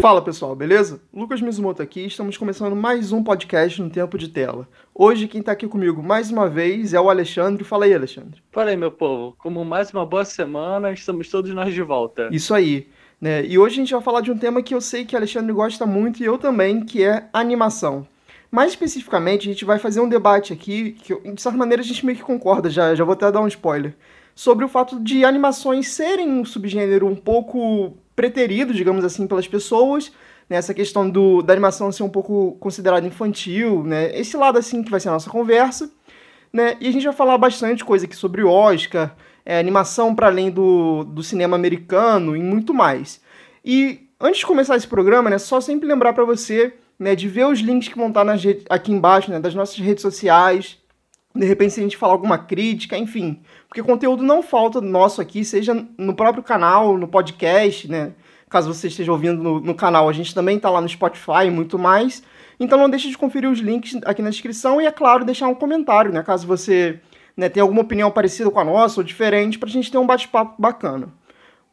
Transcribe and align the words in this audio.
Fala 0.00 0.22
pessoal, 0.22 0.56
beleza? 0.56 0.98
Lucas 1.12 1.42
Mizumoto 1.42 1.82
aqui, 1.82 2.06
estamos 2.06 2.38
começando 2.38 2.74
mais 2.74 3.12
um 3.12 3.22
podcast 3.22 3.82
no 3.82 3.90
Tempo 3.90 4.16
de 4.16 4.28
Tela. 4.28 4.66
Hoje 4.94 5.28
quem 5.28 5.40
está 5.40 5.52
aqui 5.52 5.68
comigo 5.68 6.02
mais 6.02 6.30
uma 6.30 6.48
vez 6.48 6.94
é 6.94 7.00
o 7.00 7.10
Alexandre. 7.10 7.64
Fala 7.64 7.84
aí, 7.84 7.92
Alexandre. 7.92 8.42
Fala 8.50 8.70
aí, 8.70 8.78
meu 8.78 8.90
povo. 8.90 9.36
Como 9.36 9.62
mais 9.62 9.92
uma 9.92 10.06
boa 10.06 10.24
semana, 10.24 10.90
estamos 10.90 11.28
todos 11.28 11.50
nós 11.52 11.74
de 11.74 11.82
volta. 11.82 12.30
Isso 12.32 12.54
aí. 12.54 12.88
Né? 13.20 13.44
E 13.44 13.58
hoje 13.58 13.74
a 13.74 13.76
gente 13.76 13.92
vai 13.92 14.00
falar 14.00 14.22
de 14.22 14.32
um 14.32 14.38
tema 14.38 14.62
que 14.62 14.74
eu 14.74 14.80
sei 14.80 15.04
que 15.04 15.14
o 15.14 15.18
Alexandre 15.18 15.52
gosta 15.52 15.84
muito 15.84 16.22
e 16.22 16.24
eu 16.24 16.38
também, 16.38 16.80
que 16.80 17.04
é 17.04 17.28
animação. 17.30 18.06
Mais 18.50 18.70
especificamente, 18.70 19.50
a 19.50 19.52
gente 19.52 19.66
vai 19.66 19.78
fazer 19.78 20.00
um 20.00 20.08
debate 20.08 20.50
aqui, 20.50 20.92
que 20.92 21.14
de 21.14 21.42
certa 21.42 21.58
maneira 21.58 21.82
a 21.82 21.84
gente 21.84 22.06
meio 22.06 22.16
que 22.16 22.24
concorda, 22.24 22.70
já, 22.70 22.94
já 22.94 23.04
vou 23.04 23.12
até 23.12 23.30
dar 23.30 23.42
um 23.42 23.48
spoiler, 23.48 23.94
sobre 24.34 24.64
o 24.64 24.68
fato 24.68 24.98
de 24.98 25.26
animações 25.26 25.88
serem 25.88 26.30
um 26.30 26.42
subgênero 26.42 27.06
um 27.06 27.14
pouco 27.14 27.98
preterido, 28.20 28.74
digamos 28.74 29.02
assim, 29.02 29.26
pelas 29.26 29.48
pessoas, 29.48 30.12
né? 30.46 30.58
essa 30.58 30.74
questão 30.74 31.08
do, 31.08 31.40
da 31.40 31.54
animação 31.54 31.90
ser 31.90 32.02
um 32.02 32.08
pouco 32.10 32.54
considerada 32.60 33.06
infantil, 33.06 33.82
né? 33.82 34.14
esse 34.14 34.36
lado 34.36 34.58
assim 34.58 34.82
que 34.82 34.90
vai 34.90 35.00
ser 35.00 35.08
a 35.08 35.12
nossa 35.12 35.30
conversa, 35.30 35.90
né? 36.52 36.76
e 36.82 36.86
a 36.86 36.92
gente 36.92 37.04
vai 37.04 37.14
falar 37.14 37.38
bastante 37.38 37.82
coisa 37.82 38.04
aqui 38.04 38.14
sobre 38.14 38.42
o 38.42 38.50
Oscar, 38.50 39.16
é, 39.42 39.58
animação 39.58 40.14
para 40.14 40.26
além 40.26 40.50
do, 40.50 41.02
do 41.02 41.22
cinema 41.22 41.56
americano 41.56 42.36
e 42.36 42.42
muito 42.42 42.74
mais. 42.74 43.22
E 43.64 44.06
antes 44.20 44.40
de 44.40 44.46
começar 44.46 44.76
esse 44.76 44.86
programa, 44.86 45.30
né, 45.30 45.38
só 45.38 45.58
sempre 45.62 45.88
lembrar 45.88 46.12
para 46.12 46.26
você 46.26 46.74
né, 46.98 47.14
de 47.14 47.26
ver 47.26 47.46
os 47.46 47.60
links 47.60 47.88
que 47.88 47.96
vão 47.96 48.08
estar 48.08 48.22
nas, 48.22 48.42
aqui 48.68 48.92
embaixo, 48.92 49.30
né, 49.30 49.40
das 49.40 49.54
nossas 49.54 49.78
redes 49.78 50.02
sociais, 50.02 50.78
de 51.34 51.46
repente 51.46 51.74
se 51.74 51.80
a 51.80 51.82
gente 51.82 51.96
falar 51.96 52.12
alguma 52.12 52.38
crítica, 52.38 52.96
enfim, 52.96 53.40
porque 53.68 53.82
conteúdo 53.82 54.22
não 54.22 54.42
falta 54.42 54.80
nosso 54.80 55.20
aqui, 55.20 55.44
seja 55.44 55.86
no 55.96 56.14
próprio 56.14 56.42
canal, 56.42 56.98
no 56.98 57.06
podcast, 57.06 57.88
né, 57.88 58.12
caso 58.48 58.72
você 58.72 58.88
esteja 58.88 59.12
ouvindo 59.12 59.42
no, 59.42 59.60
no 59.60 59.74
canal, 59.74 60.08
a 60.08 60.12
gente 60.12 60.34
também 60.34 60.56
está 60.56 60.68
lá 60.68 60.80
no 60.80 60.88
Spotify 60.88 61.46
e 61.46 61.50
muito 61.50 61.78
mais, 61.78 62.22
então 62.58 62.78
não 62.78 62.90
deixe 62.90 63.08
de 63.08 63.16
conferir 63.16 63.48
os 63.48 63.60
links 63.60 63.98
aqui 64.04 64.22
na 64.22 64.30
descrição 64.30 64.80
e, 64.80 64.86
é 64.86 64.90
claro, 64.90 65.24
deixar 65.24 65.46
um 65.48 65.54
comentário, 65.54 66.12
né, 66.12 66.22
caso 66.22 66.46
você 66.46 67.00
né, 67.36 67.48
tenha 67.48 67.62
alguma 67.62 67.82
opinião 67.82 68.10
parecida 68.10 68.50
com 68.50 68.60
a 68.60 68.64
nossa 68.64 69.00
ou 69.00 69.04
diferente, 69.04 69.58
para 69.58 69.68
a 69.68 69.72
gente 69.72 69.90
ter 69.90 69.98
um 69.98 70.06
bate-papo 70.06 70.60
bacana. 70.60 71.08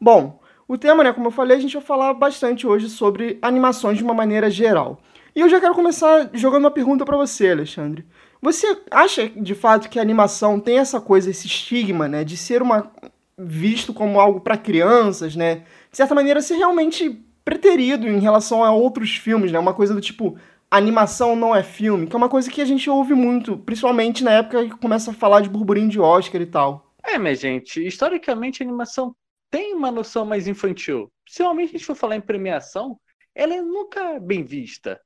Bom, 0.00 0.40
o 0.68 0.78
tema, 0.78 1.02
né, 1.02 1.12
como 1.12 1.26
eu 1.26 1.30
falei, 1.30 1.56
a 1.56 1.60
gente 1.60 1.74
vai 1.74 1.82
falar 1.82 2.14
bastante 2.14 2.66
hoje 2.66 2.88
sobre 2.88 3.38
animações 3.42 3.98
de 3.98 4.04
uma 4.04 4.14
maneira 4.14 4.50
geral. 4.50 5.00
E 5.34 5.40
eu 5.40 5.48
já 5.48 5.60
quero 5.60 5.74
começar 5.74 6.30
jogando 6.32 6.64
uma 6.64 6.70
pergunta 6.70 7.04
para 7.04 7.16
você, 7.16 7.50
Alexandre. 7.50 8.04
Você 8.40 8.80
acha 8.90 9.28
de 9.28 9.54
fato 9.54 9.88
que 9.88 9.98
a 9.98 10.02
animação 10.02 10.60
tem 10.60 10.78
essa 10.78 11.00
coisa, 11.00 11.30
esse 11.30 11.46
estigma, 11.46 12.08
né, 12.08 12.24
de 12.24 12.36
ser 12.36 12.62
uma 12.62 12.90
visto 13.36 13.94
como 13.94 14.18
algo 14.18 14.40
para 14.40 14.56
crianças, 14.56 15.36
né? 15.36 15.64
De 15.90 15.96
certa 15.96 16.14
maneira 16.14 16.42
ser 16.42 16.56
realmente 16.56 17.24
preterido 17.44 18.08
em 18.08 18.18
relação 18.18 18.64
a 18.64 18.72
outros 18.72 19.14
filmes, 19.16 19.52
né? 19.52 19.58
Uma 19.58 19.72
coisa 19.72 19.94
do 19.94 20.00
tipo 20.00 20.36
animação 20.70 21.34
não 21.34 21.54
é 21.54 21.62
filme, 21.62 22.06
que 22.06 22.14
é 22.14 22.18
uma 22.18 22.28
coisa 22.28 22.50
que 22.50 22.60
a 22.60 22.64
gente 22.64 22.90
ouve 22.90 23.14
muito, 23.14 23.56
principalmente 23.56 24.22
na 24.22 24.32
época 24.32 24.64
que 24.64 24.76
começa 24.76 25.12
a 25.12 25.14
falar 25.14 25.40
de 25.40 25.48
burburinho 25.48 25.88
de 25.88 26.00
Oscar 26.00 26.40
e 26.42 26.46
tal. 26.46 26.92
É, 27.04 27.16
minha 27.16 27.34
gente, 27.34 27.86
historicamente 27.86 28.62
a 28.62 28.66
animação 28.66 29.14
tem 29.50 29.72
uma 29.74 29.90
noção 29.90 30.26
mais 30.26 30.46
infantil. 30.46 31.10
Se 31.26 31.42
a 31.42 31.54
gente 31.54 31.84
for 31.84 31.94
falar 31.94 32.16
em 32.16 32.20
premiação, 32.20 32.98
ela 33.34 33.54
é 33.54 33.62
nunca 33.62 34.18
bem 34.20 34.44
vista 34.44 35.00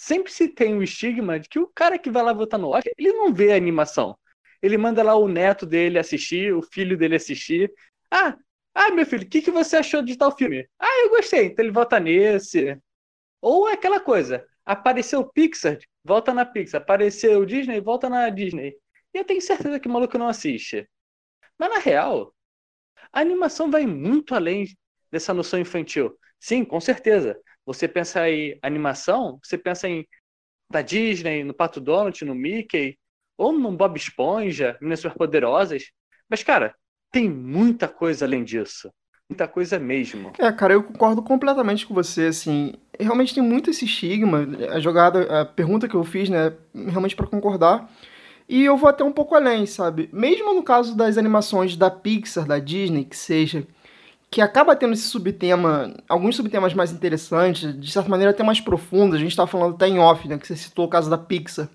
sempre 0.00 0.32
se 0.32 0.48
tem 0.48 0.74
o 0.74 0.82
estigma 0.82 1.38
de 1.38 1.46
que 1.48 1.58
o 1.58 1.66
cara 1.68 1.98
que 1.98 2.10
vai 2.10 2.22
lá 2.22 2.32
votar 2.32 2.58
no 2.58 2.70
Oscar, 2.70 2.92
ele 2.96 3.12
não 3.12 3.34
vê 3.34 3.52
a 3.52 3.56
animação. 3.56 4.18
Ele 4.62 4.78
manda 4.78 5.02
lá 5.02 5.14
o 5.14 5.28
neto 5.28 5.66
dele 5.66 5.98
assistir, 5.98 6.54
o 6.54 6.62
filho 6.62 6.96
dele 6.96 7.16
assistir. 7.16 7.70
Ah, 8.10 8.34
ah 8.74 8.90
meu 8.90 9.04
filho, 9.04 9.24
o 9.24 9.28
que, 9.28 9.42
que 9.42 9.50
você 9.50 9.76
achou 9.76 10.02
de 10.02 10.16
tal 10.16 10.34
filme? 10.36 10.66
Ah, 10.78 11.02
eu 11.04 11.10
gostei, 11.10 11.46
então 11.46 11.62
ele 11.64 11.72
vota 11.72 12.00
nesse. 12.00 12.78
Ou 13.42 13.66
aquela 13.66 14.00
coisa, 14.00 14.46
apareceu 14.64 15.20
o 15.20 15.30
Pixar, 15.30 15.78
volta 16.04 16.32
na 16.32 16.46
Pixar. 16.46 16.80
Apareceu 16.80 17.40
o 17.40 17.46
Disney, 17.46 17.80
volta 17.80 18.08
na 18.08 18.28
Disney. 18.30 18.74
E 19.14 19.18
eu 19.18 19.24
tenho 19.24 19.40
certeza 19.42 19.78
que 19.80 19.88
o 19.88 19.92
maluco 19.92 20.16
não 20.18 20.28
assiste. 20.28 20.88
Mas 21.58 21.70
na 21.70 21.78
real, 21.78 22.34
a 23.12 23.20
animação 23.20 23.70
vai 23.70 23.86
muito 23.86 24.34
além 24.34 24.66
dessa 25.10 25.34
noção 25.34 25.60
infantil. 25.60 26.18
Sim, 26.38 26.64
com 26.64 26.80
certeza. 26.80 27.38
Você 27.66 27.86
pensa 27.86 28.28
em 28.28 28.58
animação, 28.62 29.38
você 29.42 29.56
pensa 29.56 29.88
em 29.88 30.06
da 30.70 30.82
Disney, 30.82 31.42
no 31.42 31.52
Pato 31.52 31.80
Donald, 31.80 32.24
no 32.24 32.34
Mickey, 32.34 32.96
ou 33.36 33.52
no 33.52 33.72
Bob 33.72 33.96
Esponja, 33.96 34.76
Meninas 34.80 35.00
Superpoderosas. 35.00 35.84
Mas, 36.28 36.42
cara, 36.42 36.74
tem 37.10 37.28
muita 37.28 37.88
coisa 37.88 38.24
além 38.24 38.44
disso. 38.44 38.90
Muita 39.28 39.46
coisa 39.48 39.78
mesmo. 39.78 40.32
É, 40.38 40.50
cara, 40.52 40.74
eu 40.74 40.82
concordo 40.82 41.22
completamente 41.22 41.86
com 41.86 41.94
você, 41.94 42.26
assim. 42.26 42.74
Realmente 42.98 43.34
tem 43.34 43.42
muito 43.42 43.70
esse 43.70 43.84
estigma. 43.84 44.46
A 44.70 44.80
jogada, 44.80 45.40
a 45.40 45.44
pergunta 45.44 45.88
que 45.88 45.94
eu 45.94 46.04
fiz, 46.04 46.28
né, 46.28 46.52
realmente 46.74 47.16
para 47.16 47.26
concordar. 47.26 47.90
E 48.48 48.64
eu 48.64 48.76
vou 48.76 48.88
até 48.88 49.04
um 49.04 49.12
pouco 49.12 49.36
além, 49.36 49.66
sabe? 49.66 50.10
Mesmo 50.12 50.52
no 50.52 50.64
caso 50.64 50.96
das 50.96 51.16
animações 51.16 51.76
da 51.76 51.88
Pixar, 51.88 52.44
da 52.44 52.58
Disney, 52.58 53.04
que 53.04 53.16
seja, 53.16 53.64
que 54.30 54.40
acaba 54.40 54.76
tendo 54.76 54.92
esse 54.92 55.08
subtema, 55.08 55.92
alguns 56.08 56.36
subtemas 56.36 56.72
mais 56.72 56.92
interessantes, 56.92 57.78
de 57.78 57.90
certa 57.90 58.08
maneira 58.08 58.30
até 58.30 58.44
mais 58.44 58.60
profundos. 58.60 59.16
A 59.16 59.18
gente 59.18 59.30
estava 59.30 59.48
falando 59.50 59.74
até 59.74 59.88
em 59.88 59.98
off, 59.98 60.28
né, 60.28 60.38
que 60.38 60.46
você 60.46 60.54
citou 60.54 60.86
o 60.86 60.88
caso 60.88 61.10
da 61.10 61.18
Pixar, 61.18 61.68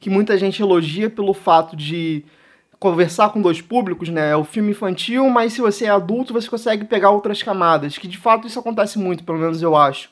que 0.00 0.08
muita 0.08 0.38
gente 0.38 0.62
elogia 0.62 1.10
pelo 1.10 1.34
fato 1.34 1.76
de 1.76 2.24
conversar 2.78 3.30
com 3.30 3.42
dois 3.42 3.60
públicos, 3.60 4.08
né? 4.08 4.30
É 4.30 4.36
o 4.36 4.44
filme 4.44 4.70
infantil, 4.70 5.28
mas 5.28 5.52
se 5.52 5.60
você 5.60 5.86
é 5.86 5.90
adulto, 5.90 6.32
você 6.32 6.48
consegue 6.48 6.84
pegar 6.84 7.10
outras 7.10 7.42
camadas, 7.42 7.98
que 7.98 8.06
de 8.06 8.16
fato 8.16 8.46
isso 8.46 8.58
acontece 8.58 8.98
muito, 8.98 9.24
pelo 9.24 9.38
menos 9.38 9.60
eu 9.60 9.76
acho. 9.76 10.10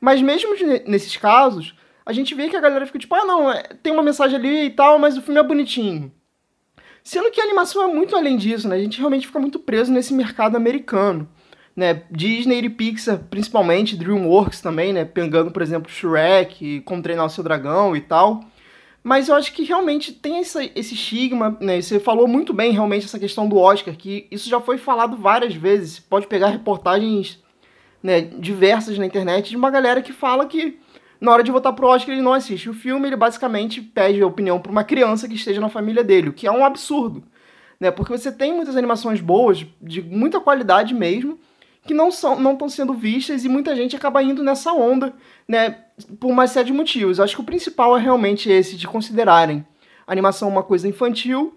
Mas 0.00 0.20
mesmo 0.20 0.54
nesses 0.86 1.16
casos, 1.16 1.74
a 2.04 2.12
gente 2.12 2.34
vê 2.34 2.48
que 2.48 2.56
a 2.56 2.60
galera 2.60 2.86
fica 2.86 2.98
tipo, 2.98 3.14
ah, 3.14 3.24
não, 3.24 3.50
é, 3.50 3.62
tem 3.82 3.92
uma 3.92 4.02
mensagem 4.02 4.36
ali 4.38 4.66
e 4.66 4.70
tal, 4.70 4.98
mas 4.98 5.16
o 5.16 5.22
filme 5.22 5.40
é 5.40 5.42
bonitinho. 5.42 6.12
Sendo 7.06 7.30
que 7.30 7.40
a 7.40 7.44
animação 7.44 7.84
é 7.84 7.86
muito 7.86 8.16
além 8.16 8.36
disso, 8.36 8.66
né? 8.66 8.74
A 8.74 8.80
gente 8.80 8.98
realmente 8.98 9.28
fica 9.28 9.38
muito 9.38 9.60
preso 9.60 9.92
nesse 9.92 10.12
mercado 10.12 10.56
americano. 10.56 11.28
Né, 11.76 12.02
Disney 12.10 12.58
e 12.58 12.68
Pixar, 12.68 13.20
principalmente, 13.30 13.96
DreamWorks 13.96 14.60
também, 14.60 14.92
né, 14.92 15.04
pegando, 15.04 15.52
por 15.52 15.62
exemplo, 15.62 15.88
Shrek, 15.88 16.80
Como 16.80 17.00
Treinar 17.00 17.26
o 17.26 17.28
Seu 17.28 17.44
Dragão 17.44 17.94
e 17.94 18.00
tal. 18.00 18.42
Mas 19.04 19.28
eu 19.28 19.36
acho 19.36 19.52
que 19.52 19.62
realmente 19.62 20.10
tem 20.10 20.38
essa, 20.38 20.64
esse 20.74 20.94
estigma, 20.94 21.56
né, 21.60 21.80
você 21.80 22.00
falou 22.00 22.26
muito 22.26 22.52
bem 22.52 22.72
realmente 22.72 23.04
essa 23.04 23.20
questão 23.20 23.48
do 23.48 23.56
Oscar, 23.56 23.94
que 23.94 24.26
isso 24.28 24.48
já 24.48 24.60
foi 24.60 24.76
falado 24.76 25.16
várias 25.16 25.54
vezes, 25.54 25.96
você 25.96 26.02
pode 26.10 26.26
pegar 26.26 26.48
reportagens 26.48 27.40
né, 28.02 28.20
diversas 28.20 28.98
na 28.98 29.06
internet 29.06 29.50
de 29.50 29.56
uma 29.56 29.70
galera 29.70 30.02
que 30.02 30.12
fala 30.12 30.46
que 30.46 30.76
na 31.20 31.32
hora 31.32 31.42
de 31.42 31.50
votar 31.50 31.72
pro 31.72 31.86
Oscar 31.86 32.14
ele 32.14 32.22
não 32.22 32.32
assiste 32.32 32.68
o 32.68 32.74
filme, 32.74 33.08
ele 33.08 33.16
basicamente 33.16 33.80
pede 33.80 34.22
a 34.22 34.26
opinião 34.26 34.58
para 34.58 34.72
uma 34.72 34.84
criança 34.84 35.28
que 35.28 35.34
esteja 35.34 35.60
na 35.60 35.68
família 35.68 36.04
dele, 36.04 36.28
o 36.28 36.32
que 36.32 36.46
é 36.46 36.52
um 36.52 36.64
absurdo, 36.64 37.24
né? 37.80 37.90
Porque 37.90 38.16
você 38.16 38.30
tem 38.30 38.54
muitas 38.54 38.76
animações 38.76 39.20
boas, 39.20 39.64
de 39.80 40.02
muita 40.02 40.40
qualidade 40.40 40.94
mesmo, 40.94 41.38
que 41.86 41.94
não 41.94 42.10
são 42.10 42.38
não 42.38 42.52
estão 42.52 42.68
sendo 42.68 42.92
vistas 42.92 43.44
e 43.44 43.48
muita 43.48 43.74
gente 43.74 43.96
acaba 43.96 44.22
indo 44.22 44.42
nessa 44.42 44.72
onda, 44.72 45.14
né? 45.48 45.78
Por 46.20 46.28
uma 46.28 46.46
série 46.46 46.66
de 46.66 46.72
motivos. 46.72 47.20
Acho 47.20 47.36
que 47.36 47.42
o 47.42 47.44
principal 47.44 47.96
é 47.96 48.00
realmente 48.00 48.50
esse 48.50 48.76
de 48.76 48.86
considerarem 48.86 49.64
a 50.06 50.12
animação 50.12 50.48
uma 50.48 50.62
coisa 50.62 50.88
infantil, 50.88 51.56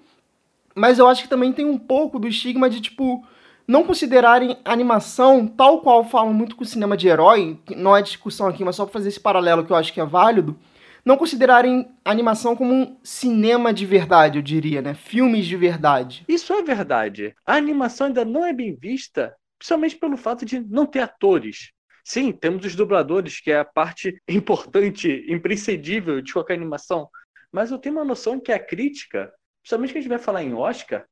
mas 0.75 0.99
eu 0.99 1.07
acho 1.07 1.23
que 1.23 1.29
também 1.29 1.51
tem 1.51 1.65
um 1.65 1.77
pouco 1.77 2.19
do 2.19 2.27
estigma 2.27 2.69
de 2.69 2.79
tipo 2.79 3.25
não 3.69 3.83
considerarem 3.83 4.57
animação, 4.65 5.45
tal 5.45 5.81
qual 5.81 6.03
falam 6.03 6.33
muito 6.33 6.55
com 6.55 6.63
o 6.63 6.65
cinema 6.65 6.97
de 6.97 7.07
herói, 7.07 7.59
não 7.77 7.95
é 7.95 8.01
discussão 8.01 8.47
aqui, 8.47 8.65
mas 8.65 8.75
só 8.75 8.83
para 8.83 8.93
fazer 8.93 9.09
esse 9.09 9.19
paralelo 9.19 9.63
que 9.63 9.71
eu 9.71 9.75
acho 9.75 9.93
que 9.93 10.01
é 10.01 10.05
válido, 10.05 10.59
não 11.05 11.15
considerarem 11.15 11.87
animação 12.03 12.55
como 12.55 12.73
um 12.73 12.97
cinema 13.03 13.71
de 13.71 13.85
verdade, 13.85 14.39
eu 14.39 14.41
diria, 14.41 14.81
né? 14.81 14.95
Filmes 14.95 15.45
de 15.45 15.55
verdade. 15.55 16.25
Isso 16.27 16.51
é 16.51 16.63
verdade. 16.63 17.35
A 17.45 17.57
animação 17.57 18.07
ainda 18.07 18.25
não 18.25 18.43
é 18.43 18.51
bem 18.51 18.75
vista, 18.75 19.35
principalmente 19.59 19.97
pelo 19.97 20.17
fato 20.17 20.47
de 20.47 20.59
não 20.61 20.87
ter 20.87 21.01
atores. 21.01 21.71
Sim, 22.03 22.31
temos 22.31 22.65
os 22.65 22.75
dubladores, 22.75 23.39
que 23.39 23.51
é 23.51 23.59
a 23.59 23.65
parte 23.65 24.19
importante, 24.27 25.27
imprescindível 25.29 26.23
de 26.23 26.33
qualquer 26.33 26.55
animação. 26.55 27.07
Mas 27.51 27.69
eu 27.69 27.77
tenho 27.77 27.93
uma 27.93 28.03
noção 28.03 28.39
que 28.39 28.51
a 28.51 28.57
crítica, 28.57 29.31
principalmente 29.61 29.91
que 29.91 29.99
a 29.99 30.01
gente 30.01 30.09
vai 30.09 30.17
falar 30.17 30.41
em 30.41 30.55
Oscar, 30.55 31.05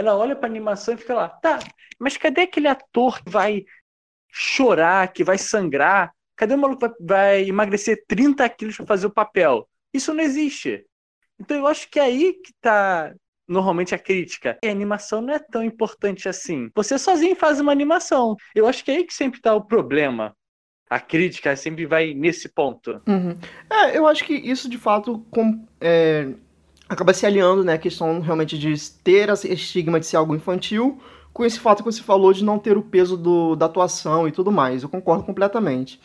ela 0.00 0.16
olha 0.16 0.34
pra 0.34 0.48
animação 0.48 0.94
e 0.94 0.96
fica 0.96 1.14
lá, 1.14 1.28
tá, 1.28 1.58
mas 1.98 2.16
cadê 2.16 2.42
aquele 2.42 2.68
ator 2.68 3.22
que 3.22 3.30
vai 3.30 3.64
chorar, 4.32 5.12
que 5.12 5.22
vai 5.22 5.38
sangrar? 5.38 6.12
Cadê 6.36 6.54
o 6.54 6.58
maluco 6.58 6.88
que 6.88 7.04
vai, 7.04 7.42
emagrecer 7.42 8.04
30 8.08 8.48
quilos 8.48 8.76
pra 8.76 8.86
fazer 8.86 9.06
o 9.06 9.12
papel? 9.12 9.68
Isso 9.92 10.14
não 10.14 10.22
existe. 10.22 10.84
Então 11.38 11.56
eu 11.56 11.66
acho 11.66 11.88
que 11.90 11.98
é 11.98 12.02
aí 12.02 12.34
que 12.34 12.52
tá 12.60 13.12
normalmente 13.46 13.94
a 13.94 13.98
crítica. 13.98 14.58
E 14.62 14.68
a 14.68 14.70
animação 14.70 15.20
não 15.20 15.34
é 15.34 15.38
tão 15.38 15.62
importante 15.62 16.28
assim. 16.28 16.70
Você 16.74 16.98
sozinho 16.98 17.34
faz 17.34 17.58
uma 17.60 17.72
animação. 17.72 18.36
Eu 18.54 18.66
acho 18.66 18.84
que 18.84 18.90
é 18.90 18.96
aí 18.96 19.04
que 19.04 19.12
sempre 19.12 19.40
tá 19.40 19.54
o 19.54 19.64
problema. 19.64 20.34
A 20.88 21.00
crítica 21.00 21.54
sempre 21.56 21.84
vai 21.86 22.14
nesse 22.14 22.48
ponto. 22.48 23.02
Uhum. 23.06 23.36
É, 23.68 23.96
eu 23.96 24.06
acho 24.06 24.24
que 24.24 24.34
isso 24.34 24.68
de 24.68 24.78
fato 24.78 25.26
com, 25.30 25.66
é, 25.80 26.32
acaba 26.90 27.14
se 27.14 27.24
alinhando, 27.24 27.62
né, 27.62 27.74
a 27.74 27.78
questão 27.78 28.20
realmente 28.20 28.58
de 28.58 28.74
ter 29.04 29.28
esse 29.28 29.50
estigma 29.52 30.00
de 30.00 30.06
ser 30.06 30.16
algo 30.16 30.34
infantil, 30.34 31.00
com 31.32 31.44
esse 31.44 31.60
fato 31.60 31.84
que 31.84 31.92
você 31.92 32.02
falou 32.02 32.32
de 32.32 32.42
não 32.42 32.58
ter 32.58 32.76
o 32.76 32.82
peso 32.82 33.16
do, 33.16 33.54
da 33.54 33.66
atuação 33.66 34.26
e 34.26 34.32
tudo 34.32 34.50
mais. 34.50 34.82
Eu 34.82 34.88
concordo 34.88 35.22
completamente. 35.22 36.00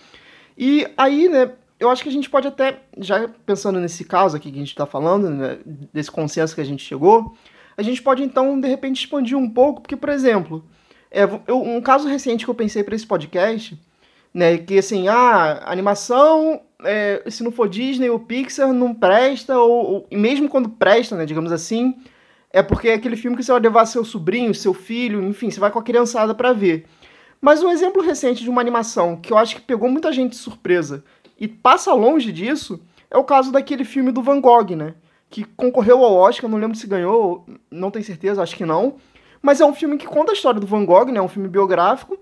E 0.56 0.88
aí, 0.96 1.28
né, 1.28 1.54
eu 1.80 1.90
acho 1.90 2.04
que 2.04 2.10
a 2.10 2.12
gente 2.12 2.30
pode 2.30 2.48
até, 2.48 2.84
já 3.00 3.28
pensando 3.48 3.80
nesse 3.80 4.06
caso 4.06 4.38
aqui 4.38 4.52
que 4.52 4.58
a 4.58 4.60
gente 4.60 4.70
está 4.70 4.86
falando, 4.86 5.28
né, 5.28 5.58
desse 5.92 6.12
consenso 6.12 6.54
que 6.54 6.62
a 6.62 6.66
gente 6.66 6.86
chegou, 6.86 7.36
a 7.76 7.82
gente 7.82 8.04
pode 8.04 8.22
então, 8.22 8.62
de 8.62 8.68
repente, 8.68 9.00
expandir 9.00 9.36
um 9.36 9.50
pouco, 9.50 9.82
porque, 9.82 9.96
por 9.96 10.10
exemplo, 10.10 10.64
é, 11.10 11.24
eu, 11.48 11.64
um 11.64 11.82
caso 11.82 12.08
recente 12.08 12.46
que 12.46 12.52
eu 12.52 12.56
pensei 12.56 12.84
para 12.84 12.96
esse 12.96 13.08
podcast, 13.08 13.76
né, 14.32 14.60
que 14.60 14.78
assim, 14.78 15.08
ah, 15.08 15.64
animação, 15.66 16.62
é, 16.84 17.24
se 17.30 17.44
não 17.44 17.52
for 17.52 17.70
Disney 17.70 18.10
ou 18.10 18.20
Pixar, 18.20 18.74
não 18.74 18.94
presta, 18.94 19.58
ou, 19.58 19.86
ou 19.86 20.08
mesmo 20.12 20.50
quando 20.50 20.70
presta, 20.70 21.16
né, 21.16 21.26
digamos 21.26 21.52
assim, 21.52 21.96
é 22.52 22.64
porque 22.64 22.90
é 22.90 22.94
aquele 22.94 23.16
filme 23.16 23.36
que 23.36 23.44
você 23.44 23.52
vai 23.52 23.62
levar 23.62 23.86
seu 23.86 24.04
sobrinho, 24.04 24.54
seu 24.54 24.74
filho, 24.74 25.24
enfim, 25.24 25.50
você 25.50 25.60
vai 25.60 25.72
com 25.72 25.80
a 25.80 25.84
criançada 25.84 26.34
para 26.34 26.54
ver. 26.54 26.86
Mas 27.42 27.62
um 27.62 27.70
exemplo 27.70 28.02
recente 28.02 28.44
de 28.44 28.50
uma 28.50 28.62
animação 28.62 29.18
que 29.18 29.32
eu 29.32 29.38
acho 29.38 29.56
que 29.56 29.62
pegou 29.62 29.90
muita 29.90 30.12
gente 30.12 30.32
de 30.32 30.38
surpresa 30.38 31.04
e 31.40 31.48
passa 31.48 31.94
longe 31.94 32.32
disso 32.32 32.82
é 33.12 33.18
o 33.18 33.24
caso 33.24 33.52
daquele 33.52 33.84
filme 33.84 34.12
do 34.12 34.22
Van 34.22 34.40
Gogh, 34.40 34.76
né? 34.76 34.96
Que 35.30 35.44
concorreu 35.44 36.04
ao 36.04 36.14
Oscar, 36.14 36.50
não 36.50 36.58
lembro 36.58 36.78
se 36.78 36.88
ganhou, 36.88 37.46
não 37.70 37.92
tenho 37.92 38.06
certeza, 38.06 38.42
acho 38.42 38.56
que 38.56 38.66
não. 38.66 38.96
Mas 39.42 39.62
é 39.62 39.66
um 39.66 39.74
filme 39.74 39.98
que 39.98 40.08
conta 40.08 40.32
a 40.32 40.34
história 40.34 40.60
do 40.60 40.66
Van 40.66 40.86
Gogh, 40.86 41.12
né? 41.12 41.20
É 41.20 41.22
um 41.22 41.28
filme 41.28 41.48
biográfico. 41.48 42.18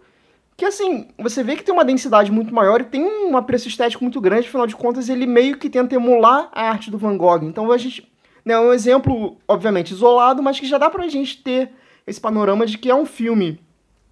Que 0.55 0.65
assim, 0.65 1.07
você 1.17 1.44
vê 1.44 1.55
que 1.55 1.63
tem 1.63 1.73
uma 1.73 1.85
densidade 1.85 2.31
muito 2.31 2.53
maior 2.53 2.81
e 2.81 2.85
tem 2.85 3.03
um 3.03 3.35
apreço 3.35 3.67
estético 3.67 4.03
muito 4.03 4.21
grande, 4.21 4.47
afinal 4.47 4.67
de 4.67 4.75
contas, 4.75 5.09
ele 5.09 5.25
meio 5.25 5.57
que 5.57 5.69
tenta 5.69 5.95
emular 5.95 6.50
a 6.51 6.69
arte 6.69 6.91
do 6.91 6.97
Van 6.97 7.17
Gogh. 7.17 7.44
Então 7.44 7.71
a 7.71 7.77
gente. 7.77 8.11
Né, 8.45 8.53
é 8.53 8.59
um 8.59 8.73
exemplo, 8.73 9.38
obviamente, 9.47 9.91
isolado, 9.91 10.44
mas 10.44 10.59
que 10.59 10.65
já 10.65 10.77
dá 10.77 10.89
pra 10.89 11.07
gente 11.07 11.41
ter 11.41 11.71
esse 12.05 12.19
panorama 12.19 12.65
de 12.65 12.77
que 12.77 12.89
é 12.89 12.95
um 12.95 13.05
filme 13.05 13.59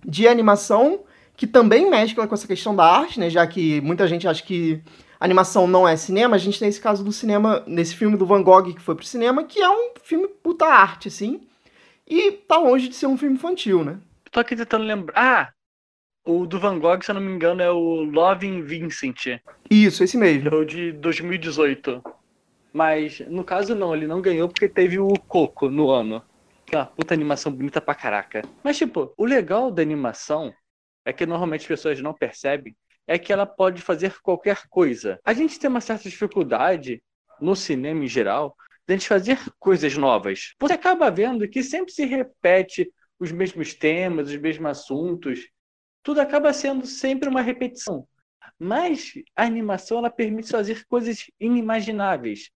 de 0.06 0.26
animação 0.28 1.02
que 1.36 1.46
também 1.46 1.90
mescla 1.90 2.28
com 2.28 2.34
essa 2.34 2.48
questão 2.48 2.76
da 2.76 2.86
arte, 2.86 3.20
né? 3.20 3.30
Já 3.30 3.46
que 3.46 3.82
muita 3.82 4.08
gente 4.08 4.28
acha 4.28 4.42
que 4.42 4.82
animação 5.20 5.68
não 5.68 5.88
é 5.88 5.96
cinema, 5.96 6.36
a 6.36 6.40
gente 6.40 6.60
tem 6.60 6.70
esse 6.70 6.80
caso 6.80 7.04
do 7.04 7.12
cinema, 7.12 7.64
nesse 7.68 7.96
filme 7.96 8.18
do 8.18 8.26
Van 8.26 8.42
Gogh 8.42 8.74
que 8.74 8.82
foi 8.82 8.96
pro 8.96 9.06
cinema, 9.06 9.44
que 9.44 9.60
é 9.60 9.70
um 9.70 9.92
filme 10.02 10.28
puta 10.28 10.66
arte, 10.66 11.08
assim. 11.08 11.42
E 12.08 12.32
tá 12.32 12.58
longe 12.58 12.88
de 12.88 12.96
ser 12.96 13.08
um 13.08 13.18
filme 13.18 13.36
infantil, 13.36 13.84
né? 13.84 13.98
Tô 14.32 14.40
aqui 14.40 14.56
tentando 14.56 14.84
lembrar. 14.84 15.14
Ah! 15.16 15.61
O 16.24 16.46
do 16.46 16.60
Van 16.60 16.78
Gogh, 16.78 17.02
se 17.02 17.10
eu 17.10 17.16
não 17.16 17.22
me 17.22 17.32
engano, 17.32 17.62
é 17.62 17.72
o 17.72 18.04
Loving 18.04 18.62
Vincent. 18.62 19.42
Isso, 19.70 20.04
esse 20.04 20.18
mesmo. 20.18 20.50
É 20.50 20.56
o 20.56 20.64
de 20.64 20.92
2018. 20.92 22.04
Mas, 22.72 23.20
no 23.22 23.44
caso, 23.44 23.74
não, 23.74 23.96
ele 23.96 24.06
não 24.06 24.22
ganhou 24.22 24.48
porque 24.48 24.70
teve 24.70 25.00
o 25.00 25.14
Coco 25.28 25.70
no 25.70 25.90
ano. 25.90 26.24
Que 26.66 26.76
é 26.76 26.80
uma 26.80 26.86
puta 26.86 27.14
animação 27.14 27.52
bonita 27.52 27.82
pra 27.82 27.96
caraca. 27.96 28.44
Mas, 28.64 28.78
tipo, 28.78 29.14
o 29.18 29.26
legal 29.26 29.72
da 29.72 29.82
animação 29.82 30.54
é 31.04 31.12
que 31.12 31.26
normalmente 31.26 31.62
as 31.62 31.68
pessoas 31.68 32.00
não 32.02 32.14
percebem 32.14 32.76
é 33.08 33.18
que 33.18 33.34
ela 33.34 33.46
pode 33.46 33.82
fazer 33.82 34.20
qualquer 34.22 34.68
coisa. 34.70 35.20
A 35.26 35.34
gente 35.34 35.60
tem 35.60 35.70
uma 35.70 35.82
certa 35.82 36.08
dificuldade 36.08 37.02
no 37.42 37.56
cinema 37.56 38.06
em 38.06 38.08
geral 38.08 38.56
de 38.88 38.94
a 38.94 38.98
gente 38.98 39.08
fazer 39.08 39.40
coisas 39.60 39.98
novas. 39.98 40.54
Você 40.60 40.74
acaba 40.74 41.10
vendo 41.10 41.48
que 41.48 41.64
sempre 41.64 41.92
se 41.92 42.06
repete 42.06 42.92
os 43.20 43.32
mesmos 43.32 43.74
temas, 43.74 44.30
os 44.30 44.38
mesmos 44.38 44.72
assuntos. 44.72 45.40
Tudo 46.04 46.22
acaba 46.22 46.54
sendo 46.54 46.86
sempre 46.86 47.30
uma 47.30 47.42
repetição. 47.42 48.08
Mas 48.58 49.14
a 49.36 49.44
animação 49.44 50.00
ela 50.00 50.10
permite 50.10 50.50
fazer 50.50 50.86
coisas 50.88 51.26
inimagináveis 51.40 52.52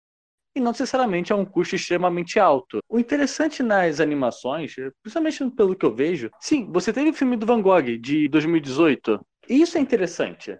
e 0.55 0.59
não 0.59 0.71
necessariamente 0.71 1.33
a 1.33 1.35
um 1.35 1.45
custo 1.45 1.75
extremamente 1.75 2.39
alto. 2.39 2.79
O 2.87 2.99
interessante 2.99 3.63
nas 3.63 3.99
animações, 3.99 4.75
principalmente 5.01 5.49
pelo 5.51 5.75
que 5.75 5.85
eu 5.85 5.95
vejo, 5.95 6.29
sim, 6.39 6.71
você 6.71 6.93
teve 6.93 7.09
o 7.09 7.13
filme 7.13 7.35
do 7.35 7.45
Van 7.45 7.61
Gogh 7.61 7.97
de 7.99 8.27
2018. 8.27 9.25
E 9.49 9.61
isso 9.61 9.77
é 9.77 9.81
interessante. 9.81 10.57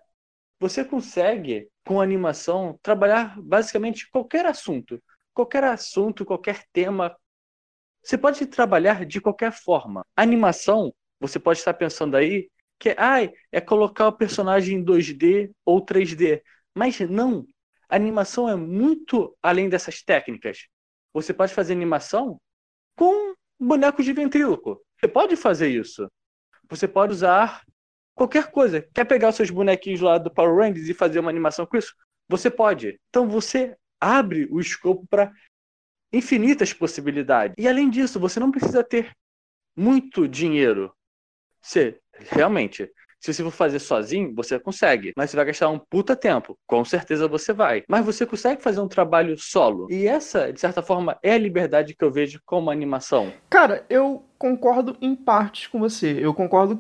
Você 0.59 0.83
consegue, 0.83 1.67
com 1.85 2.01
animação, 2.01 2.79
trabalhar 2.81 3.39
basicamente 3.41 4.09
qualquer 4.09 4.45
assunto. 4.45 5.01
Qualquer 5.33 5.63
assunto, 5.63 6.25
qualquer 6.25 6.63
tema. 6.71 7.15
Você 8.03 8.17
pode 8.17 8.45
trabalhar 8.45 9.05
de 9.05 9.21
qualquer 9.21 9.51
forma. 9.51 10.05
A 10.15 10.21
animação, 10.21 10.93
você 11.19 11.39
pode 11.39 11.59
estar 11.59 11.73
pensando 11.73 12.15
aí 12.15 12.49
que 12.83 12.93
ai, 12.97 13.31
é 13.49 13.61
colocar 13.61 14.09
o 14.09 14.17
personagem 14.17 14.77
em 14.77 14.83
2D 14.83 15.49
ou 15.63 15.81
3D. 15.81 16.41
Mas 16.75 16.99
não, 16.99 17.47
a 17.87 17.95
animação 17.95 18.49
é 18.49 18.57
muito 18.57 19.33
além 19.41 19.69
dessas 19.69 20.03
técnicas. 20.03 20.67
Você 21.13 21.33
pode 21.33 21.53
fazer 21.53 21.71
animação 21.71 22.37
com 22.97 23.33
bonecos 23.57 24.03
de 24.03 24.11
ventríloco. 24.11 24.83
Você 24.99 25.07
pode 25.07 25.37
fazer 25.37 25.69
isso. 25.69 26.11
Você 26.69 26.85
pode 26.85 27.13
usar 27.13 27.61
qualquer 28.13 28.51
coisa. 28.51 28.85
Quer 28.93 29.05
pegar 29.05 29.29
os 29.29 29.35
seus 29.37 29.49
bonequinhos 29.49 30.01
lá 30.01 30.17
do 30.17 30.29
Power 30.29 30.53
Rangers 30.53 30.89
e 30.89 30.93
fazer 30.93 31.19
uma 31.19 31.29
animação 31.29 31.65
com 31.65 31.77
isso? 31.77 31.95
Você 32.27 32.49
pode. 32.49 32.99
Então 33.07 33.29
você 33.29 33.77
abre 33.97 34.45
o 34.51 34.59
escopo 34.59 35.07
para 35.09 35.31
infinitas 36.11 36.73
possibilidades. 36.73 37.55
E 37.57 37.65
além 37.65 37.89
disso, 37.89 38.19
você 38.19 38.41
não 38.41 38.51
precisa 38.51 38.83
ter 38.83 39.15
muito 39.73 40.27
dinheiro. 40.27 40.93
Você 41.61 42.02
realmente 42.19 42.89
se 43.23 43.33
você 43.33 43.41
for 43.41 43.51
fazer 43.51 43.79
sozinho, 43.79 44.33
você 44.35 44.59
consegue. 44.59 45.13
Mas 45.15 45.29
você 45.29 45.37
vai 45.37 45.45
gastar 45.45 45.69
um 45.69 45.79
puta 45.79 46.13
tempo. 46.13 46.57
Com 46.67 46.83
certeza 46.83 47.25
você 47.25 47.53
vai. 47.53 47.81
Mas 47.87 48.05
você 48.05 48.25
consegue 48.25 48.61
fazer 48.61 48.81
um 48.81 48.87
trabalho 48.87 49.37
solo. 49.39 49.87
E 49.89 50.05
essa, 50.05 50.51
de 50.51 50.59
certa 50.59 50.81
forma, 50.81 51.17
é 51.23 51.31
a 51.31 51.37
liberdade 51.37 51.95
que 51.95 52.03
eu 52.03 52.11
vejo 52.11 52.41
como 52.45 52.69
animação. 52.69 53.31
Cara, 53.49 53.85
eu 53.89 54.25
concordo 54.37 54.97
em 55.01 55.15
partes 55.15 55.67
com 55.67 55.79
você. 55.79 56.17
Eu 56.19 56.33
concordo 56.33 56.77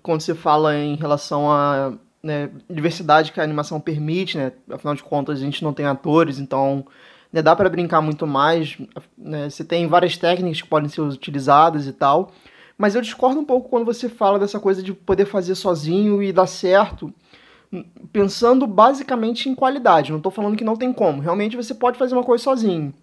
quando 0.00 0.20
você 0.20 0.32
fala 0.32 0.76
em 0.76 0.94
relação 0.94 1.50
à 1.50 1.92
né, 2.22 2.50
diversidade 2.70 3.32
que 3.32 3.40
a 3.40 3.44
animação 3.44 3.80
permite, 3.80 4.38
né? 4.38 4.52
Afinal 4.70 4.94
de 4.94 5.02
contas, 5.02 5.40
a 5.40 5.42
gente 5.42 5.64
não 5.64 5.72
tem 5.72 5.86
atores, 5.86 6.38
então 6.38 6.86
né, 7.32 7.42
dá 7.42 7.56
para 7.56 7.68
brincar 7.68 8.00
muito 8.00 8.28
mais. 8.28 8.78
Né? 9.18 9.50
Você 9.50 9.64
tem 9.64 9.88
várias 9.88 10.16
técnicas 10.16 10.62
que 10.62 10.68
podem 10.68 10.88
ser 10.88 11.00
utilizadas 11.00 11.88
e 11.88 11.92
tal. 11.92 12.30
Mas 12.80 12.94
eu 12.94 13.02
discordo 13.02 13.38
um 13.38 13.44
pouco 13.44 13.68
quando 13.68 13.84
você 13.84 14.08
fala 14.08 14.38
dessa 14.38 14.58
coisa 14.58 14.82
de 14.82 14.94
poder 14.94 15.26
fazer 15.26 15.54
sozinho 15.54 16.22
e 16.22 16.32
dar 16.32 16.46
certo, 16.46 17.12
pensando 18.10 18.66
basicamente 18.66 19.50
em 19.50 19.54
qualidade. 19.54 20.10
Não 20.10 20.16
estou 20.16 20.32
falando 20.32 20.56
que 20.56 20.64
não 20.64 20.74
tem 20.74 20.90
como. 20.90 21.20
Realmente 21.20 21.58
você 21.58 21.74
pode 21.74 21.98
fazer 21.98 22.14
uma 22.14 22.24
coisa 22.24 22.42
sozinho. 22.42 22.94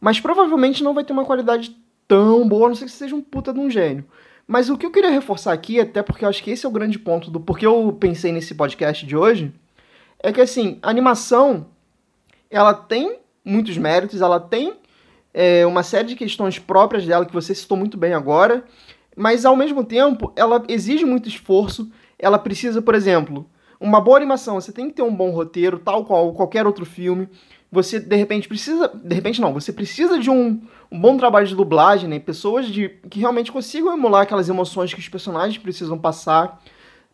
Mas 0.00 0.18
provavelmente 0.18 0.82
não 0.82 0.92
vai 0.92 1.04
ter 1.04 1.12
uma 1.12 1.24
qualidade 1.24 1.76
tão 2.08 2.48
boa, 2.48 2.66
a 2.66 2.68
não 2.70 2.74
sei 2.74 2.88
que 2.88 2.92
seja 2.92 3.14
um 3.14 3.22
puta 3.22 3.52
de 3.52 3.60
um 3.60 3.70
gênio. 3.70 4.04
Mas 4.48 4.68
o 4.68 4.76
que 4.76 4.84
eu 4.84 4.90
queria 4.90 5.10
reforçar 5.10 5.52
aqui, 5.52 5.78
até 5.78 6.02
porque 6.02 6.24
eu 6.24 6.28
acho 6.28 6.42
que 6.42 6.50
esse 6.50 6.66
é 6.66 6.68
o 6.68 6.72
grande 6.72 6.98
ponto 6.98 7.30
do 7.30 7.38
porquê 7.38 7.64
eu 7.64 7.96
pensei 8.00 8.32
nesse 8.32 8.52
podcast 8.56 9.06
de 9.06 9.16
hoje, 9.16 9.54
é 10.18 10.32
que 10.32 10.40
assim, 10.40 10.80
a 10.82 10.90
animação 10.90 11.68
ela 12.50 12.74
tem 12.74 13.20
muitos 13.44 13.78
méritos, 13.78 14.20
ela 14.20 14.40
tem 14.40 14.74
é, 15.32 15.64
uma 15.64 15.84
série 15.84 16.08
de 16.08 16.16
questões 16.16 16.58
próprias 16.58 17.06
dela 17.06 17.24
que 17.24 17.32
você 17.32 17.54
citou 17.54 17.76
muito 17.76 17.96
bem 17.96 18.12
agora, 18.12 18.64
mas 19.16 19.44
ao 19.44 19.56
mesmo 19.56 19.84
tempo 19.84 20.32
ela 20.36 20.62
exige 20.68 21.04
muito 21.04 21.28
esforço. 21.28 21.90
Ela 22.18 22.38
precisa, 22.38 22.80
por 22.82 22.94
exemplo, 22.94 23.46
uma 23.80 24.00
boa 24.00 24.16
animação, 24.16 24.60
você 24.60 24.72
tem 24.72 24.88
que 24.88 24.96
ter 24.96 25.02
um 25.02 25.14
bom 25.14 25.30
roteiro, 25.30 25.78
tal 25.78 26.04
qual 26.04 26.32
qualquer 26.34 26.66
outro 26.66 26.84
filme. 26.84 27.28
Você 27.72 28.00
de 28.00 28.16
repente 28.16 28.48
precisa, 28.48 28.90
de 28.92 29.14
repente 29.14 29.40
não, 29.40 29.54
você 29.54 29.72
precisa 29.72 30.18
de 30.18 30.28
um, 30.28 30.60
um 30.90 31.00
bom 31.00 31.16
trabalho 31.16 31.46
de 31.46 31.54
dublagem, 31.54 32.08
né? 32.08 32.18
Pessoas 32.18 32.66
de 32.66 32.88
que 33.08 33.20
realmente 33.20 33.52
consigam 33.52 33.92
emular 33.92 34.22
aquelas 34.22 34.48
emoções 34.48 34.92
que 34.92 35.00
os 35.00 35.08
personagens 35.08 35.56
precisam 35.56 35.96
passar, 35.96 36.60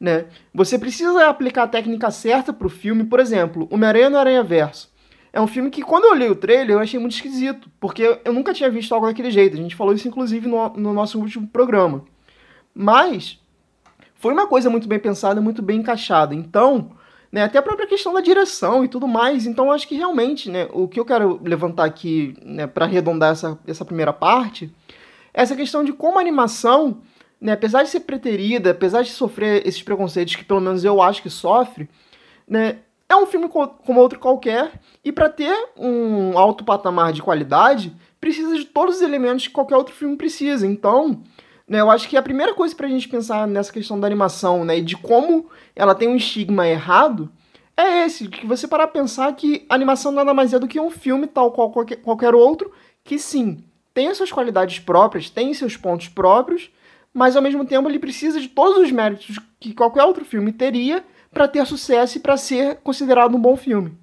né? 0.01 0.27
Você 0.55 0.79
precisa 0.79 1.29
aplicar 1.29 1.65
a 1.65 1.69
técnica 1.69 2.11
certa 2.11 2.53
para 2.53 2.67
o 2.67 2.71
filme, 2.71 3.05
por 3.05 3.21
exemplo, 3.21 3.69
Homem-Aranha 3.71 4.11
no 4.11 4.19
Aranha 4.19 4.43
Verso. 4.43 4.96
É 5.37 5.41
um 5.41 5.47
filme 5.47 5.69
que, 5.69 5.83
quando 5.83 6.05
eu 6.05 6.13
olhei 6.13 6.31
o 6.31 6.35
trailer, 6.35 6.71
eu 6.71 6.79
achei 6.79 6.99
muito 6.99 7.13
esquisito, 7.13 7.71
porque 7.79 8.19
eu 8.25 8.33
nunca 8.33 8.55
tinha 8.55 8.71
visto 8.71 8.95
algo 8.95 9.07
daquele 9.07 9.31
jeito. 9.31 9.53
A 9.53 9.61
gente 9.61 9.77
falou 9.77 9.93
isso, 9.93 10.09
inclusive, 10.09 10.49
no, 10.49 10.71
no 10.71 10.95
nosso 10.95 11.21
último 11.21 11.47
programa. 11.47 12.07
Mas 12.75 13.39
foi 14.15 14.33
uma 14.33 14.47
coisa 14.47 14.71
muito 14.71 14.89
bem 14.89 14.99
pensada, 14.99 15.39
muito 15.39 15.61
bem 15.61 15.81
encaixada. 15.81 16.35
Então, 16.35 16.93
né, 17.31 17.43
até 17.43 17.59
a 17.59 17.63
própria 17.63 17.87
questão 17.87 18.15
da 18.15 18.23
direção 18.23 18.83
e 18.83 18.89
tudo 18.89 19.07
mais. 19.07 19.45
Então, 19.45 19.71
acho 19.71 19.87
que 19.87 19.95
realmente, 19.95 20.51
né, 20.51 20.69
o 20.73 20.89
que 20.89 20.99
eu 20.99 21.05
quero 21.05 21.39
levantar 21.45 21.85
aqui, 21.85 22.35
né, 22.43 22.67
para 22.67 22.87
arredondar 22.87 23.33
essa, 23.33 23.59
essa 23.67 23.85
primeira 23.85 24.15
parte, 24.15 24.75
é 25.35 25.43
essa 25.43 25.55
questão 25.55 25.85
de 25.85 25.93
como 25.93 26.17
a 26.17 26.23
animação, 26.23 27.03
né, 27.39 27.53
apesar 27.53 27.83
de 27.83 27.91
ser 27.91 28.01
preterida, 28.01 28.71
apesar 28.71 29.03
de 29.03 29.11
sofrer 29.11 29.69
esses 29.69 29.83
preconceitos 29.83 30.35
que 30.35 30.47
pelo 30.47 30.63
menos 30.63 30.83
eu 30.83 31.03
acho 31.03 31.21
que 31.21 31.29
sofre, 31.29 31.91
né, 32.49 32.79
é 33.09 33.17
um 33.17 33.27
filme 33.27 33.49
como 33.49 34.01
outro 34.01 34.19
qualquer, 34.19 34.81
e 35.05 35.13
para 35.13 35.29
ter 35.29 35.55
um 35.77 36.37
alto 36.37 36.65
patamar 36.65 37.13
de 37.13 37.23
qualidade, 37.23 37.95
precisa 38.21 38.57
de 38.57 38.65
todos 38.65 38.97
os 38.97 39.03
elementos 39.03 39.47
que 39.47 39.53
qualquer 39.53 39.77
outro 39.77 39.95
filme 39.95 40.17
precisa. 40.17 40.67
Então, 40.67 41.23
né, 41.69 41.81
eu 41.81 41.91
acho 41.91 42.09
que 42.09 42.17
a 42.17 42.23
primeira 42.23 42.55
coisa 42.55 42.75
para 42.75 42.87
a 42.87 42.91
gente 42.91 43.09
pensar 43.09 43.47
nessa 43.47 43.73
questão 43.73 43.99
da 43.99 44.07
animação 44.07 44.65
né, 44.65 44.79
e 44.79 44.83
de 44.83 44.97
como 44.97 45.49
ela 45.75 45.95
tem 45.95 46.09
um 46.09 46.17
estigma 46.17 46.67
errado 46.67 47.31
é 47.77 48.07
esse, 48.07 48.29
que 48.29 48.47
você 48.47 48.67
parar 48.67 48.85
a 48.85 48.89
pensar 48.89 49.31
que 49.35 49.67
animação 49.69 50.11
nada 50.11 50.33
mais 50.33 50.55
é 50.55 50.59
do 50.59 50.67
que 50.67 50.81
um 50.81 50.91
filme 50.91 51.27
tal 51.27 51.53
qual 51.53 51.71
qualquer, 51.71 51.97
qualquer 51.97 52.35
outro, 52.35 52.73
que 53.05 53.19
sim, 53.19 53.63
tem 53.93 54.09
as 54.09 54.17
suas 54.17 54.33
qualidades 54.33 54.79
próprias, 54.79 55.29
tem 55.29 55.53
seus 55.53 55.77
pontos 55.77 56.09
próprios, 56.09 56.71
mas 57.13 57.37
ao 57.37 57.43
mesmo 57.43 57.65
tempo 57.67 57.89
ele 57.89 57.99
precisa 57.99 58.41
de 58.41 58.49
todos 58.49 58.79
os 58.79 58.91
méritos 58.91 59.39
que 59.61 59.75
qualquer 59.75 60.05
outro 60.05 60.25
filme 60.25 60.53
teria 60.53 61.05
para 61.37 61.47
ter 61.47 61.67
sucesso 61.67 62.17
e 62.17 62.21
para 62.21 62.39
ser 62.39 62.81
considerado 62.81 63.37
um 63.37 63.41
bom 63.41 63.59
filme. 63.59 63.95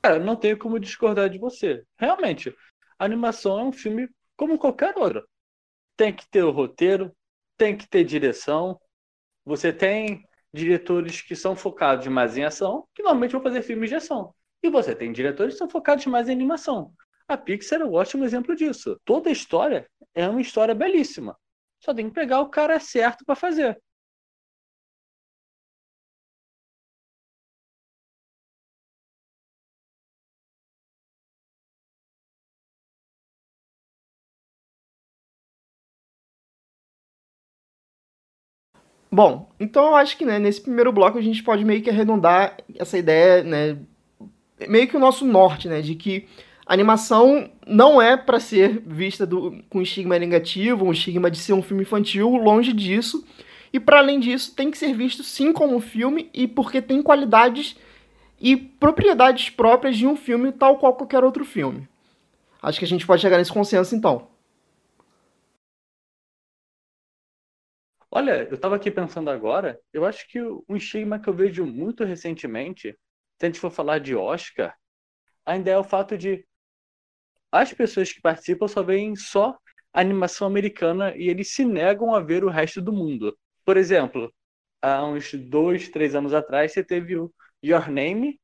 Cara, 0.00 0.20
não 0.20 0.36
tenho 0.36 0.56
como 0.56 0.78
discordar 0.78 1.28
de 1.28 1.36
você. 1.36 1.82
Realmente, 1.98 2.54
a 2.96 3.04
animação 3.04 3.58
é 3.58 3.64
um 3.64 3.72
filme 3.72 4.08
como 4.36 4.56
qualquer 4.56 4.96
outro. 4.96 5.28
Tem 5.96 6.14
que 6.14 6.24
ter 6.30 6.44
o 6.44 6.52
roteiro, 6.52 7.12
tem 7.56 7.76
que 7.76 7.88
ter 7.88 8.04
direção. 8.04 8.80
Você 9.44 9.72
tem 9.72 10.22
diretores 10.54 11.20
que 11.20 11.34
são 11.34 11.56
focados 11.56 12.06
mais 12.06 12.36
em 12.36 12.44
ação, 12.44 12.86
que 12.94 13.02
normalmente 13.02 13.32
vão 13.32 13.42
fazer 13.42 13.62
filmes 13.62 13.90
de 13.90 13.96
ação. 13.96 14.32
E 14.62 14.70
você 14.70 14.94
tem 14.94 15.10
diretores 15.10 15.54
que 15.54 15.58
são 15.58 15.68
focados 15.68 16.06
mais 16.06 16.28
em 16.28 16.32
animação. 16.32 16.92
A 17.26 17.36
Pixar 17.36 17.80
é 17.80 17.84
um 17.84 17.94
ótimo 17.94 18.24
exemplo 18.24 18.54
disso. 18.54 18.96
Toda 19.04 19.32
história 19.32 19.90
é 20.14 20.28
uma 20.28 20.40
história 20.40 20.76
belíssima. 20.76 21.36
Só 21.80 21.92
tem 21.92 22.06
que 22.06 22.14
pegar 22.14 22.40
o 22.40 22.48
cara 22.48 22.78
certo 22.78 23.24
para 23.24 23.34
fazer. 23.34 23.82
Bom, 39.10 39.50
então 39.58 39.86
eu 39.86 39.94
acho 39.96 40.16
que 40.16 40.24
né, 40.24 40.38
nesse 40.38 40.60
primeiro 40.60 40.92
bloco 40.92 41.16
a 41.16 41.22
gente 41.22 41.42
pode 41.42 41.64
meio 41.64 41.82
que 41.82 41.88
arredondar 41.88 42.58
essa 42.76 42.98
ideia, 42.98 43.42
né, 43.42 43.78
meio 44.68 44.86
que 44.86 44.96
o 44.96 45.00
nosso 45.00 45.24
norte, 45.24 45.66
né, 45.68 45.80
de 45.80 45.94
que 45.94 46.26
a 46.66 46.74
animação 46.74 47.50
não 47.66 48.00
é 48.00 48.16
para 48.16 48.38
ser 48.38 48.82
vista 48.86 49.26
do, 49.26 49.58
com 49.70 49.80
estigma 49.80 50.18
negativo, 50.18 50.84
um 50.84 50.92
estigma 50.92 51.30
de 51.30 51.38
ser 51.38 51.54
um 51.54 51.62
filme 51.62 51.82
infantil, 51.82 52.28
longe 52.36 52.74
disso. 52.74 53.26
E 53.72 53.80
para 53.80 53.98
além 53.98 54.20
disso, 54.20 54.54
tem 54.54 54.70
que 54.70 54.76
ser 54.76 54.92
visto 54.94 55.22
sim 55.22 55.52
como 55.52 55.80
filme 55.80 56.28
e 56.34 56.46
porque 56.46 56.82
tem 56.82 57.02
qualidades 57.02 57.76
e 58.38 58.56
propriedades 58.56 59.48
próprias 59.48 59.96
de 59.96 60.06
um 60.06 60.14
filme 60.14 60.52
tal 60.52 60.76
qual 60.76 60.94
qualquer 60.94 61.24
outro 61.24 61.44
filme. 61.44 61.88
Acho 62.62 62.78
que 62.78 62.84
a 62.84 62.88
gente 62.88 63.06
pode 63.06 63.22
chegar 63.22 63.38
nesse 63.38 63.52
consenso 63.52 63.94
então. 63.94 64.28
Olha, 68.10 68.44
eu 68.48 68.54
estava 68.54 68.76
aqui 68.76 68.90
pensando 68.90 69.30
agora, 69.30 69.78
eu 69.92 70.04
acho 70.06 70.26
que 70.28 70.40
um 70.42 70.76
estigma 70.76 71.18
que 71.20 71.28
eu 71.28 71.34
vejo 71.34 71.64
muito 71.66 72.04
recentemente, 72.04 72.92
se 73.38 73.46
a 73.46 73.46
gente 73.46 73.60
for 73.60 73.70
falar 73.70 73.98
de 74.00 74.14
Oscar, 74.14 74.74
ainda 75.46 75.70
é 75.70 75.78
o 75.78 75.84
fato 75.84 76.18
de 76.18 76.46
as 77.50 77.72
pessoas 77.72 78.12
que 78.12 78.20
participam 78.20 78.68
só 78.68 78.82
veem 78.82 79.16
só 79.16 79.56
animação 79.92 80.46
americana 80.46 81.14
e 81.16 81.28
eles 81.28 81.52
se 81.54 81.64
negam 81.64 82.14
a 82.14 82.20
ver 82.20 82.44
o 82.44 82.50
resto 82.50 82.80
do 82.80 82.92
mundo. 82.92 83.36
Por 83.64 83.76
exemplo, 83.76 84.32
há 84.82 85.04
uns 85.06 85.32
dois, 85.34 85.88
três 85.88 86.14
anos 86.14 86.34
atrás, 86.34 86.72
você 86.72 86.84
teve 86.84 87.16
o 87.16 87.32
Your 87.64 87.90
Name, 87.90 88.38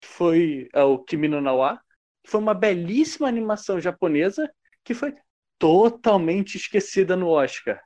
que 0.00 0.08
foi 0.08 0.68
é, 0.74 0.82
o 0.82 0.98
Kimi 0.98 1.28
no 1.28 1.40
Nawa, 1.40 1.80
que 2.24 2.30
foi 2.30 2.40
uma 2.40 2.54
belíssima 2.54 3.28
animação 3.28 3.80
japonesa 3.80 4.50
que 4.84 4.94
foi 4.94 5.14
totalmente 5.58 6.56
esquecida 6.56 7.16
no 7.16 7.28
Oscar. 7.28 7.80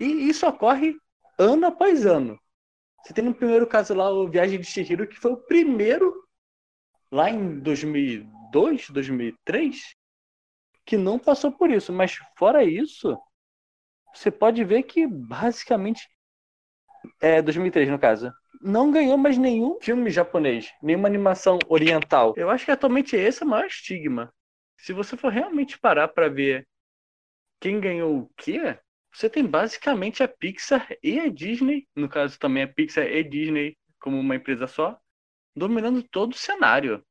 E 0.00 0.04
isso 0.28 0.46
ocorre 0.46 0.96
ano 1.38 1.66
após 1.66 2.06
ano. 2.06 2.38
Você 3.04 3.14
tem 3.14 3.24
no 3.24 3.34
primeiro 3.34 3.66
caso 3.66 3.94
lá 3.94 4.10
o 4.10 4.28
Viagem 4.28 4.60
de 4.60 4.66
Chihiro, 4.66 5.06
que 5.06 5.18
foi 5.18 5.32
o 5.32 5.36
primeiro 5.36 6.12
lá 7.10 7.30
em 7.30 7.58
2002, 7.60 8.90
2003, 8.90 9.94
que 10.84 10.96
não 10.96 11.18
passou 11.18 11.50
por 11.50 11.70
isso. 11.70 11.92
Mas 11.92 12.18
fora 12.36 12.64
isso, 12.64 13.16
você 14.14 14.30
pode 14.30 14.62
ver 14.64 14.82
que 14.82 15.06
basicamente 15.06 16.08
é 17.20 17.40
2003 17.40 17.88
no 17.88 17.98
caso. 17.98 18.32
Não 18.60 18.90
ganhou 18.90 19.16
mais 19.16 19.38
nenhum 19.38 19.78
filme 19.80 20.10
japonês, 20.10 20.72
nenhuma 20.82 21.08
animação 21.08 21.58
oriental. 21.68 22.34
Eu 22.36 22.50
acho 22.50 22.64
que 22.64 22.70
atualmente 22.70 23.14
esse 23.14 23.42
é 23.42 23.46
o 23.46 23.48
maior 23.48 23.66
estigma. 23.66 24.32
Se 24.76 24.92
você 24.92 25.16
for 25.16 25.32
realmente 25.32 25.78
parar 25.78 26.08
para 26.08 26.28
ver 26.28 26.66
quem 27.60 27.80
ganhou 27.80 28.18
o 28.18 28.30
quê, 28.36 28.78
você 29.18 29.28
tem 29.28 29.44
basicamente 29.44 30.22
a 30.22 30.28
Pixar 30.28 30.96
e 31.02 31.18
a 31.18 31.28
Disney, 31.28 31.88
no 31.96 32.08
caso 32.08 32.38
também 32.38 32.62
a 32.62 32.68
Pixar 32.68 33.04
e 33.04 33.24
Disney 33.24 33.76
como 33.98 34.16
uma 34.16 34.36
empresa 34.36 34.68
só, 34.68 34.96
dominando 35.56 36.04
todo 36.04 36.34
o 36.34 36.38
cenário. 36.38 37.04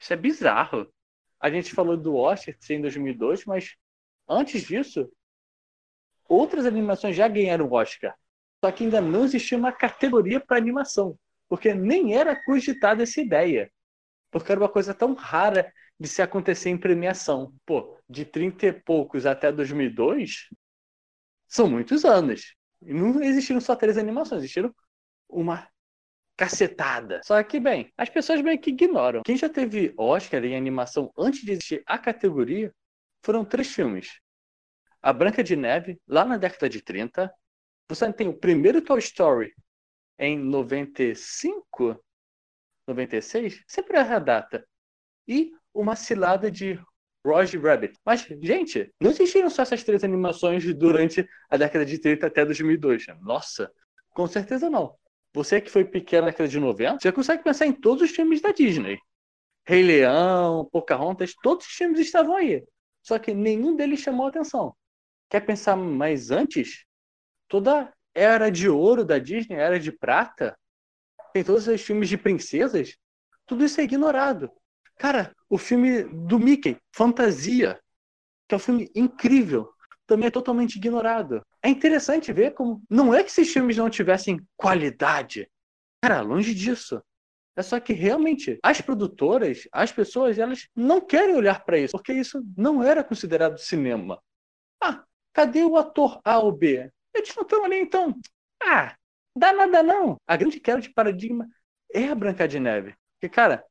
Isso 0.00 0.12
é 0.12 0.16
bizarro. 0.16 0.92
A 1.38 1.48
gente 1.48 1.72
falou 1.72 1.96
do 1.96 2.16
Oscar 2.16 2.56
em 2.70 2.80
2002, 2.80 3.44
mas 3.44 3.76
antes 4.28 4.66
disso, 4.66 5.08
outras 6.28 6.66
animações 6.66 7.14
já 7.14 7.28
ganharam 7.28 7.68
o 7.68 7.72
Oscar. 7.72 8.12
Só 8.58 8.72
que 8.72 8.82
ainda 8.82 9.00
não 9.00 9.24
existia 9.24 9.56
uma 9.56 9.70
categoria 9.70 10.40
para 10.40 10.56
animação, 10.56 11.16
porque 11.48 11.72
nem 11.72 12.16
era 12.16 12.34
cogitada 12.44 13.04
essa 13.04 13.20
ideia. 13.20 13.70
Porque 14.28 14.50
era 14.50 14.60
uma 14.60 14.68
coisa 14.68 14.92
tão 14.92 15.14
rara 15.14 15.72
de 16.00 16.08
se 16.08 16.20
acontecer 16.20 16.68
em 16.68 16.76
premiação. 16.76 17.54
Pô, 17.64 17.96
de 18.08 18.24
30 18.24 18.66
e 18.66 18.72
poucos 18.72 19.24
até 19.24 19.52
2002, 19.52 20.48
são 21.50 21.68
muitos 21.68 22.04
anos. 22.04 22.54
E 22.80 22.94
não 22.94 23.22
existiram 23.22 23.60
só 23.60 23.76
três 23.76 23.98
animações, 23.98 24.40
existiram 24.40 24.74
uma 25.28 25.68
cacetada. 26.36 27.20
Só 27.24 27.42
que, 27.42 27.60
bem, 27.60 27.92
as 27.98 28.08
pessoas 28.08 28.40
meio 28.40 28.58
que 28.58 28.70
ignoram. 28.70 29.22
Quem 29.22 29.36
já 29.36 29.48
teve 29.48 29.92
Oscar 29.98 30.42
em 30.44 30.56
animação 30.56 31.12
antes 31.18 31.42
de 31.42 31.52
existir 31.52 31.82
a 31.84 31.98
categoria 31.98 32.72
foram 33.22 33.44
três 33.44 33.74
filmes. 33.74 34.18
A 35.02 35.12
Branca 35.12 35.42
de 35.42 35.56
Neve, 35.56 36.00
lá 36.06 36.24
na 36.24 36.38
década 36.38 36.68
de 36.68 36.80
30. 36.80 37.30
Você 37.88 38.12
tem 38.12 38.28
o 38.28 38.38
primeiro 38.38 38.80
Toy 38.80 39.00
Story 39.00 39.52
em 40.18 40.38
95, 40.38 42.02
96, 42.86 43.62
sempre 43.66 43.98
a 43.98 44.18
data. 44.18 44.64
E 45.26 45.52
uma 45.74 45.96
cilada 45.96 46.50
de 46.50 46.80
Roger 47.24 47.60
Rabbit. 47.60 47.98
Mas, 48.04 48.22
gente, 48.42 48.92
não 49.00 49.10
existiram 49.10 49.50
só 49.50 49.62
essas 49.62 49.84
três 49.84 50.02
animações 50.04 50.64
durante 50.74 51.26
a 51.48 51.56
década 51.56 51.84
de 51.84 51.98
30 51.98 52.26
até 52.26 52.44
2002. 52.44 53.06
Nossa, 53.20 53.70
com 54.10 54.26
certeza 54.26 54.70
não. 54.70 54.94
Você 55.32 55.60
que 55.60 55.70
foi 55.70 55.84
pequeno 55.84 56.22
na 56.22 56.30
década 56.30 56.48
de 56.48 56.58
90, 56.58 57.00
você 57.00 57.12
consegue 57.12 57.44
pensar 57.44 57.66
em 57.66 57.72
todos 57.72 58.02
os 58.02 58.10
filmes 58.10 58.40
da 58.40 58.50
Disney. 58.50 58.98
Rei 59.66 59.82
Leão, 59.82 60.68
Pocahontas, 60.72 61.34
todos 61.42 61.66
os 61.66 61.72
filmes 61.72 62.00
estavam 62.00 62.34
aí. 62.36 62.64
Só 63.02 63.18
que 63.18 63.32
nenhum 63.32 63.76
deles 63.76 64.00
chamou 64.00 64.26
atenção. 64.26 64.74
Quer 65.28 65.40
pensar 65.40 65.76
mais 65.76 66.30
antes? 66.30 66.84
Toda 67.46 67.92
era 68.14 68.50
de 68.50 68.68
ouro 68.68 69.04
da 69.04 69.18
Disney, 69.18 69.56
era 69.56 69.78
de 69.78 69.92
prata, 69.92 70.58
tem 71.32 71.44
todos 71.44 71.66
os 71.68 71.80
filmes 71.80 72.08
de 72.08 72.18
princesas, 72.18 72.96
tudo 73.46 73.64
isso 73.64 73.80
é 73.80 73.84
ignorado. 73.84 74.50
Cara, 75.00 75.34
o 75.48 75.56
filme 75.56 76.02
do 76.04 76.38
Mickey, 76.38 76.76
Fantasia, 76.94 77.80
que 78.46 78.54
é 78.54 78.56
um 78.56 78.60
filme 78.60 78.90
incrível, 78.94 79.72
também 80.06 80.26
é 80.26 80.30
totalmente 80.30 80.76
ignorado. 80.76 81.40
É 81.62 81.70
interessante 81.70 82.34
ver 82.34 82.52
como 82.52 82.82
não 82.90 83.14
é 83.14 83.24
que 83.24 83.30
esses 83.30 83.50
filmes 83.50 83.78
não 83.78 83.88
tivessem 83.88 84.46
qualidade. 84.58 85.50
Cara, 86.04 86.20
longe 86.20 86.54
disso. 86.54 87.02
É 87.56 87.62
só 87.62 87.80
que 87.80 87.94
realmente 87.94 88.58
as 88.62 88.82
produtoras, 88.82 89.66
as 89.72 89.90
pessoas, 89.90 90.38
elas 90.38 90.68
não 90.76 91.00
querem 91.00 91.34
olhar 91.34 91.64
para 91.64 91.78
isso, 91.78 91.92
porque 91.92 92.12
isso 92.12 92.42
não 92.54 92.82
era 92.82 93.02
considerado 93.02 93.56
cinema. 93.58 94.22
Ah, 94.82 95.02
cadê 95.32 95.64
o 95.64 95.78
ator 95.78 96.20
A 96.24 96.40
ou 96.40 96.52
B? 96.52 96.90
Eles 97.14 97.34
não 97.34 97.44
estão 97.44 97.64
ali 97.64 97.80
então. 97.80 98.14
Ah, 98.62 98.94
dá 99.34 99.52
nada 99.54 99.82
não. 99.82 100.18
A 100.26 100.36
grande 100.36 100.60
quebra 100.60 100.82
de 100.82 100.92
paradigma 100.92 101.48
é 101.94 102.08
a 102.08 102.14
Branca 102.14 102.46
de 102.46 102.60
Neve. 102.60 102.94
Porque, 103.20 103.34
cara, 103.34 103.64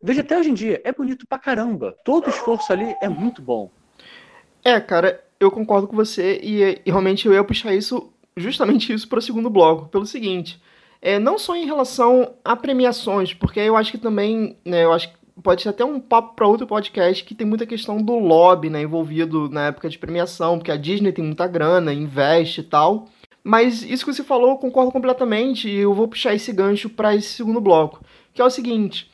Veja 0.00 0.20
até 0.20 0.38
hoje 0.38 0.50
em 0.50 0.54
dia, 0.54 0.80
é 0.84 0.92
bonito 0.92 1.26
pra 1.26 1.38
caramba. 1.38 1.94
Todo 2.04 2.30
esforço 2.30 2.72
ali 2.72 2.94
é 3.02 3.08
muito 3.08 3.42
bom. 3.42 3.70
É, 4.64 4.80
cara, 4.80 5.22
eu 5.40 5.50
concordo 5.50 5.88
com 5.88 5.96
você 5.96 6.38
e, 6.42 6.80
e 6.84 6.90
realmente 6.90 7.26
eu 7.26 7.32
ia 7.32 7.42
puxar 7.42 7.74
isso, 7.74 8.12
justamente 8.36 8.92
isso 8.94 9.08
para 9.08 9.18
o 9.18 9.22
segundo 9.22 9.50
bloco, 9.50 9.88
pelo 9.88 10.06
seguinte. 10.06 10.60
É, 11.00 11.18
não 11.18 11.38
só 11.38 11.56
em 11.56 11.64
relação 11.64 12.34
a 12.44 12.56
premiações, 12.56 13.32
porque 13.34 13.60
eu 13.60 13.76
acho 13.76 13.90
que 13.90 13.98
também, 13.98 14.56
né, 14.64 14.84
eu 14.84 14.92
acho 14.92 15.08
que 15.08 15.18
pode 15.42 15.62
ser 15.62 15.68
até 15.68 15.84
um 15.84 16.00
papo 16.00 16.34
para 16.34 16.46
outro 16.46 16.66
podcast 16.66 17.24
que 17.24 17.34
tem 17.34 17.46
muita 17.46 17.66
questão 17.66 18.02
do 18.02 18.18
lobby, 18.18 18.68
né, 18.68 18.82
envolvido 18.82 19.48
na 19.48 19.66
época 19.66 19.88
de 19.88 19.98
premiação, 19.98 20.58
porque 20.58 20.72
a 20.72 20.76
Disney 20.76 21.12
tem 21.12 21.24
muita 21.24 21.46
grana, 21.46 21.92
investe 21.92 22.60
e 22.60 22.64
tal. 22.64 23.08
Mas 23.42 23.82
isso 23.82 24.04
que 24.04 24.12
você 24.12 24.24
falou, 24.24 24.50
eu 24.50 24.56
concordo 24.56 24.92
completamente 24.92 25.68
e 25.68 25.76
eu 25.76 25.94
vou 25.94 26.08
puxar 26.08 26.34
esse 26.34 26.52
gancho 26.52 26.90
para 26.90 27.14
esse 27.14 27.28
segundo 27.28 27.60
bloco, 27.60 28.04
que 28.34 28.42
é 28.42 28.44
o 28.44 28.50
seguinte, 28.50 29.10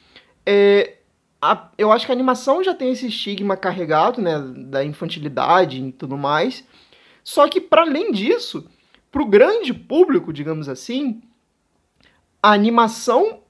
é, 0.47 0.97
a, 1.41 1.71
eu 1.77 1.93
acho 1.93 2.07
que 2.07 2.13
a 2.13 2.15
animação 2.15 2.65
já 2.65 2.75
tem 2.75 2.91
esse 2.93 3.07
estigma 3.09 3.57
carregado, 3.57 4.23
né, 4.23 4.39
da 4.69 4.85
infantilidade 4.85 5.83
e 5.83 5.93
tudo 5.93 6.17
mais. 6.17 6.65
Só 7.23 7.49
que, 7.49 7.61
para 7.61 7.83
além 7.83 8.13
disso, 8.13 8.69
para 9.13 9.23
o 9.23 9.27
grande 9.27 9.73
público, 9.75 10.33
digamos 10.33 10.69
assim, 10.69 11.23
a 12.43 12.53
animação, 12.53 13.41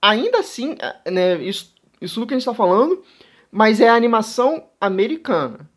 ainda 0.00 0.38
assim, 0.40 0.76
é, 0.78 1.10
né, 1.10 1.42
isso, 1.42 1.74
isso 2.00 2.26
que 2.26 2.34
a 2.34 2.36
gente 2.36 2.42
está 2.42 2.54
falando, 2.54 3.02
mas 3.50 3.80
é 3.80 3.88
a 3.88 3.94
animação 3.94 4.68
americana. 4.80 5.68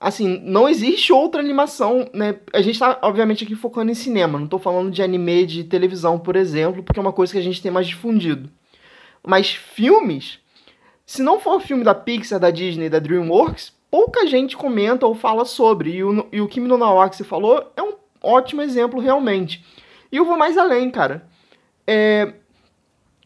assim, 0.00 0.40
não 0.44 0.68
existe 0.68 1.12
outra 1.12 1.40
animação, 1.40 2.08
né? 2.14 2.40
A 2.54 2.62
gente 2.62 2.78
tá, 2.78 2.98
obviamente, 3.02 3.44
aqui 3.44 3.54
focando 3.54 3.90
em 3.90 3.94
cinema, 3.94 4.38
não 4.38 4.46
tô 4.48 4.58
falando 4.58 4.90
de 4.90 5.02
anime 5.02 5.44
de 5.46 5.64
televisão, 5.64 6.18
por 6.18 6.36
exemplo, 6.36 6.82
porque 6.82 6.98
é 6.98 7.02
uma 7.02 7.12
coisa 7.12 7.32
que 7.32 7.38
a 7.38 7.42
gente 7.42 7.60
tem 7.62 7.70
mais 7.70 7.86
difundido. 7.86 8.50
Mas 9.26 9.50
filmes, 9.50 10.38
se 11.04 11.22
não 11.22 11.40
for 11.40 11.60
filme 11.60 11.84
da 11.84 11.94
Pixar, 11.94 12.40
da 12.40 12.50
Disney, 12.50 12.88
da 12.88 12.98
DreamWorks, 12.98 13.72
pouca 13.90 14.26
gente 14.26 14.56
comenta 14.56 15.06
ou 15.06 15.14
fala 15.14 15.44
sobre. 15.44 15.90
E 15.90 16.04
o, 16.04 16.26
e 16.32 16.40
o 16.40 16.48
Kimi 16.48 16.68
no 16.68 16.78
Nawa 16.78 17.08
que 17.08 17.16
você 17.16 17.24
falou 17.24 17.72
é 17.76 17.82
um 17.82 17.94
ótimo 18.22 18.62
exemplo, 18.62 19.00
realmente. 19.00 19.64
E 20.10 20.16
eu 20.16 20.24
vou 20.24 20.36
mais 20.36 20.56
além, 20.56 20.90
cara. 20.90 21.26
É, 21.86 22.34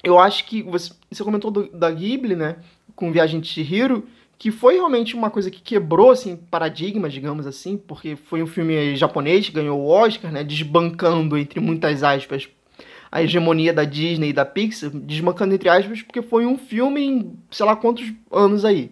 eu 0.03 0.19
acho 0.19 0.45
que 0.47 0.63
você, 0.63 0.93
você 1.11 1.23
comentou 1.23 1.51
do, 1.51 1.69
da 1.71 1.91
Ghibli, 1.91 2.37
né? 2.37 2.57
Com 2.95 3.13
Viagem 3.13 3.41
de 3.41 3.49
Chihiro 3.49 4.07
que 4.39 4.51
foi 4.51 4.75
realmente 4.75 5.15
uma 5.15 5.31
coisa 5.31 5.51
que 5.51 5.63
quebrou 5.63 6.11
assim 6.11 6.37
paradigmas, 6.37 7.13
digamos 7.13 7.47
assim, 7.47 7.77
porque 7.77 8.17
foi 8.17 8.43
um 8.43 8.47
filme 8.47 8.97
japonês 8.97 9.49
ganhou 9.49 9.81
o 9.81 9.89
Oscar, 9.89 10.31
né, 10.33 10.45
desbancando 10.45 11.39
entre 11.39 11.61
muitas 11.61 12.03
aspas 12.03 12.49
a 13.15 13.23
hegemonia 13.23 13.73
da 13.73 13.85
Disney 13.85 14.31
e 14.31 14.33
da 14.33 14.45
Pixar, 14.45 14.91
desbancando 14.91 15.55
entre 15.55 15.69
aspas, 15.69 16.03
porque 16.03 16.21
foi 16.21 16.47
um 16.47 16.59
filme 16.59 17.01
em 17.01 17.39
sei 17.49 17.65
lá 17.65 17.77
quantos 17.77 18.13
anos 18.29 18.65
aí, 18.65 18.91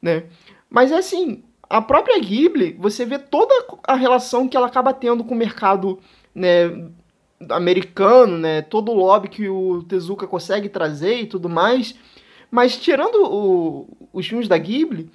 né? 0.00 0.24
Mas 0.68 0.92
é 0.92 0.98
assim, 0.98 1.42
a 1.62 1.80
própria 1.80 2.20
Ghibli, 2.20 2.76
você 2.78 3.06
vê 3.06 3.18
toda 3.18 3.54
a 3.84 3.94
relação 3.94 4.46
que 4.46 4.58
ela 4.58 4.66
acaba 4.66 4.92
tendo 4.92 5.24
com 5.24 5.34
o 5.34 5.38
mercado, 5.38 5.98
né, 6.34 6.90
americano, 7.48 8.36
né, 8.36 8.60
todo 8.60 8.92
o 8.92 8.94
lobby 8.94 9.28
que 9.28 9.48
o 9.48 9.82
Tezuka 9.84 10.26
consegue 10.26 10.68
trazer 10.68 11.22
e 11.22 11.26
tudo 11.26 11.48
mais, 11.48 11.94
mas 12.50 12.76
tirando 12.76 13.24
o, 13.24 13.88
os 14.12 14.26
filmes 14.26 14.48
da 14.48 14.58
Ghibli, 14.58 15.10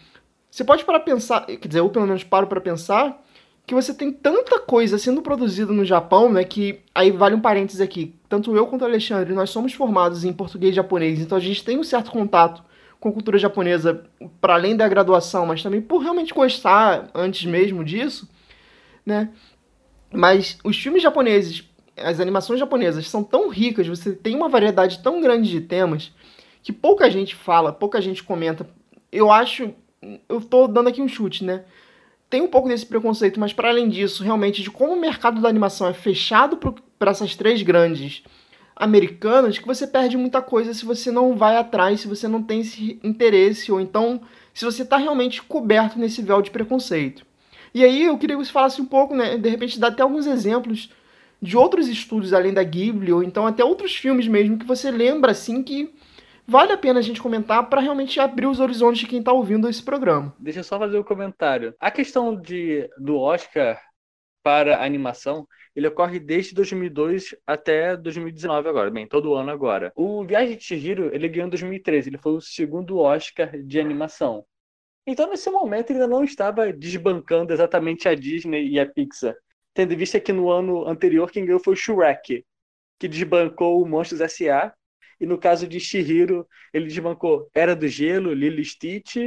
você 0.49 0.63
pode 0.63 0.83
para 0.83 0.99
pensar, 0.99 1.45
quer 1.45 1.67
dizer, 1.67 1.81
eu 1.81 1.89
pelo 1.91 2.07
menos 2.07 2.23
paro 2.23 2.47
para 2.47 2.59
pensar, 2.59 3.23
que 3.65 3.75
você 3.75 3.93
tem 3.93 4.11
tanta 4.11 4.59
coisa 4.59 4.97
sendo 4.97 5.21
produzida 5.21 5.71
no 5.71 5.85
Japão, 5.85 6.31
né, 6.31 6.43
que 6.43 6.81
aí 6.93 7.11
vale 7.11 7.35
um 7.35 7.39
parênteses 7.39 7.79
aqui, 7.79 8.15
tanto 8.27 8.55
eu 8.55 8.67
quanto 8.67 8.81
o 8.81 8.85
Alexandre, 8.85 9.33
nós 9.33 9.49
somos 9.49 9.73
formados 9.73 10.23
em 10.25 10.33
português 10.33 10.73
e 10.73 10.75
japonês, 10.75 11.19
então 11.19 11.37
a 11.37 11.41
gente 11.41 11.63
tem 11.63 11.77
um 11.77 11.83
certo 11.83 12.11
contato 12.11 12.63
com 12.99 13.09
a 13.09 13.11
cultura 13.11 13.37
japonesa 13.39 14.03
para 14.39 14.53
além 14.53 14.75
da 14.75 14.87
graduação, 14.87 15.45
mas 15.45 15.63
também 15.63 15.81
por 15.81 15.99
realmente 15.99 16.33
gostar 16.33 17.09
antes 17.15 17.45
mesmo 17.45 17.83
disso, 17.83 18.29
né? 19.05 19.29
Mas 20.13 20.57
os 20.63 20.77
filmes 20.77 21.01
japoneses, 21.01 21.63
as 21.97 22.19
animações 22.19 22.59
japonesas 22.59 23.09
são 23.09 23.23
tão 23.23 23.49
ricas, 23.49 23.87
você 23.87 24.13
tem 24.13 24.35
uma 24.35 24.49
variedade 24.49 24.99
tão 24.99 25.21
grande 25.21 25.49
de 25.49 25.61
temas 25.61 26.11
que 26.61 26.71
pouca 26.71 27.09
gente 27.09 27.33
fala, 27.33 27.71
pouca 27.71 27.99
gente 28.01 28.23
comenta. 28.23 28.69
Eu 29.11 29.31
acho, 29.31 29.73
eu 30.29 30.41
tô 30.41 30.67
dando 30.67 30.89
aqui 30.89 31.01
um 31.01 31.07
chute, 31.07 31.43
né? 31.43 31.63
Tem 32.31 32.41
um 32.41 32.47
pouco 32.47 32.69
desse 32.69 32.85
preconceito, 32.85 33.41
mas 33.41 33.51
para 33.51 33.67
além 33.67 33.89
disso, 33.89 34.23
realmente, 34.23 34.63
de 34.63 34.71
como 34.71 34.93
o 34.93 34.99
mercado 34.99 35.41
da 35.41 35.49
animação 35.49 35.85
é 35.85 35.91
fechado 35.91 36.57
para 36.97 37.11
essas 37.11 37.35
três 37.35 37.61
grandes 37.61 38.23
americanas, 38.73 39.57
que 39.57 39.67
você 39.67 39.85
perde 39.85 40.15
muita 40.15 40.41
coisa 40.41 40.73
se 40.73 40.85
você 40.85 41.11
não 41.11 41.35
vai 41.35 41.57
atrás, 41.57 41.99
se 41.99 42.07
você 42.07 42.29
não 42.29 42.41
tem 42.41 42.61
esse 42.61 42.97
interesse, 43.03 43.69
ou 43.69 43.81
então 43.81 44.21
se 44.53 44.63
você 44.63 44.83
está 44.83 44.95
realmente 44.95 45.43
coberto 45.43 45.99
nesse 45.99 46.21
véu 46.21 46.41
de 46.41 46.49
preconceito. 46.49 47.25
E 47.73 47.83
aí 47.83 48.05
eu 48.05 48.17
queria 48.17 48.37
que 48.37 48.45
você 48.45 48.51
falasse 48.51 48.81
um 48.81 48.85
pouco, 48.85 49.13
né? 49.13 49.37
De 49.37 49.49
repente, 49.49 49.77
dar 49.77 49.89
até 49.89 50.01
alguns 50.01 50.25
exemplos 50.25 50.89
de 51.41 51.57
outros 51.57 51.89
estudos 51.89 52.31
além 52.31 52.53
da 52.53 52.63
Ghibli, 52.63 53.11
ou 53.11 53.21
então 53.21 53.45
até 53.45 53.61
outros 53.61 53.93
filmes 53.93 54.29
mesmo, 54.29 54.57
que 54.57 54.65
você 54.65 54.89
lembra 54.89 55.31
assim 55.31 55.61
que 55.61 55.93
vale 56.47 56.73
a 56.73 56.77
pena 56.77 56.99
a 56.99 57.03
gente 57.03 57.21
comentar 57.21 57.69
para 57.69 57.81
realmente 57.81 58.19
abrir 58.19 58.47
os 58.47 58.59
horizontes 58.59 58.99
de 59.01 59.07
quem 59.07 59.19
está 59.19 59.31
ouvindo 59.31 59.69
esse 59.69 59.83
programa. 59.83 60.33
Deixa 60.39 60.59
eu 60.59 60.63
só 60.63 60.77
fazer 60.77 60.97
um 60.99 61.03
comentário. 61.03 61.73
A 61.79 61.91
questão 61.91 62.35
de, 62.35 62.89
do 62.97 63.17
Oscar 63.17 63.81
para 64.43 64.83
animação, 64.83 65.47
ele 65.75 65.87
ocorre 65.87 66.19
desde 66.19 66.53
2002 66.53 67.35
até 67.45 67.95
2019 67.95 68.67
agora, 68.67 68.89
bem, 68.89 69.07
todo 69.07 69.33
ano 69.35 69.51
agora. 69.51 69.91
O 69.95 70.23
Viagem 70.25 70.57
de 70.57 70.63
Chihiro, 70.63 71.13
ele 71.13 71.29
ganhou 71.29 71.47
em 71.47 71.51
2013, 71.51 72.09
ele 72.09 72.17
foi 72.17 72.33
o 72.33 72.41
segundo 72.41 72.97
Oscar 72.97 73.57
de 73.61 73.79
animação. 73.79 74.45
Então, 75.05 75.29
nesse 75.29 75.49
momento, 75.49 75.89
ele 75.89 75.99
ainda 75.99 76.13
não 76.13 76.23
estava 76.23 76.71
desbancando 76.71 77.53
exatamente 77.53 78.07
a 78.07 78.15
Disney 78.15 78.67
e 78.67 78.79
a 78.79 78.85
Pixar. 78.85 79.35
Tendo 79.73 79.95
visto 79.95 80.19
que 80.19 80.33
no 80.33 80.49
ano 80.49 80.87
anterior 80.87 81.31
quem 81.31 81.45
ganhou 81.45 81.59
foi 81.59 81.73
o 81.73 81.77
Shrek, 81.77 82.45
que 82.99 83.07
desbancou 83.07 83.81
o 83.81 83.87
Monstros 83.87 84.21
S.A. 84.21 84.73
E 85.21 85.25
no 85.27 85.37
caso 85.37 85.67
de 85.67 85.79
Shihiro, 85.79 86.47
ele 86.73 86.87
desbancou 86.87 87.47
Era 87.53 87.75
do 87.75 87.87
Gelo, 87.87 88.33
Lilo 88.33 88.65
Stitch, 88.65 89.17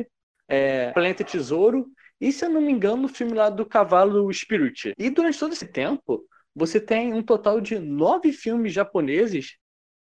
é, 0.48 0.90
Planeta 0.90 1.22
Tesouro 1.22 1.86
e, 2.20 2.32
se 2.32 2.44
eu 2.44 2.50
não 2.50 2.60
me 2.60 2.72
engano, 2.72 3.04
o 3.04 3.08
filme 3.08 3.32
lá 3.32 3.48
do 3.48 3.64
cavalo 3.64 4.32
Spirit. 4.32 4.92
E 4.98 5.08
durante 5.08 5.38
todo 5.38 5.52
esse 5.52 5.68
tempo, 5.68 6.26
você 6.52 6.80
tem 6.80 7.14
um 7.14 7.22
total 7.22 7.60
de 7.60 7.78
nove 7.78 8.32
filmes 8.32 8.72
japoneses, 8.72 9.56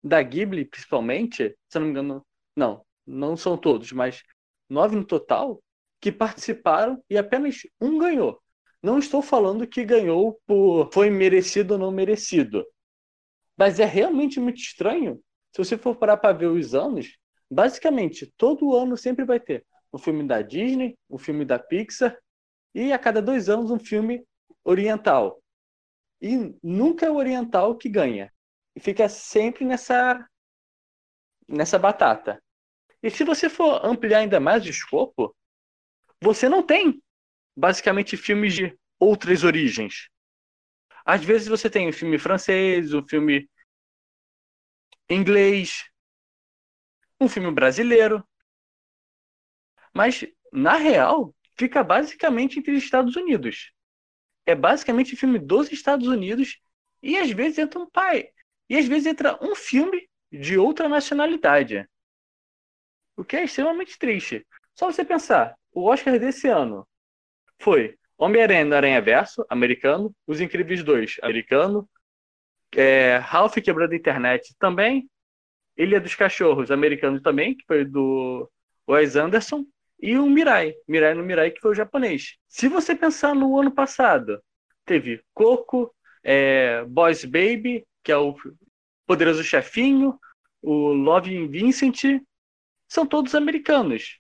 da 0.04 0.22
Ghibli 0.22 0.66
principalmente, 0.66 1.56
se 1.70 1.78
eu 1.78 1.80
não 1.80 1.88
me 1.88 1.92
engano, 1.92 2.26
não, 2.54 2.86
não 3.06 3.38
são 3.38 3.58
todos, 3.58 3.94
mas 3.94 4.22
nove 4.70 4.94
no 4.94 5.06
total, 5.06 5.64
que 6.02 6.12
participaram 6.12 7.02
e 7.10 7.18
apenas 7.18 7.62
um 7.80 7.98
ganhou. 7.98 8.42
Não 8.84 9.00
estou 9.00 9.22
falando 9.22 9.66
que 9.66 9.86
ganhou 9.86 10.38
por 10.46 10.92
foi 10.92 11.10
merecido 11.10 11.76
ou 11.76 11.80
não 11.80 11.92
merecido. 11.92 12.66
Mas 13.58 13.80
é 13.80 13.86
realmente 13.86 14.40
muito 14.40 14.58
estranho 14.58 15.20
se 15.52 15.58
você 15.58 15.78
for 15.78 15.96
parar 15.96 16.18
para 16.18 16.38
ver 16.38 16.48
os 16.48 16.76
anos, 16.76 17.18
basicamente 17.50 18.32
todo 18.38 18.76
ano 18.76 18.98
sempre 18.98 19.26
vai 19.26 19.40
ter 19.40 19.66
um 19.94 19.98
filme 19.98 20.24
da 20.26 20.42
Disney, 20.42 20.98
um 21.10 21.18
filme 21.18 21.46
da 21.46 21.58
Pixar 21.58 22.18
e 22.74 22.92
a 22.92 23.00
cada 23.00 23.22
dois 23.22 23.50
anos 23.50 23.72
um 23.72 23.80
filme 23.80 24.26
oriental. 24.64 25.42
E 26.22 26.54
nunca 26.62 27.06
é 27.06 27.10
o 27.10 27.16
oriental 27.16 27.76
que 27.76 27.90
ganha. 27.90 28.32
E 28.76 28.80
fica 28.80 29.08
sempre 29.08 29.66
nessa 29.66 30.28
nessa 31.48 31.80
batata. 31.80 32.42
E 33.02 33.10
se 33.10 33.24
você 33.24 33.50
for 33.50 33.86
ampliar 33.86 34.20
ainda 34.20 34.40
mais 34.40 34.66
o 34.66 34.70
escopo, 34.70 35.34
você 36.22 36.50
não 36.50 36.62
tem 36.62 37.02
basicamente 37.56 38.18
filmes 38.18 38.54
de 38.54 38.78
outras 39.00 39.44
origens. 39.44 40.10
Às 41.06 41.24
vezes 41.24 41.48
você 41.48 41.70
tem 41.70 41.88
um 41.88 41.94
filme 41.94 42.20
francês, 42.20 42.94
um 42.94 43.08
filme 43.08 43.50
inglês, 45.10 45.86
um 47.20 47.28
filme 47.28 47.52
brasileiro. 47.52 48.24
Mas, 49.94 50.26
na 50.52 50.76
real, 50.76 51.34
fica 51.58 51.84
basicamente 51.84 52.60
entre 52.60 52.72
os 52.76 52.84
Estados 52.84 53.16
Unidos. 53.16 53.72
É 54.46 54.56
basicamente 54.56 55.16
filme 55.16 55.40
dos 55.40 55.72
Estados 55.72 56.08
Unidos 56.08 56.60
e 57.02 57.18
às 57.18 57.32
vezes 57.32 57.58
entra 57.58 57.80
um 57.80 57.90
pai. 57.90 58.30
E 58.70 58.78
às 58.78 58.86
vezes 58.86 59.08
entra 59.08 59.38
um 59.44 59.56
filme 59.56 60.10
de 60.32 60.58
outra 60.58 60.88
nacionalidade. 60.90 61.88
O 63.16 63.24
que 63.24 63.36
é 63.36 63.44
extremamente 63.44 63.98
triste. 63.98 64.46
Só 64.76 64.92
você 64.92 65.04
pensar, 65.04 65.58
o 65.72 65.86
Oscar 65.86 66.20
desse 66.20 66.48
ano 66.48 66.88
foi 67.60 67.98
Homem-Aranha 68.18 68.66
no 68.66 68.76
Aranha 68.76 69.02
Verso, 69.02 69.46
americano, 69.50 70.16
Os 70.26 70.40
Incríveis 70.40 70.84
2, 70.84 71.18
americano, 71.22 71.90
é, 72.76 73.18
Ralph 73.18 73.56
Quebrando 73.56 73.94
a 73.94 73.96
Internet 73.98 74.56
também. 74.60 75.10
Ilha 75.78 76.02
dos 76.02 76.16
Cachorros, 76.16 76.72
americano 76.72 77.22
também, 77.22 77.56
que 77.56 77.64
foi 77.66 77.86
do 77.86 78.50
Wes 78.90 79.16
Anderson. 79.16 79.66
E 80.02 80.18
o 80.18 80.28
Mirai, 80.28 80.74
Mirai 80.88 81.14
no 81.14 81.24
Mirai, 81.24 81.52
que 81.52 81.60
foi 81.62 81.72
o 81.72 81.76
japonês. 81.76 82.36
Se 82.48 82.68
você 82.68 82.96
pensar 82.96 83.36
no 83.36 83.60
ano 83.60 83.72
passado, 83.72 84.42
teve 84.86 85.22
Coco, 85.34 85.94
é, 86.24 86.84
Boys 86.86 87.26
Baby, 87.26 87.86
que 88.04 88.12
é 88.12 88.18
o 88.18 88.36
Poderoso 89.06 89.44
Chefinho, 89.44 90.20
o 90.62 90.90
Love 90.94 91.48
Vincent, 91.48 92.22
são 92.88 93.06
todos 93.06 93.36
americanos. 93.36 94.20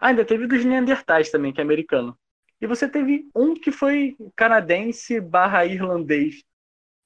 Ah, 0.00 0.08
ainda 0.08 0.24
teve 0.24 0.46
dos 0.46 0.64
Neandertais 0.64 1.30
também, 1.30 1.52
que 1.52 1.60
é 1.60 1.64
americano. 1.64 2.18
E 2.60 2.66
você 2.66 2.88
teve 2.88 3.28
um 3.34 3.54
que 3.54 3.70
foi 3.70 4.16
canadense 4.36 5.20
barra 5.20 5.66
irlandês, 5.66 6.42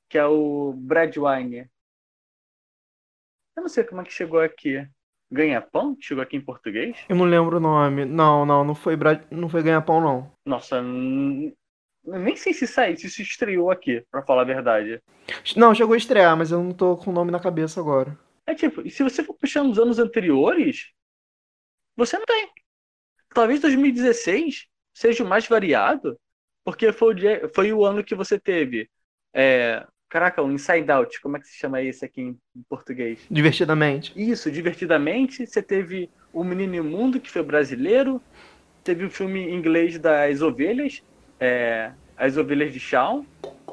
que 0.08 0.16
é 0.16 0.24
o 0.24 0.72
Brad 0.72 1.14
Wine. 1.16 1.68
Eu 3.56 3.62
não 3.62 3.68
sei 3.68 3.84
como 3.84 4.00
é 4.00 4.04
que 4.04 4.12
chegou 4.12 4.40
aqui. 4.40 4.88
Ganha-pão? 5.30 5.96
Chegou 6.00 6.22
aqui 6.22 6.36
em 6.36 6.40
português? 6.40 6.96
Eu 7.08 7.16
não 7.16 7.26
lembro 7.26 7.58
o 7.58 7.60
nome. 7.60 8.04
Não, 8.04 8.46
não, 8.46 8.64
não 8.64 8.74
foi, 8.74 8.96
Brad... 8.96 9.22
não 9.30 9.48
foi 9.48 9.62
Ganha-pão, 9.62 10.00
não. 10.00 10.32
Nossa, 10.46 10.80
n... 10.80 11.54
nem 12.04 12.36
sei 12.36 12.54
se 12.54 12.66
saiu, 12.66 12.96
se 12.96 13.10
se 13.10 13.22
estreou 13.22 13.70
aqui, 13.70 14.02
pra 14.10 14.22
falar 14.22 14.42
a 14.42 14.46
verdade. 14.46 15.02
Não, 15.54 15.74
chegou 15.74 15.94
a 15.94 15.98
estrear, 15.98 16.36
mas 16.36 16.50
eu 16.50 16.62
não 16.62 16.72
tô 16.72 16.96
com 16.96 17.10
o 17.10 17.12
nome 17.12 17.30
na 17.30 17.40
cabeça 17.40 17.78
agora. 17.78 18.18
É 18.46 18.54
tipo, 18.54 18.80
e 18.80 18.90
se 18.90 19.02
você 19.02 19.22
for 19.22 19.34
puxando 19.34 19.70
os 19.70 19.78
anos 19.78 19.98
anteriores, 19.98 20.92
você 21.94 22.16
não 22.16 22.24
tem. 22.24 22.50
Talvez 23.34 23.60
2016 23.60 24.66
seja 24.94 25.22
o 25.22 25.28
mais 25.28 25.46
variado, 25.46 26.18
porque 26.64 26.90
foi 26.92 27.14
o, 27.14 27.48
foi 27.54 27.72
o 27.72 27.84
ano 27.84 28.02
que 28.02 28.14
você 28.14 28.40
teve 28.40 28.88
é, 29.34 29.86
Caraca, 30.08 30.42
o 30.42 30.50
Inside 30.50 30.90
Out, 30.90 31.20
como 31.20 31.36
é 31.36 31.40
que 31.40 31.46
se 31.48 31.56
chama 31.56 31.82
esse 31.82 32.04
aqui 32.04 32.22
em 32.22 32.38
português? 32.68 33.20
Divertidamente. 33.30 34.12
Isso, 34.16 34.50
Divertidamente. 34.50 35.46
Você 35.46 35.62
teve 35.62 36.10
O 36.32 36.42
Menino 36.42 36.82
Mundo, 36.82 37.20
que 37.20 37.30
foi 37.30 37.42
brasileiro. 37.42 38.20
teve 38.82 39.04
o 39.04 39.10
filme 39.10 39.40
em 39.40 39.54
inglês 39.54 39.98
das 39.98 40.40
ovelhas, 40.40 41.02
é, 41.38 41.92
As 42.16 42.36
Ovelhas 42.36 42.72
de 42.72 42.80
Shaun, 42.80 43.24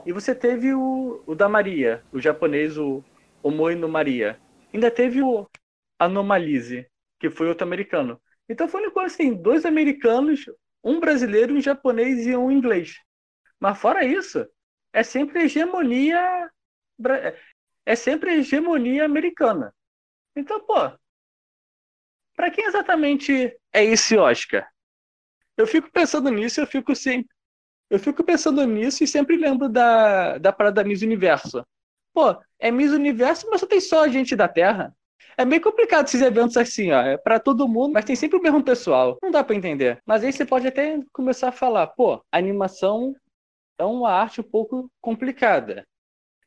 e 0.06 0.12
você 0.12 0.36
teve 0.36 0.74
o, 0.74 1.24
o 1.26 1.34
da 1.34 1.48
Maria, 1.50 2.04
o 2.12 2.19
japonês, 2.19 2.78
o 2.78 3.04
Omoi 3.41 3.76
no 3.76 3.88
Maria. 3.88 4.38
Ainda 4.74 4.91
teve 4.91 5.21
o 5.21 5.48
Anomalise, 5.98 6.86
que 7.19 7.30
foi 7.30 7.48
outro 7.48 7.65
americano. 7.65 8.19
Então 8.48 8.67
foi 8.67 8.84
assim, 9.04 9.34
dois 9.34 9.65
americanos, 9.65 10.45
um 10.84 11.00
brasileiro, 11.00 11.54
um 11.56 11.62
japonês 11.62 12.28
e 12.28 12.36
um 12.36 12.52
inglês. 12.52 12.95
Mas 13.60 13.80
fora 13.80 14.04
isso, 14.04 14.45
é 14.95 15.03
sempre 15.03 15.43
hegemonia 15.43 16.49
é 17.86 17.95
sempre 17.95 18.36
hegemonia 18.36 19.03
americana. 19.03 19.75
Então, 20.34 20.65
pô, 20.65 20.75
para 22.34 22.49
quem 22.49 22.65
exatamente 22.65 23.55
é 23.73 23.84
esse 23.84 24.17
Oscar? 24.17 24.67
Eu 25.58 25.67
fico 25.67 25.91
pensando 25.91 26.29
nisso, 26.29 26.62
eu 26.62 26.67
fico 26.67 26.95
sempre 26.95 27.29
eu 27.88 27.99
fico 27.99 28.23
pensando 28.23 28.65
nisso 28.65 29.03
e 29.03 29.08
sempre 29.08 29.38
lembro 29.38 29.69
da, 29.69 30.39
da 30.39 30.51
parada 30.51 30.84
Miss 30.84 31.03
Universo. 31.03 31.63
Pô, 32.13 32.36
é 32.58 32.71
Miss 32.71 32.91
Universo, 32.91 33.47
mas 33.49 33.60
só 33.60 33.67
tem 33.67 33.79
só 33.79 34.03
a 34.03 34.08
gente 34.08 34.36
da 34.36 34.47
Terra. 34.47 34.95
É 35.38 35.45
meio 35.45 35.62
complicado 35.62 36.08
esses 36.08 36.21
eventos 36.21 36.58
assim, 36.58 36.91
ó. 36.91 37.01
É 37.01 37.17
pra 37.17 37.39
todo 37.39 37.67
mundo, 37.67 37.93
mas 37.93 38.05
tem 38.05 38.15
sempre 38.15 38.39
o 38.39 38.41
mesmo 38.41 38.63
pessoal. 38.63 39.19
Não 39.21 39.29
dá 39.29 39.43
para 39.43 39.55
entender. 39.55 40.01
Mas 40.05 40.23
aí 40.23 40.34
você 40.34 40.45
pode 40.45 40.65
até 40.65 40.99
começar 41.13 41.49
a 41.49 41.51
falar, 41.51 41.88
pô, 41.88 42.23
animação 42.31 43.13
é 43.77 43.83
uma 43.83 44.11
arte 44.11 44.41
um 44.41 44.43
pouco 44.43 44.91
complicada. 45.01 45.88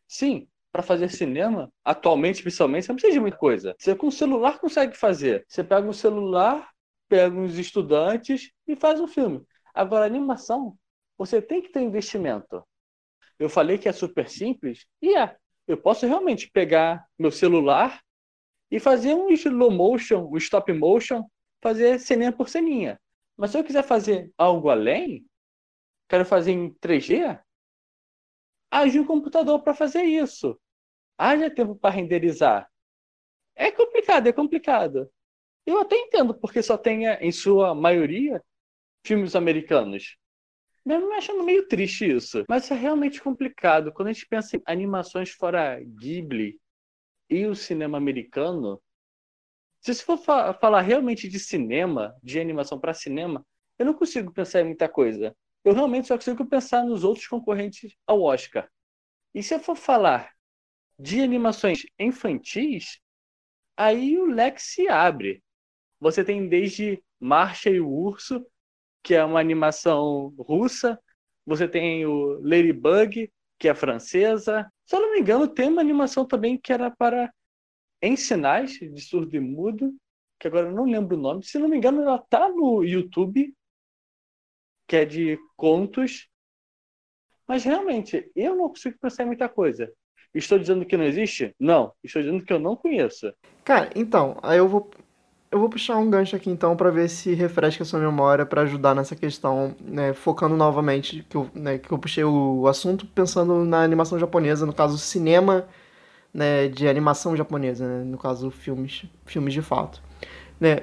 Sim, 0.06 0.48
para 0.72 0.82
fazer 0.82 1.10
cinema, 1.10 1.72
atualmente, 1.84 2.42
principalmente, 2.42 2.86
você 2.86 2.92
não 2.92 2.96
precisa 2.96 3.14
de 3.14 3.20
muita 3.20 3.36
coisa. 3.36 3.74
Você 3.78 3.94
com 3.94 4.08
o 4.08 4.12
celular 4.12 4.58
consegue 4.58 4.96
fazer. 4.96 5.44
Você 5.48 5.64
pega 5.64 5.88
um 5.88 5.92
celular, 5.92 6.70
pega 7.08 7.34
uns 7.34 7.58
estudantes 7.58 8.50
e 8.66 8.76
faz 8.76 9.00
um 9.00 9.08
filme. 9.08 9.42
Agora, 9.74 10.04
animação, 10.04 10.76
você 11.16 11.42
tem 11.42 11.62
que 11.62 11.70
ter 11.70 11.80
investimento. 11.80 12.62
Eu 13.38 13.48
falei 13.48 13.78
que 13.78 13.88
é 13.88 13.92
super 13.92 14.28
simples, 14.28 14.86
e 15.00 15.16
é. 15.16 15.36
Eu 15.66 15.76
posso 15.76 16.06
realmente 16.06 16.50
pegar 16.50 17.04
meu 17.18 17.30
celular 17.30 18.00
e 18.70 18.80
fazer 18.80 19.14
um 19.14 19.30
slow 19.30 19.70
motion, 19.70 20.28
um 20.32 20.36
stop 20.38 20.72
motion, 20.72 21.24
fazer 21.60 21.98
ceninha 22.00 22.32
por 22.32 22.48
ceninha. 22.48 22.98
Mas 23.36 23.50
se 23.50 23.58
eu 23.58 23.64
quiser 23.64 23.82
fazer 23.84 24.32
algo 24.36 24.70
além, 24.70 25.24
quero 26.08 26.24
fazer 26.24 26.52
em 26.52 26.72
3G, 26.74 27.40
haja 28.70 29.00
um 29.00 29.06
computador 29.06 29.62
para 29.62 29.74
fazer 29.74 30.02
isso. 30.02 30.58
Haja 31.16 31.50
tempo 31.50 31.74
para 31.76 31.94
renderizar. 31.94 32.70
É 33.54 33.70
complicado, 33.70 34.26
é 34.28 34.32
complicado. 34.32 35.10
Eu 35.66 35.80
até 35.80 35.96
entendo 35.96 36.34
porque 36.34 36.62
só 36.62 36.78
tem, 36.78 37.06
em 37.06 37.32
sua 37.32 37.74
maioria, 37.74 38.42
filmes 39.04 39.36
americanos. 39.36 40.16
Mesmo 40.84 41.08
me 41.08 41.16
achando 41.16 41.42
meio 41.42 41.66
triste 41.68 42.10
isso. 42.10 42.44
Mas 42.48 42.70
é 42.70 42.74
realmente 42.74 43.20
complicado. 43.20 43.92
Quando 43.92 44.08
a 44.08 44.12
gente 44.12 44.26
pensa 44.26 44.56
em 44.56 44.62
animações 44.64 45.30
fora 45.30 45.78
Ghibli 45.80 46.58
e 47.28 47.46
o 47.46 47.54
cinema 47.54 47.98
americano, 47.98 48.80
se 49.80 49.94
você 49.94 50.04
for 50.04 50.18
fa 50.18 50.54
falar 50.54 50.80
realmente 50.80 51.28
de 51.28 51.38
cinema, 51.38 52.16
de 52.22 52.40
animação 52.40 52.80
para 52.80 52.94
cinema, 52.94 53.44
eu 53.78 53.86
não 53.86 53.94
consigo 53.94 54.32
pensar 54.32 54.60
em 54.60 54.64
muita 54.64 54.88
coisa. 54.88 55.36
Eu 55.64 55.74
realmente 55.74 56.08
só 56.08 56.16
consigo 56.16 56.46
pensar 56.46 56.84
nos 56.84 57.04
outros 57.04 57.26
concorrentes 57.26 57.94
ao 58.06 58.22
Oscar. 58.22 58.70
E 59.34 59.42
se 59.42 59.54
eu 59.54 59.60
for 59.60 59.76
falar 59.76 60.32
de 60.98 61.20
animações 61.20 61.82
infantis, 61.98 63.00
aí 63.76 64.18
o 64.18 64.26
leque 64.26 64.60
se 64.62 64.88
abre. 64.88 65.42
Você 66.00 66.24
tem 66.24 66.48
desde 66.48 67.02
Marcha 67.20 67.70
e 67.70 67.80
o 67.80 67.88
Urso, 67.88 68.44
que 69.02 69.14
é 69.14 69.24
uma 69.24 69.40
animação 69.40 70.34
russa. 70.38 70.98
Você 71.46 71.68
tem 71.68 72.06
o 72.06 72.40
Ladybug, 72.40 73.30
que 73.58 73.68
é 73.68 73.74
francesa. 73.74 74.70
Se 74.86 74.96
eu 74.96 75.00
não 75.00 75.12
me 75.12 75.20
engano, 75.20 75.48
tem 75.48 75.68
uma 75.68 75.80
animação 75.80 76.26
também 76.26 76.58
que 76.58 76.72
era 76.72 76.90
para 76.90 77.32
em 78.00 78.16
sinais 78.16 78.72
de 78.72 79.00
surdo 79.00 79.34
e 79.34 79.40
mudo, 79.40 79.94
que 80.38 80.46
agora 80.46 80.68
eu 80.68 80.72
não 80.74 80.84
lembro 80.84 81.16
o 81.16 81.20
nome. 81.20 81.44
Se 81.44 81.58
não 81.58 81.68
me 81.68 81.76
engano, 81.76 82.02
ela 82.02 82.18
tá 82.18 82.48
no 82.48 82.84
YouTube, 82.84 83.52
que 84.88 84.96
é 84.96 85.05
de 85.05 85.38
contos. 85.57 86.27
Mas 87.46 87.62
realmente, 87.62 88.31
eu 88.35 88.57
não 88.57 88.68
consigo 88.68 88.98
pensar 88.98 89.22
em 89.22 89.27
muita 89.27 89.48
coisa. 89.48 89.92
Estou 90.35 90.59
dizendo 90.59 90.85
que 90.85 90.96
não 90.96 91.05
existe? 91.05 91.55
Não. 91.61 91.92
Estou 92.03 92.22
dizendo 92.22 92.44
que 92.44 92.53
eu 92.53 92.59
não 92.59 92.74
conheço. 92.74 93.33
Cara, 93.64 93.90
então, 93.94 94.38
aí 94.42 94.59
eu 94.59 94.66
vou 94.66 94.90
eu 95.51 95.59
vou 95.59 95.70
puxar 95.70 95.96
um 95.96 96.11
gancho 96.11 96.37
aqui 96.37 96.51
então 96.51 96.77
para 96.77 96.90
ver 96.90 97.09
se 97.09 97.33
refresca 97.33 97.83
a 97.83 97.87
sua 97.87 97.98
memória 98.01 98.44
para 98.44 98.62
ajudar 98.62 98.94
nessa 98.94 99.16
questão, 99.16 99.74
né, 99.81 100.12
focando 100.12 100.55
novamente 100.57 101.24
que 101.29 101.37
eu, 101.37 101.51
né, 101.55 101.79
que 101.79 101.90
eu 101.90 101.98
puxei 101.98 102.22
o 102.22 102.66
assunto 102.66 103.07
pensando 103.07 103.64
na 103.64 103.83
animação 103.83 104.18
japonesa, 104.18 104.66
no 104.66 104.74
caso 104.74 104.98
cinema, 104.98 105.66
né, 106.35 106.68
de 106.68 106.87
animação 106.87 107.35
japonesa, 107.35 107.87
né, 107.88 108.05
no 108.05 108.18
caso 108.18 108.51
filmes, 108.51 109.07
filmes 109.24 109.55
de 109.55 109.62
fato, 109.62 110.03
né? 110.61 110.83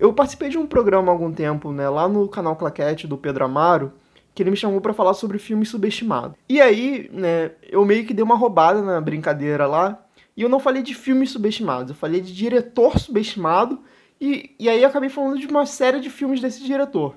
Eu 0.00 0.14
participei 0.14 0.48
de 0.48 0.56
um 0.56 0.66
programa 0.66 1.12
há 1.12 1.14
algum 1.14 1.30
tempo, 1.30 1.70
né, 1.72 1.86
lá 1.90 2.08
no 2.08 2.26
canal 2.26 2.56
Claquete 2.56 3.06
do 3.06 3.18
Pedro 3.18 3.44
Amaro, 3.44 3.92
que 4.34 4.42
ele 4.42 4.50
me 4.50 4.56
chamou 4.56 4.80
para 4.80 4.94
falar 4.94 5.12
sobre 5.12 5.38
filmes 5.38 5.68
subestimados. 5.68 6.38
E 6.48 6.58
aí, 6.58 7.10
né, 7.12 7.50
eu 7.68 7.84
meio 7.84 8.06
que 8.06 8.14
dei 8.14 8.24
uma 8.24 8.34
roubada 8.34 8.80
na 8.80 8.98
brincadeira 8.98 9.66
lá, 9.66 10.02
e 10.34 10.40
eu 10.40 10.48
não 10.48 10.58
falei 10.58 10.82
de 10.82 10.94
filmes 10.94 11.30
subestimados, 11.30 11.90
eu 11.90 11.94
falei 11.96 12.22
de 12.22 12.34
diretor 12.34 12.98
subestimado 12.98 13.78
e, 14.18 14.56
e 14.58 14.70
aí 14.70 14.82
acabei 14.82 15.10
falando 15.10 15.38
de 15.38 15.46
uma 15.46 15.66
série 15.66 16.00
de 16.00 16.08
filmes 16.08 16.40
desse 16.40 16.64
diretor. 16.64 17.14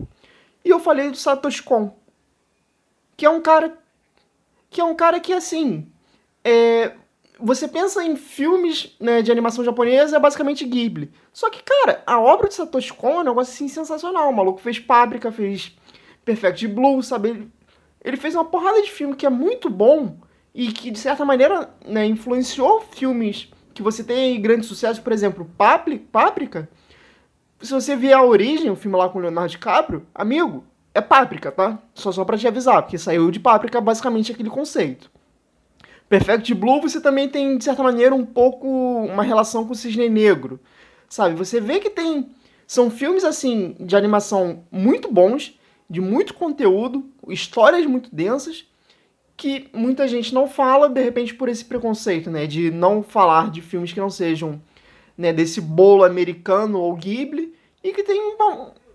E 0.66 0.70
eu 0.70 0.80
falei 0.80 1.10
do 1.10 1.16
Satoshi 1.16 1.64
Kon, 1.64 1.98
que 3.16 3.26
é 3.26 3.30
um 3.30 3.42
cara 3.42 3.78
que 4.70 4.82
é 4.82 4.84
um 4.84 4.96
cara 4.96 5.22
que 5.22 5.32
assim, 5.32 5.88
é, 6.44 6.94
você 7.44 7.68
pensa 7.68 8.04
em 8.04 8.16
filmes 8.16 8.96
né, 9.00 9.22
de 9.22 9.32
animação 9.32 9.64
japonesa, 9.64 10.16
é 10.16 10.20
basicamente 10.20 10.66
Ghibli. 10.66 11.12
Só 11.32 11.50
que, 11.50 11.62
cara, 11.64 12.02
a 12.06 12.20
obra 12.20 12.48
de 12.48 12.54
Satoshi 12.54 12.94
Kon 12.94 13.10
é 13.10 13.20
um 13.20 13.24
negócio 13.24 13.54
assim 13.54 13.68
sensacional. 13.68 14.30
O 14.30 14.36
maluco 14.36 14.62
fez 14.62 14.80
Páprica, 14.80 15.32
fez 15.32 15.76
Perfect 16.24 16.68
Blue, 16.68 17.04
sabe? 17.04 17.30
Ele, 17.30 17.52
ele 18.04 18.18
fez 18.18 18.34
uma 18.36 18.46
porrada 18.46 18.82
de 18.82 18.92
filme 18.92 19.16
que 19.16 19.26
é 19.26 19.30
muito 19.30 19.70
bom 19.70 20.18
e 20.56 20.72
que, 20.72 20.90
de 20.90 21.00
certa 21.00 21.26
maneira, 21.26 21.70
né, 21.86 22.06
influenciou 22.06 22.82
filmes 22.82 23.52
que 23.74 23.82
você 23.82 24.04
tem 24.04 24.42
grande 24.42 24.66
sucesso. 24.66 25.02
Por 25.02 25.12
exemplo, 25.12 25.50
Páprica 25.58 26.70
se 27.64 27.74
você 27.74 27.96
vier 27.96 28.18
a 28.18 28.24
origem, 28.24 28.70
o 28.70 28.76
filme 28.76 28.98
lá 28.98 29.08
com 29.08 29.20
Leonardo 29.20 29.50
DiCaprio, 29.50 30.06
amigo, 30.14 30.66
é 30.94 31.00
Páprica, 31.00 31.50
tá? 31.50 31.80
Só 31.94 32.12
só 32.12 32.26
pra 32.26 32.38
te 32.38 32.46
avisar, 32.46 32.84
porque 32.84 32.98
saiu 32.98 33.32
de 33.32 33.40
Páprica 33.40 33.80
basicamente 33.80 34.34
aquele 34.34 34.50
conceito. 34.50 35.10
Perfect 36.14 36.54
Blue 36.54 36.80
você 36.80 37.02
também 37.02 37.28
tem, 37.28 37.58
de 37.58 37.64
certa 37.64 37.82
maneira, 37.82 38.14
um 38.14 38.24
pouco 38.24 38.68
uma 38.68 39.24
relação 39.24 39.66
com 39.66 39.74
o 39.74 39.76
Cisne 39.76 40.08
Negro, 40.08 40.60
sabe? 41.10 41.34
Você 41.34 41.60
vê 41.60 41.80
que 41.80 41.90
tem... 41.90 42.30
São 42.68 42.92
filmes, 42.92 43.24
assim, 43.24 43.76
de 43.80 43.96
animação 43.96 44.64
muito 44.72 45.12
bons, 45.12 45.60
de 45.90 46.00
muito 46.00 46.36
conteúdo, 46.36 47.04
histórias 47.28 47.84
muito 47.88 48.14
densas, 48.14 48.64
que 49.36 49.72
muita 49.74 50.08
gente 50.08 50.36
não 50.36 50.48
fala, 50.48 50.88
de 50.88 51.02
repente, 51.02 51.34
por 51.34 51.50
esse 51.50 51.66
preconceito, 51.66 52.30
né? 52.30 52.46
De 52.46 52.70
não 52.70 53.02
falar 53.02 53.50
de 53.50 53.60
filmes 53.60 53.92
que 53.92 54.00
não 54.00 54.12
sejam 54.12 54.62
né, 55.18 55.34
desse 55.34 55.60
bolo 55.60 56.04
americano 56.04 56.80
ou 56.80 56.96
Ghibli 56.96 57.56
e 57.84 57.92
que 57.92 58.04
tem, 58.04 58.36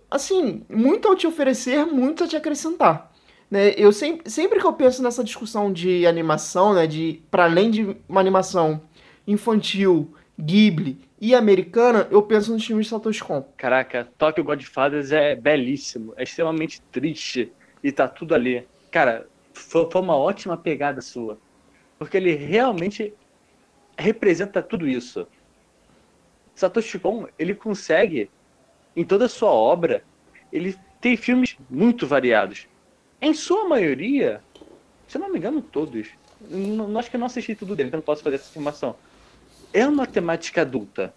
assim, 0.09 0.63
muito 0.69 1.11
a 1.11 1.17
te 1.17 1.27
oferecer, 1.27 1.85
muito 1.85 2.23
a 2.23 2.29
te 2.29 2.37
acrescentar. 2.37 3.08
Né? 3.51 3.75
Eu 3.77 3.93
sempre, 3.93 4.31
sempre 4.31 4.61
que 4.61 4.67
eu 4.67 4.73
penso 4.73 5.03
nessa 5.03 5.25
discussão 5.25 5.73
de 5.73 6.07
animação, 6.07 6.75
né, 6.75 6.87
de 6.87 7.23
para 7.31 7.45
além 7.45 7.71
de 7.71 7.97
uma 8.09 8.21
animação 8.21 8.83
infantil, 9.27 10.15
Ghibli 10.41 11.01
e 11.21 11.35
americana, 11.35 12.07
eu 12.11 12.23
penso 12.23 12.53
nos 12.53 12.65
filmes 12.65 12.87
de 12.87 12.91
Satoshi 12.91 13.25
Kon. 13.25 13.43
Caraca, 13.57 14.09
Tokyo 14.17 14.45
Godfathers 14.45 15.11
é 15.11 15.35
belíssimo, 15.35 16.15
é 16.17 16.23
extremamente 16.23 16.81
triste 16.93 17.53
e 17.83 17.91
tá 17.91 18.07
tudo 18.07 18.35
ali. 18.35 18.67
Cara, 18.91 19.27
foi, 19.53 19.91
foi 19.91 20.01
uma 20.01 20.17
ótima 20.17 20.57
pegada 20.57 21.01
sua, 21.01 21.39
porque 21.99 22.17
ele 22.17 22.35
realmente 22.35 23.13
representa 23.99 24.63
tudo 24.63 24.87
isso. 24.87 25.27
Satoshi 26.55 26.99
Kon, 26.99 27.27
ele 27.39 27.55
consegue, 27.55 28.31
em 28.95 29.05
toda 29.05 29.25
a 29.25 29.29
sua 29.29 29.51
obra, 29.51 30.05
ele 30.53 30.77
tem 31.01 31.17
filmes 31.17 31.57
muito 31.69 32.07
variados. 32.07 32.69
Em 33.21 33.35
sua 33.35 33.69
maioria, 33.69 34.43
se 35.07 35.17
eu 35.17 35.21
não 35.21 35.31
me 35.31 35.39
engano, 35.39 35.61
todos. 35.61 36.09
Não, 36.41 36.97
acho 36.99 37.11
que 37.11 37.17
eu 37.17 37.21
não 37.21 37.27
assisti 37.27 37.55
tudo 37.55 37.75
dele, 37.75 37.89
então 37.89 37.99
não 37.99 38.05
posso 38.05 38.23
fazer 38.23 38.37
essa 38.37 38.49
afirmação. 38.49 38.95
É 39.73 39.87
uma 39.87 40.07
temática 40.07 40.63
adulta. 40.63 41.13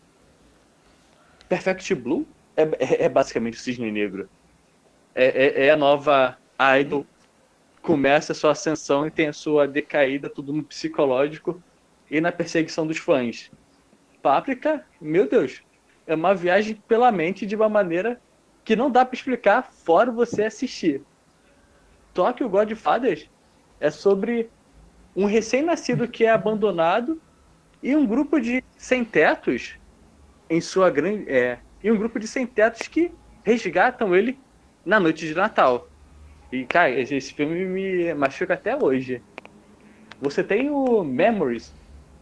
Perfect 1.48 1.94
Blue 1.96 2.26
é, 2.56 2.64
é, 2.64 3.06
é 3.06 3.10
basicamente 3.10 3.58
o 3.58 3.60
Cisne 3.60 3.92
Negro. 3.92 4.30
É, 5.14 5.26
é, 5.26 5.66
é, 5.66 5.72
a 5.72 5.78
nova 5.78 6.38
idol. 6.80 7.06
Começa 7.82 8.32
a 8.32 8.36
sua 8.36 8.52
ascensão 8.52 9.06
e 9.06 9.12
tem 9.12 9.28
a 9.28 9.34
sua 9.34 9.68
decaída, 9.68 10.30
tudo 10.30 10.54
no 10.54 10.64
psicológico 10.64 11.62
e 12.10 12.22
na 12.22 12.32
perseguição 12.32 12.86
dos 12.86 12.98
fãs. 12.98 13.52
Páprica, 14.22 14.86
meu 15.00 15.28
Deus, 15.28 15.64
é 16.06 16.14
uma 16.14 16.36
viagem 16.36 16.76
pela 16.88 17.12
mente 17.12 17.46
de 17.46 17.56
uma 17.56 17.68
maneira 17.68 18.22
que 18.64 18.76
não 18.76 18.92
dá 18.92 19.04
para 19.04 19.16
explicar 19.16 19.72
fora 19.72 20.12
você 20.12 20.44
assistir. 20.44 21.02
Tokyo 22.13 22.50
Godfathers 22.50 23.30
é 23.80 23.89
sobre 23.89 24.50
um 25.15 25.26
recém-nascido 25.26 26.08
que 26.08 26.26
é 26.26 26.30
abandonado 26.30 27.21
e 27.82 27.95
um 27.95 28.06
grupo 28.06 28.39
de 28.39 28.63
sem-tetos 28.78 29.78
em 30.50 30.62
sua 30.62 30.89
grande 30.89 31.30
é, 31.30 31.60
e 31.84 31.91
um 31.91 31.97
grupo 31.97 32.19
de 32.19 32.28
sem-tetos 32.28 32.88
que 32.88 33.12
resgatam 33.43 34.15
ele 34.15 34.39
na 34.86 35.00
noite 35.00 35.26
de 35.26 35.34
Natal. 35.34 35.88
E 36.52 36.65
cara, 36.65 36.91
esse 36.91 37.34
filme 37.34 37.65
me 37.65 38.13
machuca 38.13 38.54
até 38.54 38.76
hoje. 38.76 39.24
Você 40.19 40.43
tem 40.43 40.69
o 40.69 41.04
Memories, 41.04 41.74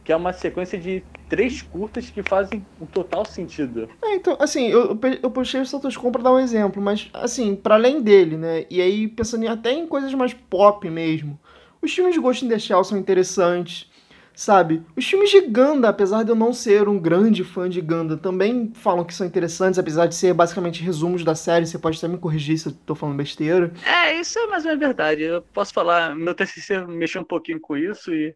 que 0.09 0.13
é 0.13 0.15
uma 0.15 0.33
sequência 0.33 0.75
de 0.75 1.03
três 1.29 1.61
curtas 1.61 2.09
que 2.09 2.23
fazem 2.23 2.65
um 2.81 2.85
total 2.87 3.23
sentido. 3.23 3.87
É, 4.01 4.15
então, 4.15 4.35
assim, 4.39 4.67
eu, 4.67 4.99
eu 5.21 5.29
puxei 5.29 5.61
o 5.61 5.65
Santos 5.67 5.95
Com 5.95 6.11
pra 6.11 6.23
dar 6.23 6.33
um 6.33 6.39
exemplo, 6.39 6.81
mas, 6.81 7.11
assim, 7.13 7.55
para 7.55 7.75
além 7.75 8.01
dele, 8.01 8.35
né, 8.35 8.65
e 8.71 8.81
aí 8.81 9.07
pensando 9.07 9.47
até 9.47 9.71
em 9.71 9.85
coisas 9.85 10.11
mais 10.15 10.33
pop 10.33 10.89
mesmo, 10.89 11.39
os 11.79 11.93
filmes 11.93 12.15
de 12.15 12.19
Ghost 12.19 12.43
in 12.43 12.49
the 12.49 12.57
Shell 12.57 12.83
são 12.83 12.97
interessantes, 12.97 13.87
sabe? 14.33 14.81
Os 14.97 15.07
filmes 15.07 15.29
de 15.29 15.41
Ganda, 15.41 15.89
apesar 15.89 16.23
de 16.23 16.31
eu 16.31 16.35
não 16.35 16.53
ser 16.53 16.89
um 16.89 16.97
grande 16.97 17.43
fã 17.43 17.69
de 17.69 17.79
Ganda, 17.79 18.17
também 18.17 18.71
falam 18.73 19.05
que 19.05 19.13
são 19.13 19.27
interessantes, 19.27 19.77
apesar 19.77 20.07
de 20.07 20.15
ser 20.15 20.33
basicamente 20.33 20.81
resumos 20.81 21.23
da 21.23 21.35
série, 21.35 21.67
você 21.67 21.77
pode 21.77 21.99
até 21.99 22.07
me 22.07 22.17
corrigir 22.17 22.57
se 22.57 22.69
eu 22.69 22.73
tô 22.83 22.95
falando 22.95 23.15
besteira. 23.15 23.71
É, 23.85 24.19
isso 24.19 24.39
é 24.39 24.47
mais 24.47 24.65
uma 24.65 24.75
verdade. 24.75 25.21
Eu 25.21 25.43
posso 25.53 25.71
falar, 25.71 26.15
meu 26.15 26.33
TCC 26.33 26.83
mexeu 26.87 27.21
um 27.21 27.25
pouquinho 27.25 27.61
com 27.61 27.77
isso 27.77 28.11
e 28.11 28.35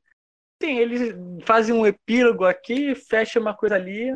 Sim, 0.63 0.77
eles 0.77 1.13
fazem 1.45 1.75
um 1.75 1.85
epílogo 1.85 2.45
aqui, 2.45 2.95
fecha 2.95 3.37
uma 3.37 3.53
coisa 3.53 3.75
ali, 3.75 4.15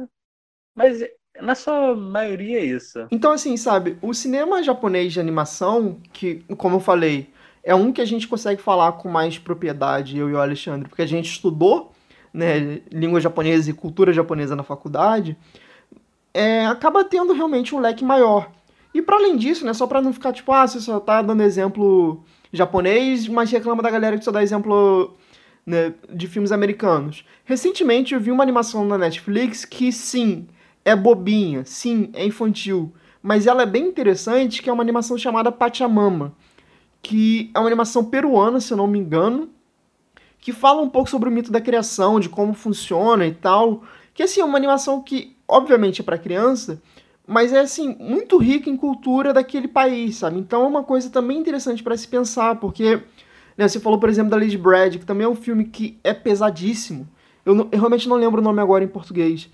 mas 0.74 1.04
na 1.42 1.56
sua 1.56 1.94
maioria 1.94 2.60
é 2.60 2.64
isso. 2.64 3.06
Então, 3.12 3.34
assim, 3.34 3.58
sabe, 3.58 3.98
o 4.02 4.14
cinema 4.14 4.64
japonês 4.64 5.12
de 5.12 5.20
animação, 5.20 6.00
que, 6.14 6.46
como 6.56 6.78
eu 6.78 6.80
falei, 6.80 7.30
é 7.62 7.76
um 7.76 7.92
que 7.92 8.00
a 8.00 8.06
gente 8.06 8.30
consegue 8.30 8.62
falar 8.62 8.94
com 8.94 9.10
mais 9.10 9.38
propriedade, 9.38 10.18
eu 10.18 10.30
e 10.30 10.34
o 10.36 10.40
Alexandre, 10.40 10.88
porque 10.88 11.02
a 11.02 11.06
gente 11.06 11.30
estudou 11.30 11.92
né, 12.34 12.82
língua 12.90 13.20
japonesa 13.20 13.70
e 13.70 13.74
cultura 13.74 14.14
japonesa 14.14 14.56
na 14.56 14.64
faculdade, 14.64 15.38
é, 16.34 16.66
acaba 16.66 17.04
tendo 17.04 17.34
realmente 17.34 17.76
um 17.76 17.80
leque 17.80 18.06
maior. 18.06 18.50
E 18.94 19.02
para 19.02 19.18
além 19.18 19.36
disso, 19.36 19.66
né, 19.66 19.74
só 19.74 19.86
para 19.86 20.02
não 20.02 20.14
ficar 20.14 20.32
tipo, 20.32 20.54
ah, 20.54 20.66
você 20.66 20.80
só 20.80 20.98
tá 20.98 21.22
dando 21.22 21.44
exemplo 21.44 22.24
japonês, 22.54 23.28
mas 23.28 23.52
reclama 23.52 23.84
da 23.84 23.92
galera 23.92 24.18
que 24.18 24.24
só 24.24 24.32
dá 24.32 24.42
exemplo 24.42 25.14
né, 25.68 25.94
de 26.10 26.28
filmes 26.28 26.54
americanos. 26.54 27.26
Recentemente 27.44 28.14
eu 28.14 28.22
vi 28.22 28.32
uma 28.32 28.42
animação 28.42 28.86
na 28.86 28.98
Netflix 28.98 29.66
que 29.66 29.92
sim, 29.92 30.48
é 30.86 30.96
bobinha, 30.96 31.66
sim, 31.66 32.10
é 32.14 32.26
infantil, 32.26 32.94
mas 33.22 33.46
ela 33.46 33.64
é 33.64 33.66
bem 33.66 33.86
interessante, 33.86 34.62
que 34.64 34.70
é 34.70 34.74
uma 34.74 34.82
animação 34.82 35.18
chamada 35.18 35.52
Pachamama, 35.52 36.34
que 37.02 37.52
é 37.54 37.60
uma 37.60 37.68
animação 37.68 38.06
peruana, 38.06 38.62
se 38.62 38.72
eu 38.72 38.78
não 38.78 38.88
me 38.88 38.98
engano, 38.98 39.50
que 40.40 40.54
fala 40.54 40.82
um 40.82 40.90
pouco 40.90 41.10
sobre 41.10 41.28
o 41.28 41.32
mito 41.32 41.52
da 41.52 41.60
criação, 41.60 42.18
de 42.18 42.30
como 42.30 42.54
funciona 42.54 43.28
e 43.28 43.34
tal, 43.34 43.84
que 44.14 44.24
assim, 44.24 44.40
é 44.40 44.46
uma 44.46 44.58
animação 44.58 45.02
que 45.02 45.36
obviamente 45.46 46.00
é 46.00 46.04
para 46.04 46.18
criança, 46.18 46.82
mas 47.28 47.52
é 47.52 47.60
assim 47.60 47.94
muito 48.00 48.38
rica 48.38 48.70
em 48.70 48.78
cultura 48.78 49.34
daquele 49.34 49.68
país, 49.68 50.16
sabe? 50.16 50.40
Então 50.40 50.64
é 50.64 50.68
uma 50.68 50.84
coisa 50.84 51.10
também 51.10 51.38
interessante 51.38 51.84
para 51.84 51.98
se 51.98 52.08
pensar, 52.08 52.56
porque 52.56 53.02
né, 53.58 53.68
você 53.68 53.80
falou, 53.80 54.00
por 54.00 54.08
exemplo, 54.08 54.30
da 54.30 54.38
Lady 54.38 54.58
Brad, 54.58 54.98
que 54.98 55.06
também 55.06 55.26
é 55.26 55.30
um 55.30 55.36
filme 55.36 55.66
que 55.66 55.98
é 56.04 56.14
pesadíssimo. 56.14 57.08
Eu, 57.44 57.56
não, 57.56 57.68
eu, 57.72 57.80
realmente 57.80 58.08
não 58.08 58.16
lembro 58.16 58.40
o 58.40 58.44
nome 58.44 58.62
agora 58.62 58.84
em 58.84 58.88
português. 58.88 59.50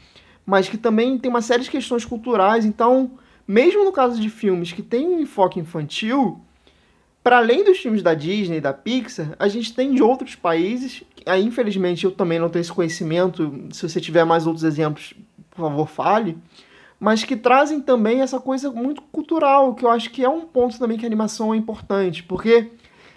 Mas 0.46 0.68
que 0.68 0.78
também 0.78 1.18
tem 1.18 1.30
uma 1.30 1.42
série 1.42 1.64
de 1.64 1.70
questões 1.70 2.04
culturais. 2.04 2.66
Então, 2.66 3.12
mesmo 3.48 3.86
no 3.86 3.94
caso 3.94 4.20
de 4.20 4.30
filmes 4.30 4.74
que 4.74 4.82
têm 4.82 5.08
um 5.08 5.22
enfoque 5.22 5.60
infantil, 5.60 6.42
para 7.24 7.38
além 7.38 7.64
dos 7.64 7.78
filmes 7.78 8.04
da 8.04 8.14
Disney 8.14 8.58
e 8.58 8.62
da 8.62 8.74
Pixar, 8.74 9.34
a 9.40 9.48
gente 9.48 9.74
tem 9.74 9.94
de 9.94 10.04
outros 10.04 10.36
países. 10.36 11.04
Aí, 11.26 11.46
infelizmente, 11.46 12.04
eu 12.04 12.12
também 12.12 12.40
não 12.40 12.50
tenho 12.50 12.62
esse 12.62 12.74
conhecimento. 12.74 13.70
Se 13.72 13.88
você 13.88 14.02
tiver 14.02 14.26
mais 14.26 14.46
outros 14.46 14.66
exemplos, 14.66 15.14
por 15.50 15.62
favor, 15.62 15.88
fale. 15.88 16.38
Mas 17.00 17.24
que 17.24 17.38
trazem 17.38 17.80
também 17.80 18.22
essa 18.22 18.40
coisa 18.40 18.70
muito 18.70 19.02
cultural, 19.04 19.74
que 19.76 19.86
eu 19.86 19.90
acho 19.90 20.10
que 20.10 20.24
é 20.24 20.30
um 20.30 20.42
ponto 20.42 20.78
também 20.78 20.98
que 20.98 21.06
a 21.06 21.08
animação 21.08 21.54
é 21.54 21.58
importante. 21.58 22.22
Porque 22.24 22.72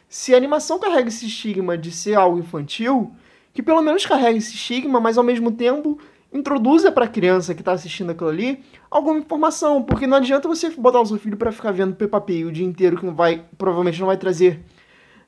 se 0.09 0.35
a 0.35 0.37
animação 0.37 0.79
carrega 0.79 1.09
esse 1.09 1.27
estigma 1.27 1.77
de 1.77 1.91
ser 1.91 2.15
algo 2.15 2.39
infantil, 2.39 3.13
que 3.53 3.63
pelo 3.63 3.83
menos 3.83 4.05
carrega 4.07 4.39
esse 4.39 4.55
estigma, 4.55 5.01
mas 5.01 5.19
ao 5.19 5.25
mesmo 5.25 5.51
tempo 5.51 5.99
introduza 6.33 6.93
para 6.93 7.05
a 7.05 7.09
criança 7.09 7.55
que 7.55 7.61
está 7.61 7.73
assistindo 7.73 8.11
aquilo 8.11 8.29
ali 8.29 8.63
alguma 8.91 9.19
informação, 9.19 9.83
porque 9.83 10.07
não 10.07 10.19
adianta 10.19 10.49
você 10.49 10.71
botar 10.71 11.01
o 11.01 11.07
seu 11.07 11.19
filho 11.19 11.37
para 11.37 11.53
ficar 11.53 11.73
vendo 11.73 11.95
Peppa 11.95 12.21
Pig 12.21 12.45
o 12.45 12.53
dia 12.53 12.67
inteiro 12.67 12.99
que 12.99 13.07
não 13.07 13.15
vai, 13.15 13.45
provavelmente 13.57 13.99
não 14.01 14.07
vai 14.07 14.17
trazer 14.17 14.63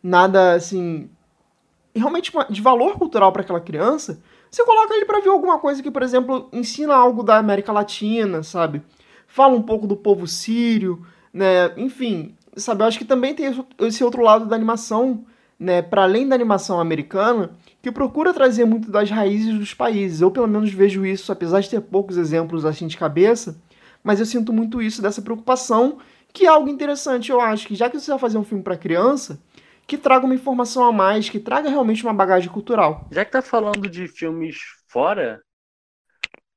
nada 0.03 0.55
assim 0.55 1.09
realmente 1.95 2.33
de 2.51 2.63
valor 2.63 2.97
cultural 2.97 3.33
para 3.33 3.43
aquela 3.43 3.61
criança. 3.61 4.21
Você 4.51 4.65
coloca 4.65 4.95
ele 4.95 5.05
para 5.05 5.21
ver 5.21 5.29
alguma 5.29 5.59
coisa 5.59 5.83
que, 5.83 5.91
por 5.91 6.03
exemplo, 6.03 6.49
ensina 6.53 6.95
algo 6.95 7.23
da 7.23 7.37
América 7.37 7.73
Latina, 7.73 8.43
sabe? 8.43 8.83
Fala 9.27 9.55
um 9.55 9.63
pouco 9.63 9.87
do 9.87 9.97
povo 9.97 10.27
sírio, 10.27 11.05
né? 11.33 11.73
Enfim, 11.77 12.35
sabe, 12.59 12.83
eu 12.83 12.87
acho 12.87 12.99
que 12.99 13.05
também 13.05 13.35
tem 13.35 13.47
esse 13.81 14.05
outro 14.05 14.23
lado 14.23 14.47
da 14.47 14.57
animação, 14.57 15.25
né, 15.59 15.83
para 15.83 16.03
além 16.03 16.29
da 16.29 16.35
animação 16.35 16.81
americana, 16.81 17.51
que 17.83 17.91
procura 17.91 18.33
trazer 18.35 18.65
muito 18.65 18.91
das 18.91 19.11
raízes 19.11 19.59
dos 19.59 19.75
países. 19.75 20.21
Eu 20.21 20.31
pelo 20.31 20.47
menos 20.47 20.73
vejo 20.73 21.05
isso, 21.07 21.33
apesar 21.33 21.61
de 21.61 21.71
ter 21.71 21.81
poucos 21.81 22.17
exemplos 22.17 22.65
assim 22.65 22.87
de 22.87 22.97
cabeça, 22.97 23.61
mas 24.03 24.21
eu 24.21 24.27
sinto 24.27 24.53
muito 24.53 24.81
isso 24.81 25.03
dessa 25.03 25.23
preocupação, 25.23 25.99
que 26.33 26.45
é 26.47 26.49
algo 26.49 26.69
interessante, 26.69 27.31
eu 27.31 27.41
acho 27.41 27.67
que 27.67 27.75
já 27.75 27.91
que 27.91 27.99
você 27.99 28.11
vai 28.11 28.19
fazer 28.19 28.39
um 28.39 28.45
filme 28.45 28.63
para 28.63 28.77
criança, 28.77 29.41
que 29.87 29.97
traga 29.97 30.27
uma 30.27 30.35
informação 30.35 30.85
a 30.85 30.93
mais, 30.93 31.31
que 31.31 31.41
traga 31.41 31.71
realmente 31.71 32.05
uma 32.05 32.13
bagagem 32.13 32.51
cultural. 32.51 33.09
Já 33.11 33.25
que 33.25 33.33
tá 33.33 33.41
falando 33.41 33.89
de 33.89 34.07
filmes 34.07 34.59
fora, 34.87 35.41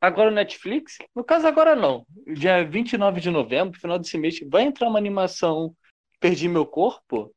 agora 0.02 0.30
o 0.30 0.34
Netflix, 0.34 0.98
no 1.16 1.24
caso 1.24 1.48
agora 1.48 1.76
não, 1.76 2.06
dia 2.28 2.64
29 2.66 3.22
de 3.22 3.32
novembro, 3.32 3.80
final 3.80 3.98
desse 3.98 4.18
mês, 4.18 4.38
vai 4.50 4.64
entrar 4.64 4.90
uma 4.90 5.00
animação 5.00 5.74
Perdi 6.22 6.48
Meu 6.48 6.68
Corpo, 6.68 7.34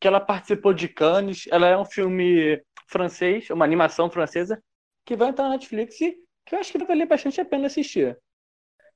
que 0.00 0.06
ela 0.06 0.20
participou 0.20 0.72
de 0.72 0.88
Cannes. 0.88 1.46
Ela 1.50 1.66
é 1.66 1.76
um 1.76 1.84
filme 1.84 2.62
francês, 2.86 3.50
uma 3.50 3.64
animação 3.64 4.08
francesa, 4.08 4.62
que 5.04 5.16
vai 5.16 5.28
entrar 5.28 5.46
na 5.46 5.50
Netflix 5.50 6.00
e 6.00 6.16
que 6.46 6.54
eu 6.54 6.60
acho 6.60 6.70
que 6.70 6.78
vai 6.78 6.86
valer 6.86 7.06
bastante 7.06 7.40
a 7.40 7.44
pena 7.44 7.66
assistir. 7.66 8.16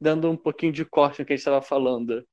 Dando 0.01 0.31
um 0.31 0.37
pouquinho 0.37 0.73
de 0.73 0.85
corte 0.85 1.19
no 1.19 1.27
que 1.27 1.33
a 1.33 1.37
gente 1.37 1.41
estava 1.41 1.61
falando. 1.61 2.25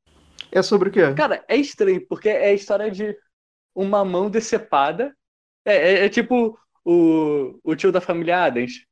É 0.51 0.61
sobre 0.61 0.89
o 0.89 0.91
quê? 0.91 1.11
Cara, 1.15 1.43
é 1.47 1.57
estranho, 1.57 2.05
porque 2.07 2.29
é 2.29 2.49
a 2.49 2.53
história 2.53 2.91
de 2.91 3.17
uma 3.73 4.05
mão 4.05 4.29
decepada. 4.29 5.11
É, 5.65 5.75
é, 5.75 6.05
é 6.05 6.09
tipo 6.09 6.55
o, 6.83 7.59
o 7.63 7.75
tio 7.75 7.91
da 7.91 7.99
família 7.99 8.43
Adams, 8.43 8.85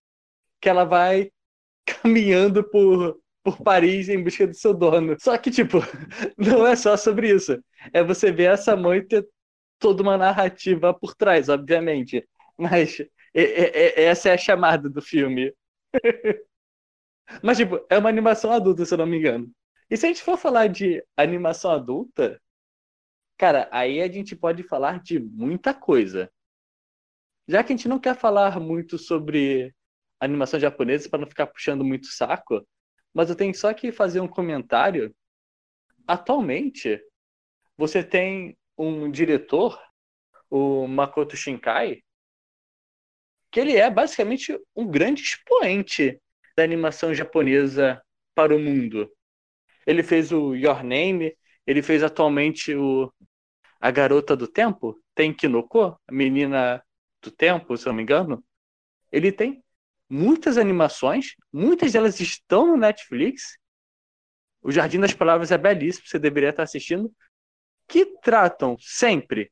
que 0.60 0.68
ela 0.68 0.84
vai 0.84 1.32
caminhando 1.86 2.64
por 2.64 3.22
por 3.44 3.62
Paris 3.62 4.10
em 4.10 4.24
busca 4.24 4.48
do 4.48 4.54
seu 4.56 4.74
dono. 4.74 5.16
Só 5.20 5.38
que, 5.38 5.52
tipo, 5.52 5.80
não 6.38 6.66
é 6.66 6.76
só 6.76 6.96
sobre 6.98 7.34
isso. 7.34 7.62
É 7.94 8.04
você 8.04 8.32
ver 8.32 8.52
essa 8.52 8.76
mãe 8.76 9.06
ter 9.06 9.28
toda 9.80 10.02
uma 10.02 10.18
narrativa 10.18 10.94
por 10.94 11.16
trás, 11.16 11.50
obviamente. 11.50 12.28
Mas 12.58 13.00
é, 13.34 13.42
é, 14.02 14.04
essa 14.06 14.30
é 14.30 14.34
a 14.34 14.38
chamada 14.38 14.90
do 14.90 15.02
filme. 15.02 15.54
Mas, 17.44 17.58
tipo, 17.58 17.86
é 17.90 17.98
uma 17.98 18.10
animação 18.10 18.52
adulta, 18.52 18.86
se 18.86 18.94
eu 18.94 18.98
não 18.98 19.06
me 19.06 19.18
engano. 19.18 19.52
E 19.90 19.98
se 19.98 20.06
a 20.06 20.10
gente 20.10 20.24
for 20.24 20.38
falar 20.38 20.68
de 20.68 21.04
animação 21.18 21.72
adulta, 21.72 22.42
cara, 23.38 23.68
aí 23.72 24.02
a 24.02 24.08
gente 24.12 24.36
pode 24.36 24.64
falar 24.64 25.00
de 25.02 25.20
muita 25.20 25.74
coisa. 25.74 26.32
Já 27.48 27.64
que 27.64 27.74
a 27.74 27.76
gente 27.76 27.88
não 27.88 28.00
quer 28.00 28.16
falar 28.16 28.60
muito 28.60 28.98
sobre 28.98 29.74
animação 30.20 30.60
japonesa 30.60 31.10
para 31.10 31.20
não 31.20 31.28
ficar 31.28 31.48
puxando 31.48 31.84
muito 31.84 32.08
saco, 32.08 32.66
mas 33.14 33.30
eu 33.30 33.36
tenho 33.36 33.54
só 33.54 33.74
que 33.74 33.92
fazer 33.92 34.20
um 34.20 34.28
comentário. 34.28 35.16
Atualmente, 36.08 37.02
você 37.78 38.04
tem 38.04 38.58
um 38.78 39.10
diretor, 39.12 39.80
o 40.50 40.88
Makoto 40.88 41.36
Shinkai, 41.36 42.02
que 43.52 43.60
ele 43.60 43.76
é 43.76 43.90
basicamente 43.90 44.60
um 44.76 44.88
grande 44.88 45.22
expoente 45.22 46.20
da 46.58 46.64
animação 46.64 47.14
japonesa 47.14 48.02
para 48.36 48.56
o 48.56 48.60
mundo. 48.60 49.12
Ele 49.86 50.02
fez 50.02 50.32
o 50.32 50.56
Your 50.56 50.84
Name, 50.84 51.38
ele 51.66 51.82
fez 51.82 52.04
atualmente 52.04 52.76
o 52.76 53.12
A 53.80 53.92
Garota 53.92 54.36
do 54.36 54.48
Tempo, 54.48 55.00
Tenkinoko, 55.14 56.00
a 56.08 56.12
Menina 56.12 56.84
do 57.22 57.30
Tempo, 57.32 57.78
se 57.78 57.86
não 57.86 57.94
me 57.94 58.04
engano. 58.04 58.44
Ele 59.12 59.32
tem 59.32 59.63
muitas 60.14 60.58
animações, 60.58 61.36
muitas 61.52 61.94
delas 61.94 62.20
estão 62.20 62.68
no 62.68 62.78
Netflix. 62.78 63.58
O 64.62 64.72
Jardim 64.72 65.00
das 65.00 65.14
Palavras 65.14 65.52
é 65.52 65.58
belíssimo, 65.58 66.08
você 66.08 66.20
deveria 66.20 66.50
estar 66.50 66.64
assistindo, 66.64 67.12
que 67.88 68.06
tratam 68.22 68.78
sempre 68.80 69.52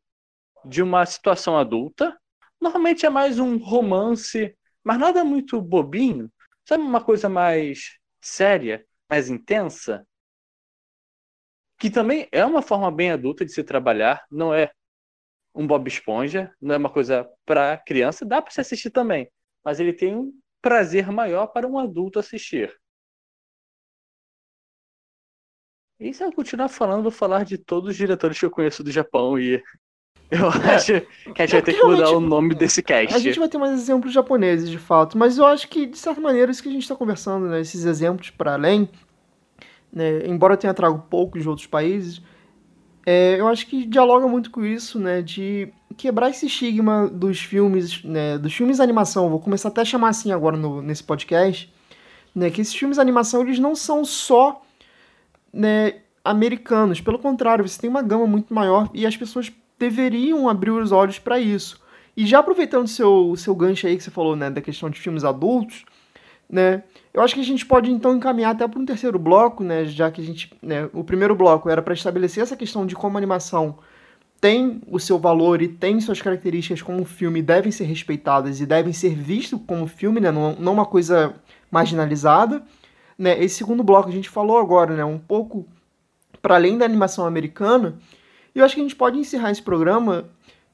de 0.63 0.81
uma 0.81 1.05
situação 1.05 1.57
adulta. 1.57 2.15
Normalmente 2.59 3.05
é 3.05 3.09
mais 3.09 3.39
um 3.39 3.57
romance, 3.57 4.55
mas 4.83 4.99
nada 4.99 5.23
muito 5.23 5.59
bobinho. 5.61 6.31
Sabe 6.63 6.83
uma 6.83 7.03
coisa 7.03 7.27
mais 7.27 7.97
séria, 8.21 8.85
mais 9.09 9.29
intensa? 9.29 10.05
que 11.81 11.89
também 11.89 12.27
é 12.31 12.45
uma 12.45 12.61
forma 12.61 12.91
bem 12.91 13.09
adulta 13.09 13.43
de 13.43 13.51
se 13.51 13.63
trabalhar, 13.63 14.23
não 14.29 14.53
é 14.53 14.71
um 15.51 15.65
Bob 15.65 15.87
Esponja, 15.87 16.55
não 16.61 16.75
é 16.75 16.77
uma 16.77 16.91
coisa 16.91 17.27
para 17.43 17.75
criança, 17.75 18.23
dá 18.23 18.39
para 18.39 18.51
se 18.51 18.61
assistir 18.61 18.91
também, 18.91 19.27
mas 19.65 19.79
ele 19.79 19.91
tem 19.91 20.15
um 20.15 20.31
prazer 20.61 21.11
maior 21.11 21.47
para 21.47 21.67
um 21.67 21.79
adulto 21.79 22.19
assistir. 22.19 22.75
E 25.99 26.13
se 26.13 26.23
eu 26.23 26.31
continuar 26.31 26.67
falando, 26.67 27.03
vou 27.03 27.11
falar 27.11 27.45
de 27.45 27.57
todos 27.57 27.91
os 27.91 27.95
diretores 27.95 28.39
que 28.39 28.45
eu 28.45 28.51
conheço 28.51 28.83
do 28.83 28.91
Japão 28.91 29.37
e 29.37 29.61
eu 30.31 30.47
é, 30.47 30.75
acho 30.75 31.01
que 31.35 31.41
a 31.41 31.45
gente 31.45 31.51
vai 31.51 31.61
ter 31.61 31.73
que 31.73 31.83
mudar 31.83 32.09
o 32.11 32.19
nome 32.19 32.55
desse 32.55 32.81
cast. 32.81 33.13
A 33.13 33.19
gente 33.19 33.37
vai 33.37 33.49
ter 33.49 33.57
mais 33.57 33.73
exemplos 33.73 34.13
japoneses, 34.13 34.69
de 34.69 34.79
fato, 34.79 35.17
mas 35.17 35.37
eu 35.37 35.45
acho 35.45 35.67
que, 35.67 35.85
de 35.85 35.97
certa 35.97 36.21
maneira, 36.21 36.51
isso 36.51 36.63
que 36.63 36.69
a 36.69 36.71
gente 36.71 36.83
está 36.83 36.95
conversando, 36.95 37.47
né, 37.47 37.59
esses 37.59 37.85
exemplos 37.85 38.29
para 38.29 38.53
além, 38.53 38.89
né, 39.91 40.25
embora 40.25 40.53
eu 40.53 40.57
tenha 40.57 40.73
trago 40.73 41.05
poucos 41.09 41.41
de 41.41 41.49
outros 41.49 41.67
países, 41.67 42.21
é, 43.05 43.39
eu 43.39 43.47
acho 43.47 43.67
que 43.67 43.85
dialoga 43.85 44.27
muito 44.27 44.51
com 44.51 44.63
isso, 44.63 44.99
né, 44.99 45.21
de 45.21 45.69
quebrar 45.97 46.29
esse 46.29 46.45
estigma 46.45 47.07
dos 47.07 47.39
filmes, 47.39 48.03
né, 48.03 48.37
dos 48.37 48.53
filmes 48.53 48.77
de 48.77 48.83
animação, 48.83 49.29
vou 49.29 49.39
começar 49.39 49.69
até 49.69 49.81
a 49.81 49.85
chamar 49.85 50.09
assim 50.09 50.31
agora 50.31 50.55
no, 50.57 50.81
nesse 50.81 51.03
podcast, 51.03 51.71
né, 52.33 52.49
que 52.49 52.61
esses 52.61 52.73
filmes 52.73 52.97
de 52.97 53.01
animação, 53.01 53.41
eles 53.41 53.59
não 53.59 53.75
são 53.75 54.05
só 54.05 54.61
né, 55.51 55.95
americanos. 56.23 57.01
Pelo 57.01 57.19
contrário, 57.19 57.67
você 57.67 57.79
tem 57.79 57.89
uma 57.89 58.01
gama 58.01 58.25
muito 58.25 58.53
maior 58.53 58.89
e 58.93 59.05
as 59.05 59.17
pessoas 59.17 59.51
deveriam 59.77 60.47
abrir 60.47 60.71
os 60.71 60.91
olhos 60.91 61.19
para 61.19 61.39
isso. 61.39 61.81
E 62.15 62.25
já 62.25 62.39
aproveitando 62.39 62.85
o 62.85 62.89
seu, 62.89 63.35
seu 63.35 63.55
gancho 63.55 63.87
aí 63.87 63.97
que 63.97 64.03
você 64.03 64.11
falou, 64.11 64.35
né, 64.35 64.49
da 64.49 64.61
questão 64.61 64.89
de 64.89 64.99
filmes 64.99 65.23
adultos, 65.23 65.85
né, 66.49 66.83
eu 67.13 67.21
acho 67.21 67.33
que 67.35 67.41
a 67.41 67.45
gente 67.45 67.65
pode 67.65 67.91
então 67.91 68.15
encaminhar 68.15 68.53
até 68.53 68.67
para 68.67 68.79
um 68.79 68.85
terceiro 68.85 69.19
bloco, 69.19 69.63
né, 69.63 69.85
já 69.85 70.09
que 70.09 70.21
a 70.21 70.23
gente, 70.23 70.51
né, 70.61 70.89
o 70.93 71.03
primeiro 71.03 71.35
bloco 71.35 71.69
era 71.69 71.81
para 71.81 71.93
estabelecer 71.93 72.43
essa 72.43 72.55
questão 72.55 72.85
de 72.85 72.95
como 72.95 73.17
a 73.17 73.19
animação 73.19 73.77
tem 74.39 74.81
o 74.87 74.99
seu 74.99 75.19
valor 75.19 75.61
e 75.61 75.67
tem 75.67 75.99
suas 75.99 76.19
características 76.19 76.81
como 76.81 77.05
filme 77.05 77.43
devem 77.43 77.71
ser 77.71 77.83
respeitadas 77.83 78.59
e 78.59 78.65
devem 78.65 78.91
ser 78.91 79.13
vistos 79.13 79.59
como 79.67 79.85
filme, 79.85 80.19
né, 80.19 80.31
não, 80.31 80.55
não 80.59 80.73
uma 80.73 80.85
coisa 80.85 81.35
marginalizada 81.69 82.63
né, 83.21 83.39
esse 83.39 83.55
segundo 83.55 83.83
bloco 83.83 84.09
a 84.09 84.11
gente 84.11 84.27
falou 84.27 84.57
agora, 84.57 84.95
né, 84.95 85.05
um 85.05 85.19
pouco 85.19 85.67
para 86.41 86.55
além 86.55 86.75
da 86.75 86.85
animação 86.85 87.27
americana, 87.27 87.99
e 88.55 88.57
eu 88.57 88.65
acho 88.65 88.73
que 88.73 88.81
a 88.81 88.83
gente 88.83 88.95
pode 88.95 89.19
encerrar 89.19 89.51
esse 89.51 89.61
programa 89.61 90.25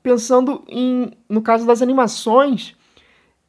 pensando 0.02 0.64
em, 0.66 1.12
no 1.28 1.42
caso 1.42 1.68
das 1.68 1.82
animações, 1.82 2.74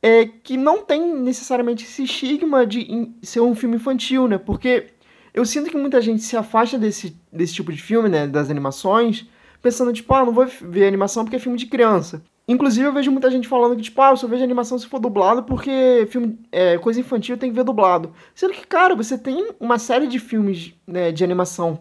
é, 0.03 0.27
que 0.27 0.57
não 0.57 0.83
tem 0.83 1.15
necessariamente 1.15 1.85
esse 1.85 2.05
estigma 2.05 2.67
de 2.67 3.11
ser 3.23 3.41
um 3.41 3.55
filme 3.55 3.77
infantil, 3.77 4.29
né, 4.29 4.39
porque 4.39 4.87
eu 5.35 5.45
sinto 5.45 5.71
que 5.71 5.77
muita 5.77 6.01
gente 6.01 6.23
se 6.23 6.37
afasta 6.37 6.79
desse, 6.79 7.17
desse 7.33 7.55
tipo 7.55 7.73
de 7.73 7.81
filme, 7.81 8.09
né, 8.09 8.27
das 8.27 8.51
animações, 8.51 9.27
pensando, 9.63 9.93
tipo, 9.93 10.13
ah, 10.15 10.25
não 10.25 10.33
vou 10.33 10.47
ver 10.47 10.87
animação 10.87 11.25
porque 11.25 11.37
é 11.37 11.41
filme 11.41 11.59
de 11.59 11.67
criança. 11.67 12.23
Inclusive, 12.47 12.87
eu 12.87 12.93
vejo 12.95 13.11
muita 13.11 13.31
gente 13.31 13.47
falando 13.47 13.77
que, 13.77 13.83
tipo, 13.83 14.01
ah, 14.01 14.11
eu 14.11 14.17
só 14.17 14.27
vejo 14.27 14.43
animação 14.43 14.79
se 14.79 14.87
for 14.87 14.99
dublado 14.99 15.43
porque 15.43 16.09
filme, 16.11 16.39
é, 16.51 16.79
coisa 16.79 16.99
infantil 16.99 17.37
tem 17.37 17.51
que 17.51 17.57
ver 17.57 17.63
dublado. 17.63 18.13
Sendo 18.35 18.55
que, 18.55 18.67
cara, 18.67 18.95
você 18.95 19.19
tem 19.19 19.51
uma 19.61 19.79
série 19.79 20.07
de 20.07 20.19
filmes 20.19 20.73
né, 20.87 21.13
de 21.13 21.23
animação 21.23 21.79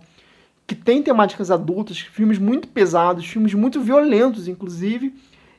que 0.68 0.76
tem 0.76 1.02
temáticas 1.02 1.50
adultas, 1.50 2.00
filmes 2.00 2.38
muito 2.38 2.68
pesados, 2.68 3.26
filmes 3.26 3.54
muito 3.54 3.80
violentos, 3.80 4.50
inclusive. 4.50 5.16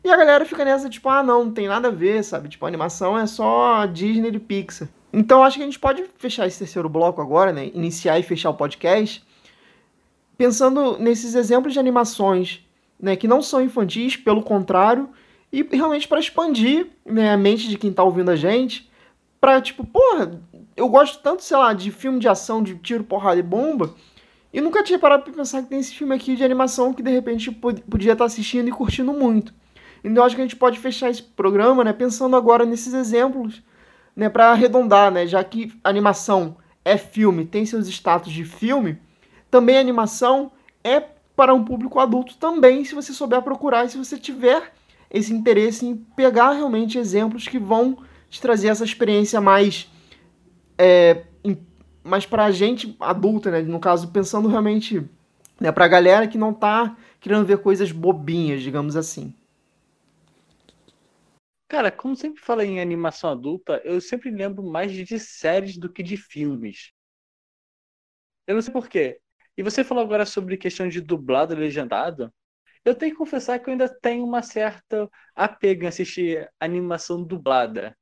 E 0.09 0.11
a 0.11 0.17
galera 0.17 0.47
fica 0.47 0.65
nessa, 0.65 0.89
tipo, 0.89 1.07
ah, 1.11 1.23
não, 1.23 1.45
não 1.45 1.53
tem 1.53 1.69
nada 1.69 1.89
a 1.89 1.91
ver, 1.91 2.25
sabe? 2.25 2.49
Tipo, 2.49 2.65
animação 2.65 3.19
é 3.19 3.27
só 3.27 3.85
Disney 3.85 4.31
e 4.31 4.39
Pixar. 4.39 4.89
Então, 5.13 5.45
acho 5.45 5.59
que 5.59 5.63
a 5.63 5.67
gente 5.67 5.79
pode 5.79 6.03
fechar 6.17 6.47
esse 6.47 6.61
terceiro 6.61 6.89
bloco 6.89 7.21
agora, 7.21 7.53
né? 7.53 7.71
Iniciar 7.75 8.19
e 8.19 8.23
fechar 8.23 8.49
o 8.49 8.55
podcast. 8.55 9.23
Pensando 10.39 10.99
nesses 10.99 11.35
exemplos 11.35 11.75
de 11.75 11.79
animações 11.79 12.67
né, 12.99 13.17
que 13.17 13.29
não 13.29 13.43
são 13.43 13.63
infantis, 13.63 14.17
pelo 14.17 14.43
contrário, 14.43 15.11
e 15.53 15.63
realmente 15.63 16.09
para 16.09 16.21
expandir 16.21 16.87
né, 17.05 17.35
a 17.35 17.37
mente 17.37 17.69
de 17.69 17.77
quem 17.77 17.91
está 17.91 18.03
ouvindo 18.03 18.31
a 18.31 18.37
gente, 18.37 18.91
para 19.39 19.61
tipo, 19.61 19.85
porra, 19.85 20.41
eu 20.75 20.89
gosto 20.89 21.23
tanto, 21.23 21.45
sei 21.45 21.59
lá, 21.59 21.75
de 21.75 21.91
filme 21.91 22.19
de 22.19 22.29
ação, 22.29 22.63
de 22.63 22.77
tiro, 22.77 23.05
porrada 23.05 23.39
e 23.39 23.43
bomba, 23.43 23.95
e 24.55 24.61
nunca 24.63 24.83
tinha 24.83 24.99
parado 24.99 25.25
para 25.25 25.35
pensar 25.35 25.63
que 25.63 25.69
tem 25.69 25.81
esse 25.81 25.95
filme 25.95 26.15
aqui 26.15 26.35
de 26.35 26.43
animação 26.43 26.95
que 26.95 27.03
de 27.03 27.11
repente 27.11 27.51
podia 27.51 28.13
estar 28.13 28.17
tá 28.17 28.25
assistindo 28.25 28.69
e 28.69 28.73
curtindo 28.73 29.13
muito. 29.13 29.53
Então 30.03 30.25
acho 30.25 30.35
que 30.35 30.41
a 30.41 30.45
gente 30.45 30.57
pode 30.57 30.79
fechar 30.79 31.11
esse 31.11 31.23
programa, 31.23 31.85
né, 31.85 31.93
pensando 31.93 32.37
agora 32.37 32.65
nesses 32.65 32.95
exemplos, 32.95 33.63
né, 34.15 34.29
para 34.29 34.51
arredondar, 34.51 35.11
né, 35.11 35.27
já 35.27 35.43
que 35.43 35.73
animação 35.83 36.57
é 36.85 36.97
filme, 36.97 37.45
tem 37.45 37.67
seus 37.67 37.89
status 37.89 38.33
de 38.33 38.45
filme, 38.45 38.99
também 39.51 39.79
animação 39.79 40.53
é 40.83 41.03
para 41.37 41.55
um 41.55 41.65
público 41.65 42.01
adulto 42.01 42.37
também, 42.37 42.85
se 42.85 42.95
você 42.95 43.13
souber 43.13 43.43
procurar 43.43 43.85
e 43.85 43.91
se 43.91 43.99
você 43.99 44.19
tiver 44.19 44.73
esse 45.11 45.33
interesse 45.33 45.87
em 45.87 45.97
pegar 45.97 46.53
realmente 46.53 46.99
exemplos 46.99 47.47
que 47.47 47.59
vão 47.59 47.99
te 48.29 48.41
trazer 48.41 48.69
essa 48.69 48.85
experiência 48.85 49.41
mais 49.41 49.91
é, 50.77 51.25
mais 52.09 52.25
para 52.25 52.47
a 52.47 52.51
gente 52.51 52.97
adulta, 52.99 53.51
né? 53.51 53.63
No 53.63 53.79
caso, 53.79 54.09
pensando 54.09 54.49
realmente 54.49 55.05
né, 55.61 55.71
para 55.71 55.85
a 55.85 55.89
galera 55.89 56.27
que 56.27 56.39
não 56.39 56.51
está 56.51 56.97
querendo 57.21 57.45
ver 57.45 57.59
coisas 57.59 57.93
bobinhas, 57.93 58.63
digamos 58.63 58.97
assim. 58.97 59.35
Cara, 61.69 61.91
como 61.93 62.17
sempre 62.17 62.43
fala 62.43 62.65
em 62.65 62.81
animação 62.81 63.31
adulta, 63.31 63.81
eu 63.85 64.01
sempre 64.01 64.31
lembro 64.31 64.63
mais 64.63 64.93
de 64.93 65.19
séries 65.21 65.79
do 65.79 65.91
que 65.93 66.03
de 66.03 66.17
filmes. 66.17 66.93
Eu 68.47 68.55
não 68.55 68.63
sei 68.63 68.73
porquê. 68.73 69.21
E 69.57 69.63
você 69.63 69.85
falou 69.85 70.03
agora 70.05 70.25
sobre 70.25 70.57
questão 70.57 70.89
de 70.89 71.01
dublado 71.01 71.53
e 71.55 71.57
legendado. 71.57 72.33
Eu 72.85 72.95
tenho 72.95 73.13
que 73.13 73.19
confessar 73.19 73.59
que 73.59 73.69
eu 73.69 73.73
ainda 73.73 73.89
tenho 73.89 74.25
uma 74.25 74.43
certa 74.43 75.09
apego 75.35 75.85
em 75.85 75.89
assistir 75.89 76.51
animação 76.61 77.23
dublada. 77.25 77.97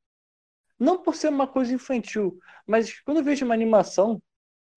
Não 0.79 1.03
por 1.03 1.17
ser 1.17 1.29
uma 1.31 1.49
coisa 1.49 1.75
infantil, 1.75 2.39
mas 2.67 3.01
quando 3.03 3.19
eu 3.19 3.25
vejo 3.25 3.45
uma 3.47 3.55
animação, 3.55 4.23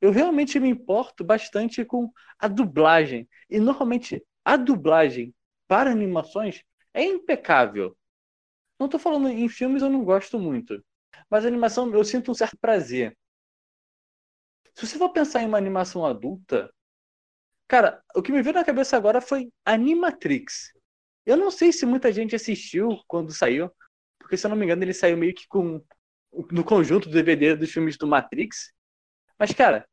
eu 0.01 0.11
realmente 0.11 0.59
me 0.59 0.69
importo 0.69 1.23
bastante 1.25 1.85
com 1.85 2.11
a 2.39 2.47
dublagem. 2.47 3.29
E 3.49 3.59
normalmente 3.59 4.25
a 4.45 4.57
dublagem 4.57 5.35
para 5.67 5.91
animações 5.91 6.63
é 6.93 7.03
impecável. 7.03 7.97
Não 8.79 8.85
estou 8.85 8.99
falando 8.99 9.27
em 9.27 9.49
filmes, 9.49 9.81
eu 9.81 9.89
não 9.89 10.03
gosto 10.03 10.39
muito. 10.39 10.83
Mas 11.29 11.45
animação 11.45 11.91
eu 11.93 12.03
sinto 12.03 12.31
um 12.31 12.33
certo 12.33 12.57
prazer. 12.57 13.15
Se 14.73 14.87
você 14.87 14.97
for 14.97 15.09
pensar 15.09 15.43
em 15.43 15.47
uma 15.47 15.57
animação 15.57 16.05
adulta, 16.05 16.73
cara, 17.67 18.01
o 18.15 18.21
que 18.21 18.31
me 18.31 18.41
veio 18.41 18.55
na 18.55 18.63
cabeça 18.63 18.95
agora 18.95 19.19
foi 19.19 19.51
Animatrix. 19.65 20.71
Eu 21.25 21.35
não 21.37 21.51
sei 21.51 21.71
se 21.73 21.85
muita 21.85 22.11
gente 22.11 22.35
assistiu 22.35 22.97
quando 23.07 23.33
saiu, 23.33 23.69
porque 24.17 24.37
se 24.37 24.45
eu 24.45 24.49
não 24.49 24.57
me 24.57 24.65
engano 24.65 24.83
ele 24.83 24.93
saiu 24.93 25.17
meio 25.17 25.33
que 25.35 25.47
com 25.47 25.83
no 26.51 26.63
conjunto 26.63 27.09
do 27.09 27.13
DVD 27.13 27.55
dos 27.55 27.71
filmes 27.71 27.97
do 27.97 28.07
Matrix. 28.07 28.71
Mas 29.37 29.53
cara, 29.53 29.87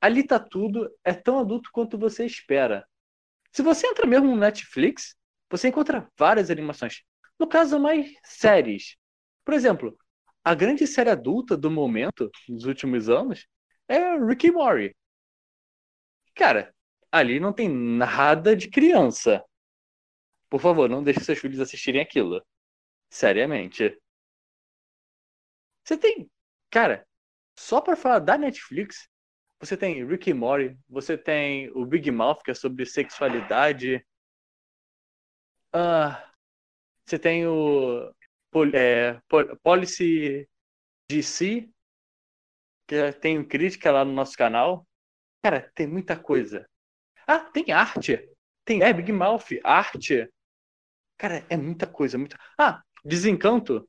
ali 0.00 0.26
tá 0.26 0.38
tudo, 0.38 0.90
é 1.02 1.12
tão 1.12 1.38
adulto 1.38 1.70
quanto 1.72 1.98
você 1.98 2.24
espera. 2.24 2.86
Se 3.52 3.62
você 3.62 3.86
entra 3.86 4.06
mesmo 4.06 4.28
no 4.28 4.36
Netflix, 4.36 5.16
você 5.50 5.68
encontra 5.68 6.08
várias 6.18 6.50
animações. 6.50 7.02
No 7.38 7.46
caso, 7.48 7.78
mais 7.78 8.12
séries. 8.24 8.96
Por 9.44 9.54
exemplo, 9.54 9.96
a 10.44 10.54
grande 10.54 10.86
série 10.86 11.10
adulta 11.10 11.56
do 11.56 11.70
momento, 11.70 12.30
nos 12.48 12.64
últimos 12.64 13.08
anos, 13.08 13.46
é 13.88 14.16
Rick 14.18 14.46
e 14.46 14.52
Morty. 14.52 14.96
Cara, 16.34 16.74
ali 17.10 17.40
não 17.40 17.52
tem 17.52 17.68
nada 17.68 18.54
de 18.56 18.68
criança. 18.70 19.44
Por 20.48 20.60
favor, 20.60 20.88
não 20.88 21.02
deixe 21.02 21.20
seus 21.20 21.38
filhos 21.38 21.60
assistirem 21.60 22.00
aquilo. 22.00 22.42
Seriamente. 23.10 23.98
Você 25.84 25.96
tem. 25.96 26.30
Cara, 26.70 27.06
só 27.58 27.80
pra 27.80 27.96
falar 27.96 28.18
da 28.18 28.36
Netflix, 28.38 29.08
você 29.60 29.76
tem 29.76 30.04
Rick 30.06 30.30
e 30.30 30.34
Morty, 30.34 30.76
você 30.88 31.16
tem 31.16 31.70
o 31.70 31.86
Big 31.86 32.10
Mouth, 32.10 32.42
que 32.44 32.50
é 32.50 32.54
sobre 32.54 32.84
sexualidade. 32.86 34.04
Ah, 35.72 36.33
você 37.06 37.18
tem 37.18 37.46
o 37.46 38.12
é, 38.72 39.20
Policy 39.62 40.48
DC, 41.08 41.68
que 42.86 43.12
tem 43.20 43.44
crítica 43.44 43.90
lá 43.90 44.04
no 44.04 44.12
nosso 44.12 44.36
canal. 44.36 44.86
Cara, 45.42 45.70
tem 45.74 45.86
muita 45.86 46.18
coisa. 46.18 46.68
Ah, 47.26 47.40
tem 47.40 47.72
arte. 47.72 48.30
Tem 48.64 48.82
é, 48.82 48.92
Big 48.92 49.12
Mouth, 49.12 49.60
arte. 49.62 50.28
Cara, 51.18 51.44
é 51.48 51.56
muita 51.56 51.86
coisa. 51.86 52.16
Muita... 52.16 52.38
Ah, 52.58 52.82
Desencanto, 53.04 53.86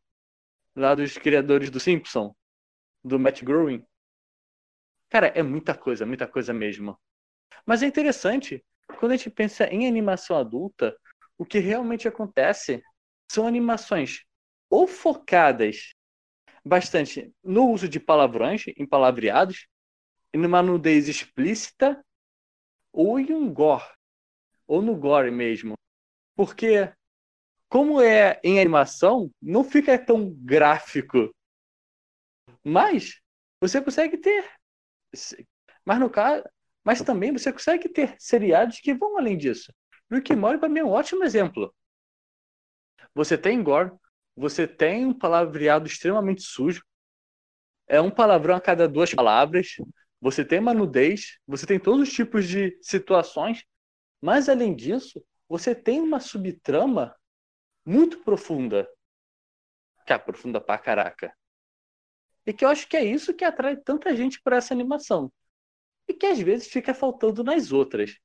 lá 0.76 0.94
dos 0.94 1.18
criadores 1.18 1.70
do 1.70 1.80
Simpson, 1.80 2.36
do 3.02 3.18
Matt 3.18 3.44
Groening. 3.44 3.86
Cara, 5.10 5.28
é 5.28 5.42
muita 5.42 5.74
coisa, 5.74 6.06
muita 6.06 6.28
coisa 6.28 6.54
mesmo. 6.54 7.00
Mas 7.66 7.82
é 7.82 7.86
interessante, 7.86 8.62
quando 9.00 9.14
a 9.14 9.16
gente 9.16 9.30
pensa 9.30 9.68
em 9.68 9.88
animação 9.88 10.38
adulta, 10.38 10.98
o 11.38 11.46
que 11.46 11.60
realmente 11.60 12.10
acontece 12.10 12.84
são 13.30 13.48
animações 13.48 14.24
ou 14.70 14.88
focadas 14.88 15.94
bastante 16.64 17.32
no 17.44 17.70
uso 17.70 17.88
de 17.88 18.00
palavrões, 18.00 18.66
em 18.76 18.86
palavreados, 18.86 19.68
e 20.34 20.38
numa 20.38 20.62
nudez 20.62 21.08
explícita, 21.08 22.04
ou 22.92 23.20
em 23.20 23.32
um 23.32 23.54
gore, 23.54 23.86
ou 24.68 24.82
no 24.82 24.96
gore 24.96 25.30
mesmo. 25.32 25.76
Porque, 26.36 26.92
como 27.70 28.02
é 28.02 28.40
em 28.44 28.60
animação, 28.60 29.32
não 29.42 29.64
fica 29.64 29.98
tão 29.98 30.34
gráfico. 30.34 31.34
Mas 32.64 33.22
você 33.62 33.82
consegue 33.82 34.18
ter. 34.18 34.50
Mas 35.86 36.00
no 36.00 36.10
caso. 36.10 36.44
Mas 36.84 37.02
também 37.02 37.32
você 37.32 37.52
consegue 37.52 37.90
ter 37.90 38.16
seriados 38.20 38.80
que 38.80 38.94
vão 38.94 39.18
além 39.18 39.38
disso. 39.38 39.74
Rick 40.12 40.34
and 40.34 40.38
Morty 40.38 40.60
para 40.60 40.70
mim 40.70 40.80
é 40.80 40.84
um 40.84 40.92
ótimo 40.92 41.24
exemplo. 41.24 41.74
Você 43.16 43.38
tem 43.38 43.64
gore, 43.64 43.92
você 44.36 44.68
tem 44.68 45.06
um 45.06 45.18
palavreado 45.18 45.88
extremamente 45.88 46.44
sujo, 46.44 46.84
é 47.88 48.02
um 48.02 48.12
palavrão 48.12 48.56
a 48.56 48.62
cada 48.62 48.88
duas 48.88 49.14
palavras, 49.14 49.76
você 50.20 50.44
tem 50.44 50.60
uma 50.60 50.74
nudez, 50.74 51.40
você 51.48 51.66
tem 51.66 51.80
todos 51.80 52.10
os 52.10 52.14
tipos 52.14 52.48
de 52.48 52.78
situações, 52.82 53.64
mas 54.22 54.50
além 54.50 54.76
disso, 54.76 55.24
você 55.48 55.74
tem 55.74 56.02
uma 56.02 56.20
subtrama 56.20 57.16
muito 57.86 58.22
profunda, 58.24 58.88
que 60.06 60.12
é 60.12 60.18
profunda 60.18 60.60
pra 60.60 60.78
caraca. 60.78 61.34
E 62.46 62.54
que 62.54 62.66
eu 62.66 62.70
acho 62.70 62.88
que 62.88 62.98
é 62.98 63.04
isso 63.04 63.34
que 63.34 63.46
atrai 63.46 63.78
tanta 63.78 64.16
gente 64.16 64.42
para 64.42 64.58
essa 64.58 64.74
animação. 64.74 65.32
E 66.08 66.14
que 66.14 66.26
às 66.26 66.40
vezes 66.40 66.68
fica 66.68 66.94
faltando 66.94 67.44
nas 67.44 67.72
outras. 67.72 68.16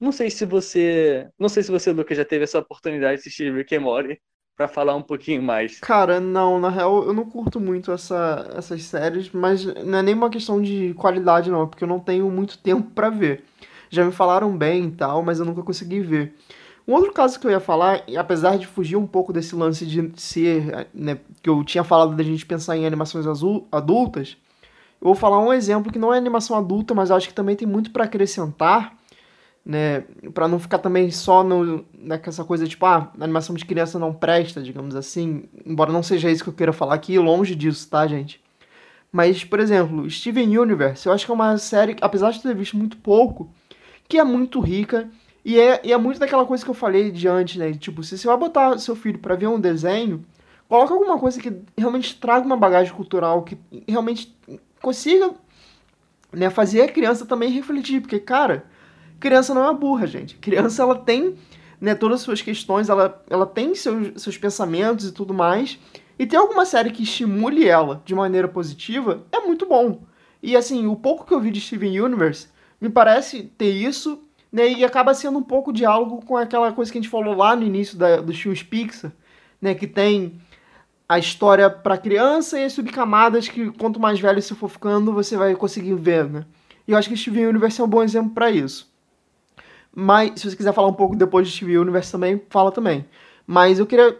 Não 0.00 0.12
sei 0.12 0.30
se 0.30 0.46
você. 0.46 1.28
Não 1.38 1.48
sei 1.48 1.62
se 1.62 1.70
você, 1.70 1.92
Lucas, 1.92 2.16
já 2.16 2.24
teve 2.24 2.44
essa 2.44 2.58
oportunidade 2.58 3.16
de 3.16 3.20
assistir 3.20 3.52
Rick 3.52 3.74
and 3.76 3.80
Morty 3.80 4.22
para 4.56 4.66
falar 4.66 4.96
um 4.96 5.02
pouquinho 5.02 5.42
mais. 5.42 5.78
Cara, 5.80 6.18
não, 6.18 6.58
na 6.58 6.70
real 6.70 7.04
eu 7.04 7.12
não 7.12 7.26
curto 7.26 7.60
muito 7.60 7.92
essa, 7.92 8.50
essas 8.56 8.82
séries, 8.84 9.30
mas 9.30 9.64
não 9.84 9.98
é 9.98 10.02
nem 10.02 10.14
uma 10.14 10.30
questão 10.30 10.60
de 10.62 10.94
qualidade 10.94 11.50
não, 11.50 11.64
é 11.64 11.66
porque 11.66 11.84
eu 11.84 11.88
não 11.88 12.00
tenho 12.00 12.30
muito 12.30 12.56
tempo 12.58 12.90
para 12.92 13.10
ver. 13.10 13.44
Já 13.90 14.04
me 14.04 14.12
falaram 14.12 14.56
bem 14.56 14.86
e 14.86 14.90
tal, 14.92 15.22
mas 15.22 15.38
eu 15.38 15.44
nunca 15.44 15.62
consegui 15.62 16.00
ver. 16.00 16.34
Um 16.88 16.94
outro 16.94 17.12
caso 17.12 17.38
que 17.38 17.46
eu 17.46 17.50
ia 17.50 17.60
falar, 17.60 18.02
apesar 18.16 18.56
de 18.56 18.66
fugir 18.66 18.96
um 18.96 19.06
pouco 19.06 19.32
desse 19.32 19.54
lance 19.54 19.84
de 19.84 20.12
ser, 20.16 20.88
né, 20.94 21.18
que 21.42 21.50
eu 21.50 21.62
tinha 21.64 21.82
falado 21.82 22.14
da 22.14 22.22
gente 22.22 22.46
pensar 22.46 22.76
em 22.76 22.86
animações 22.86 23.26
azul, 23.26 23.66
adultas, 23.72 24.36
eu 25.00 25.06
vou 25.06 25.14
falar 25.14 25.40
um 25.40 25.52
exemplo 25.52 25.92
que 25.92 25.98
não 25.98 26.14
é 26.14 26.16
animação 26.16 26.56
adulta, 26.56 26.94
mas 26.94 27.10
acho 27.10 27.28
que 27.28 27.34
também 27.34 27.56
tem 27.56 27.66
muito 27.66 27.90
para 27.90 28.04
acrescentar, 28.04 28.96
né, 29.66 30.04
para 30.32 30.46
não 30.46 30.60
ficar 30.60 30.78
também 30.78 31.10
só 31.10 31.42
no, 31.42 31.84
nessa 31.92 32.44
coisa 32.44 32.68
tipo, 32.68 32.86
ah, 32.86 33.10
animação 33.20 33.56
de 33.56 33.64
criança 33.64 33.98
não 33.98 34.14
presta, 34.14 34.62
digamos 34.62 34.94
assim, 34.94 35.48
embora 35.66 35.92
não 35.92 36.04
seja 36.04 36.30
isso 36.30 36.44
que 36.44 36.50
eu 36.50 36.54
queira 36.54 36.72
falar 36.72 36.94
aqui, 36.94 37.18
longe 37.18 37.56
disso, 37.56 37.90
tá, 37.90 38.06
gente? 38.06 38.40
Mas, 39.10 39.42
por 39.42 39.58
exemplo, 39.58 40.08
Steven 40.08 40.56
Universe, 40.56 41.04
eu 41.06 41.12
acho 41.12 41.26
que 41.26 41.32
é 41.32 41.34
uma 41.34 41.58
série, 41.58 41.96
apesar 42.00 42.30
de 42.30 42.40
ter 42.40 42.54
visto 42.54 42.76
muito 42.76 42.96
pouco, 42.98 43.50
que 44.08 44.18
é 44.18 44.24
muito 44.24 44.60
rica 44.60 45.10
e 45.44 45.58
é, 45.58 45.80
e 45.82 45.92
é 45.92 45.96
muito 45.96 46.20
daquela 46.20 46.46
coisa 46.46 46.62
que 46.64 46.70
eu 46.70 46.74
falei 46.74 47.10
de 47.10 47.26
antes, 47.26 47.56
né? 47.56 47.72
Tipo, 47.72 48.04
se 48.04 48.16
você 48.16 48.26
vai 48.28 48.36
botar 48.36 48.78
seu 48.78 48.94
filho 48.94 49.18
para 49.18 49.34
ver 49.34 49.48
um 49.48 49.58
desenho, 49.58 50.24
coloca 50.68 50.94
alguma 50.94 51.18
coisa 51.18 51.40
que 51.40 51.52
realmente 51.76 52.14
traga 52.20 52.46
uma 52.46 52.56
bagagem 52.56 52.92
cultural, 52.94 53.42
que 53.42 53.58
realmente 53.88 54.32
consiga 54.80 55.34
né, 56.32 56.50
fazer 56.50 56.82
a 56.82 56.88
criança 56.88 57.26
também 57.26 57.50
refletir, 57.50 58.00
porque, 58.00 58.20
cara, 58.20 58.66
criança 59.20 59.54
não 59.54 59.68
é 59.68 59.74
burra, 59.74 60.06
gente. 60.06 60.36
Criança, 60.36 60.82
ela 60.82 60.94
tem 60.94 61.36
né, 61.80 61.94
todas 61.94 62.20
as 62.20 62.22
suas 62.22 62.42
questões, 62.42 62.88
ela, 62.88 63.22
ela 63.28 63.46
tem 63.46 63.74
seus, 63.74 64.22
seus 64.22 64.38
pensamentos 64.38 65.06
e 65.06 65.12
tudo 65.12 65.34
mais. 65.34 65.78
E 66.18 66.26
tem 66.26 66.38
alguma 66.38 66.64
série 66.64 66.90
que 66.90 67.02
estimule 67.02 67.66
ela 67.68 68.02
de 68.04 68.14
maneira 68.14 68.48
positiva, 68.48 69.24
é 69.30 69.40
muito 69.40 69.66
bom. 69.66 70.02
E 70.42 70.56
assim, 70.56 70.86
o 70.86 70.96
pouco 70.96 71.26
que 71.26 71.34
eu 71.34 71.40
vi 71.40 71.50
de 71.50 71.60
Steven 71.60 72.00
Universe, 72.00 72.48
me 72.80 72.88
parece 72.88 73.42
ter 73.42 73.70
isso, 73.70 74.22
né, 74.50 74.68
e 74.68 74.84
acaba 74.84 75.12
sendo 75.12 75.38
um 75.38 75.42
pouco 75.42 75.72
diálogo 75.72 76.24
com 76.24 76.36
aquela 76.36 76.72
coisa 76.72 76.90
que 76.90 76.98
a 76.98 77.00
gente 77.00 77.10
falou 77.10 77.34
lá 77.34 77.54
no 77.54 77.64
início 77.64 77.98
da, 77.98 78.16
dos 78.20 78.40
filmes 78.40 78.62
Pixar, 78.62 79.12
né, 79.60 79.74
que 79.74 79.86
tem 79.86 80.40
a 81.08 81.18
história 81.18 81.68
para 81.68 81.98
criança 81.98 82.58
e 82.58 82.64
as 82.64 82.72
subcamadas 82.72 83.48
que 83.48 83.70
quanto 83.72 84.00
mais 84.00 84.18
velho 84.18 84.40
você 84.40 84.54
for 84.54 84.68
ficando, 84.68 85.12
você 85.12 85.36
vai 85.36 85.54
conseguir 85.54 85.94
ver, 85.94 86.28
né? 86.28 86.44
E 86.86 86.92
eu 86.92 86.98
acho 86.98 87.08
que 87.08 87.16
Steven 87.16 87.46
Universe 87.46 87.80
é 87.80 87.84
um 87.84 87.88
bom 87.88 88.02
exemplo 88.02 88.30
para 88.30 88.50
isso. 88.50 88.90
Mas, 89.98 90.32
se 90.38 90.50
você 90.50 90.54
quiser 90.54 90.74
falar 90.74 90.88
um 90.88 90.92
pouco 90.92 91.16
depois 91.16 91.48
de 91.48 91.54
Steven 91.54 91.78
Universe 91.78 92.12
também, 92.12 92.42
fala 92.50 92.70
também. 92.70 93.06
Mas 93.46 93.78
eu 93.78 93.86
queria. 93.86 94.14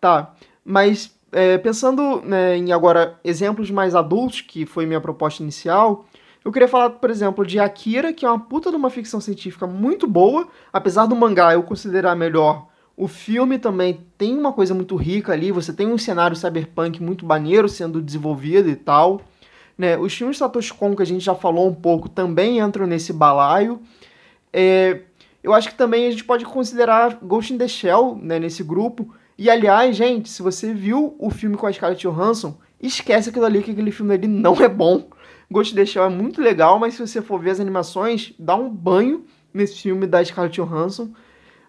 Tá. 0.00 0.34
Mas, 0.64 1.14
é, 1.30 1.58
pensando 1.58 2.22
né, 2.22 2.56
em 2.56 2.72
agora 2.72 3.20
exemplos 3.22 3.70
mais 3.70 3.94
adultos, 3.94 4.40
que 4.40 4.64
foi 4.64 4.86
minha 4.86 5.02
proposta 5.02 5.42
inicial, 5.42 6.06
eu 6.42 6.50
queria 6.50 6.66
falar, 6.66 6.88
por 6.88 7.10
exemplo, 7.10 7.44
de 7.44 7.58
Akira, 7.60 8.10
que 8.10 8.24
é 8.24 8.30
uma 8.30 8.40
puta 8.40 8.70
de 8.70 8.76
uma 8.76 8.88
ficção 8.88 9.20
científica 9.20 9.66
muito 9.66 10.06
boa. 10.06 10.48
Apesar 10.72 11.04
do 11.04 11.14
mangá 11.14 11.52
eu 11.52 11.62
considerar 11.62 12.16
melhor, 12.16 12.66
o 12.96 13.06
filme 13.06 13.58
também 13.58 14.00
tem 14.16 14.34
uma 14.38 14.52
coisa 14.54 14.72
muito 14.72 14.96
rica 14.96 15.34
ali. 15.34 15.52
Você 15.52 15.74
tem 15.74 15.88
um 15.88 15.98
cenário 15.98 16.34
cyberpunk 16.34 17.02
muito 17.02 17.26
maneiro 17.26 17.68
sendo 17.68 18.00
desenvolvido 18.00 18.70
e 18.70 18.76
tal. 18.76 19.20
Né? 19.76 19.98
Os 19.98 20.14
filmes 20.14 20.38
Satoshi 20.38 20.72
Kon, 20.72 20.96
que 20.96 21.02
a 21.02 21.06
gente 21.06 21.22
já 21.22 21.34
falou 21.34 21.68
um 21.68 21.74
pouco, 21.74 22.08
também 22.08 22.60
entram 22.60 22.86
nesse 22.86 23.12
balaio. 23.12 23.78
É, 24.56 25.00
eu 25.42 25.52
acho 25.52 25.68
que 25.68 25.74
também 25.74 26.06
a 26.06 26.10
gente 26.12 26.22
pode 26.22 26.44
considerar 26.44 27.18
Ghost 27.20 27.52
in 27.52 27.58
the 27.58 27.66
Shell 27.66 28.16
né, 28.22 28.38
nesse 28.38 28.62
grupo. 28.62 29.12
E 29.36 29.50
aliás, 29.50 29.96
gente, 29.96 30.28
se 30.28 30.40
você 30.40 30.72
viu 30.72 31.16
o 31.18 31.28
filme 31.28 31.56
com 31.56 31.66
a 31.66 31.72
Scarlett 31.72 32.06
Johansson, 32.06 32.56
esquece 32.80 33.30
aquilo 33.30 33.44
ali, 33.44 33.64
que 33.64 33.72
aquele 33.72 33.90
filme 33.90 34.14
ali 34.14 34.28
não 34.28 34.54
é 34.62 34.68
bom. 34.68 35.10
Ghost 35.50 35.72
in 35.72 35.76
the 35.76 35.84
Shell 35.84 36.04
é 36.04 36.08
muito 36.08 36.40
legal, 36.40 36.78
mas 36.78 36.94
se 36.94 37.04
você 37.04 37.20
for 37.20 37.40
ver 37.40 37.50
as 37.50 37.58
animações, 37.58 38.32
dá 38.38 38.54
um 38.54 38.70
banho 38.70 39.24
nesse 39.52 39.82
filme 39.82 40.06
da 40.06 40.24
Scarlett 40.24 40.54
Johansson. 40.54 41.12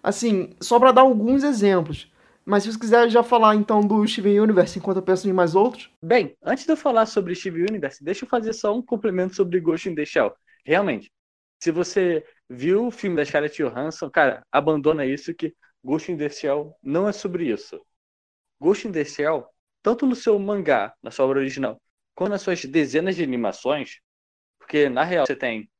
Assim, 0.00 0.54
só 0.60 0.78
para 0.78 0.92
dar 0.92 1.02
alguns 1.02 1.42
exemplos. 1.42 2.08
Mas 2.44 2.62
se 2.62 2.72
você 2.72 2.78
quiser 2.78 3.10
já 3.10 3.24
falar 3.24 3.56
então 3.56 3.80
do 3.80 4.06
Steven 4.06 4.38
Universe 4.38 4.78
enquanto 4.78 4.98
eu 4.98 5.02
penso 5.02 5.28
em 5.28 5.32
mais 5.32 5.56
outros. 5.56 5.90
Bem, 6.00 6.36
antes 6.44 6.64
de 6.64 6.70
eu 6.70 6.76
falar 6.76 7.06
sobre 7.06 7.34
Steven 7.34 7.62
Universe, 7.62 8.04
deixa 8.04 8.24
eu 8.24 8.28
fazer 8.28 8.52
só 8.52 8.72
um 8.72 8.80
complemento 8.80 9.34
sobre 9.34 9.58
Ghost 9.58 9.88
in 9.88 9.96
the 9.96 10.04
Shell. 10.04 10.32
Realmente, 10.64 11.10
se 11.58 11.72
você 11.72 12.24
viu 12.48 12.86
o 12.86 12.90
filme 12.90 13.16
da 13.16 13.24
Scarlett 13.24 13.56
Johansson, 13.62 14.10
cara, 14.10 14.44
abandona 14.50 15.04
isso 15.04 15.34
que 15.34 15.54
Ghost 15.82 16.10
in 16.10 16.16
the 16.16 16.28
Shell 16.28 16.76
não 16.82 17.08
é 17.08 17.12
sobre 17.12 17.50
isso. 17.50 17.84
Ghost 18.60 18.88
in 18.88 18.92
the 18.92 19.04
Shell, 19.04 19.46
tanto 19.82 20.06
no 20.06 20.16
seu 20.16 20.38
mangá, 20.38 20.94
na 21.02 21.10
sua 21.10 21.26
obra 21.26 21.40
original, 21.40 21.80
quanto 22.14 22.30
nas 22.30 22.42
suas 22.42 22.64
dezenas 22.64 23.16
de 23.16 23.22
animações, 23.22 24.00
porque 24.58 24.88
na 24.88 25.04
real 25.04 25.26
você 25.26 25.36
tem 25.36 25.70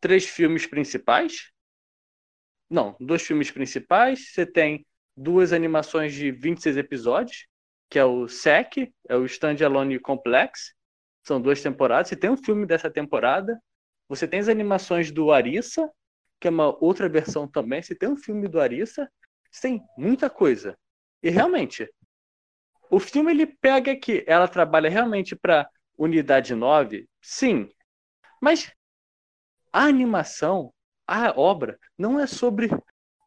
três 0.00 0.26
filmes 0.26 0.66
principais. 0.66 1.50
Não, 2.70 2.96
dois 3.00 3.22
filmes 3.22 3.50
principais, 3.50 4.32
você 4.32 4.46
tem 4.46 4.86
duas 5.16 5.52
animações 5.52 6.14
de 6.14 6.30
26 6.30 6.76
episódios, 6.76 7.46
que 7.90 7.98
é 7.98 8.04
o 8.04 8.28
SEC, 8.28 8.92
é 9.08 9.16
o 9.16 9.24
Standalone 9.24 9.98
Complex. 9.98 10.74
São 11.24 11.40
duas 11.40 11.62
temporadas. 11.62 12.08
Você 12.08 12.16
tem 12.16 12.30
um 12.30 12.36
filme 12.36 12.66
dessa 12.66 12.90
temporada, 12.90 13.58
você 14.08 14.26
tem 14.26 14.40
as 14.40 14.48
animações 14.48 15.10
do 15.10 15.30
Arissa, 15.30 15.90
que 16.40 16.48
é 16.48 16.50
uma 16.50 16.74
outra 16.82 17.08
versão 17.08 17.46
também. 17.46 17.82
Você 17.82 17.94
tem 17.94 18.08
um 18.08 18.16
filme 18.16 18.48
do 18.48 18.60
Arissa. 18.60 19.10
Você 19.50 19.68
tem 19.68 19.82
muita 19.96 20.30
coisa. 20.30 20.78
E 21.22 21.28
realmente, 21.28 21.88
o 22.90 22.98
filme 22.98 23.32
ele 23.32 23.46
pega 23.46 23.94
que 23.94 24.24
ela 24.26 24.48
trabalha 24.48 24.88
realmente 24.88 25.36
para 25.36 25.68
unidade 25.96 26.54
9, 26.54 27.08
sim. 27.20 27.68
Mas 28.40 28.72
a 29.72 29.84
animação, 29.84 30.72
a 31.06 31.38
obra, 31.38 31.78
não 31.98 32.18
é 32.18 32.26
sobre 32.26 32.70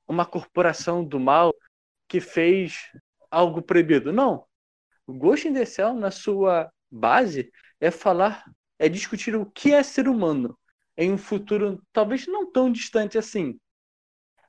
uma 0.08 0.26
corporação 0.26 1.04
do 1.04 1.20
mal 1.20 1.54
que 2.08 2.20
fez 2.20 2.90
algo 3.30 3.62
proibido. 3.62 4.12
Não. 4.12 4.46
O 5.06 5.14
Ghost 5.14 5.48
in 5.48 5.54
the 5.54 5.66
Shell, 5.66 5.94
na 5.94 6.10
sua 6.10 6.72
base, 6.90 7.52
é 7.80 7.92
falar, 7.92 8.44
é 8.80 8.90
discutir 8.90 9.36
o 9.36 9.46
que 9.46 9.74
é 9.74 9.84
ser 9.84 10.08
humano 10.08 10.58
em 10.98 11.12
um 11.12 11.18
futuro 11.18 11.82
talvez 11.92 12.28
não 12.28 12.52
tão 12.52 12.72
distante 12.72 13.18
assim, 13.18 13.60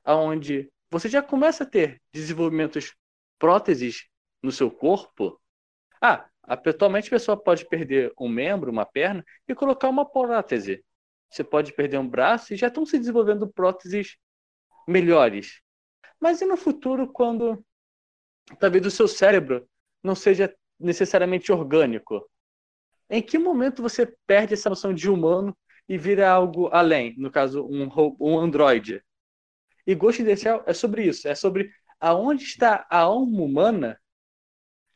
aonde 0.03 0.69
você 0.89 1.09
já 1.09 1.21
começa 1.21 1.63
a 1.63 1.67
ter 1.67 2.01
desenvolvimentos 2.11 2.93
próteses 3.39 4.07
no 4.41 4.51
seu 4.51 4.69
corpo. 4.69 5.41
Ah, 6.01 6.27
atualmente 6.43 7.07
a 7.07 7.11
pessoa 7.11 7.35
pode 7.35 7.67
perder 7.67 8.13
um 8.19 8.29
membro, 8.29 8.71
uma 8.71 8.85
perna 8.85 9.25
e 9.47 9.55
colocar 9.55 9.89
uma 9.89 10.05
prótese. 10.05 10.83
Você 11.29 11.43
pode 11.43 11.73
perder 11.73 11.97
um 11.97 12.07
braço 12.07 12.53
e 12.53 12.57
já 12.57 12.67
estão 12.67 12.85
se 12.85 12.99
desenvolvendo 12.99 13.47
próteses 13.47 14.17
melhores. 14.87 15.61
Mas 16.19 16.41
e 16.41 16.45
no 16.45 16.57
futuro 16.57 17.11
quando 17.11 17.65
talvez 18.59 18.85
o 18.85 18.91
seu 18.91 19.07
cérebro 19.07 19.67
não 20.03 20.13
seja 20.13 20.53
necessariamente 20.79 21.51
orgânico? 21.51 22.29
Em 23.09 23.21
que 23.21 23.37
momento 23.37 23.81
você 23.81 24.15
perde 24.27 24.53
essa 24.53 24.69
noção 24.69 24.93
de 24.93 25.09
humano 25.09 25.57
e 25.87 25.97
vira 25.97 26.29
algo 26.29 26.69
além, 26.71 27.15
no 27.17 27.29
caso, 27.29 27.65
um, 27.65 27.89
um 28.19 28.39
androide. 28.39 29.03
E 29.85 29.93
Ghost 29.93 30.21
in 30.21 30.25
the 30.25 30.35
Shell 30.35 30.63
é 30.65 30.73
sobre 30.73 31.05
isso, 31.05 31.27
é 31.27 31.35
sobre 31.35 31.71
aonde 31.99 32.43
está 32.43 32.85
a 32.89 32.99
alma 32.99 33.41
humana 33.41 34.01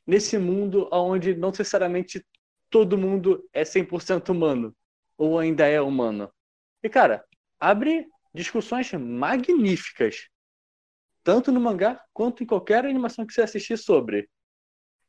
nesse 0.06 0.38
mundo 0.38 0.90
onde 0.92 1.36
não 1.36 1.50
necessariamente 1.50 2.26
todo 2.70 2.98
mundo 2.98 3.48
é 3.54 3.64
100% 3.64 4.30
humano, 4.30 4.76
ou 5.18 5.38
ainda 5.40 5.68
é 5.68 5.82
humano. 5.82 6.32
E 6.82 6.90
cara, 6.90 7.26
abre 7.60 8.08
discussões 8.34 8.92
magníficas, 8.94 10.30
tanto 11.24 11.52
no 11.52 11.60
mangá 11.60 12.02
quanto 12.14 12.44
em 12.44 12.46
qualquer 12.46 12.86
animação 12.86 13.26
que 13.26 13.34
você 13.34 13.42
assistir 13.42 13.78
sobre. 13.78 14.30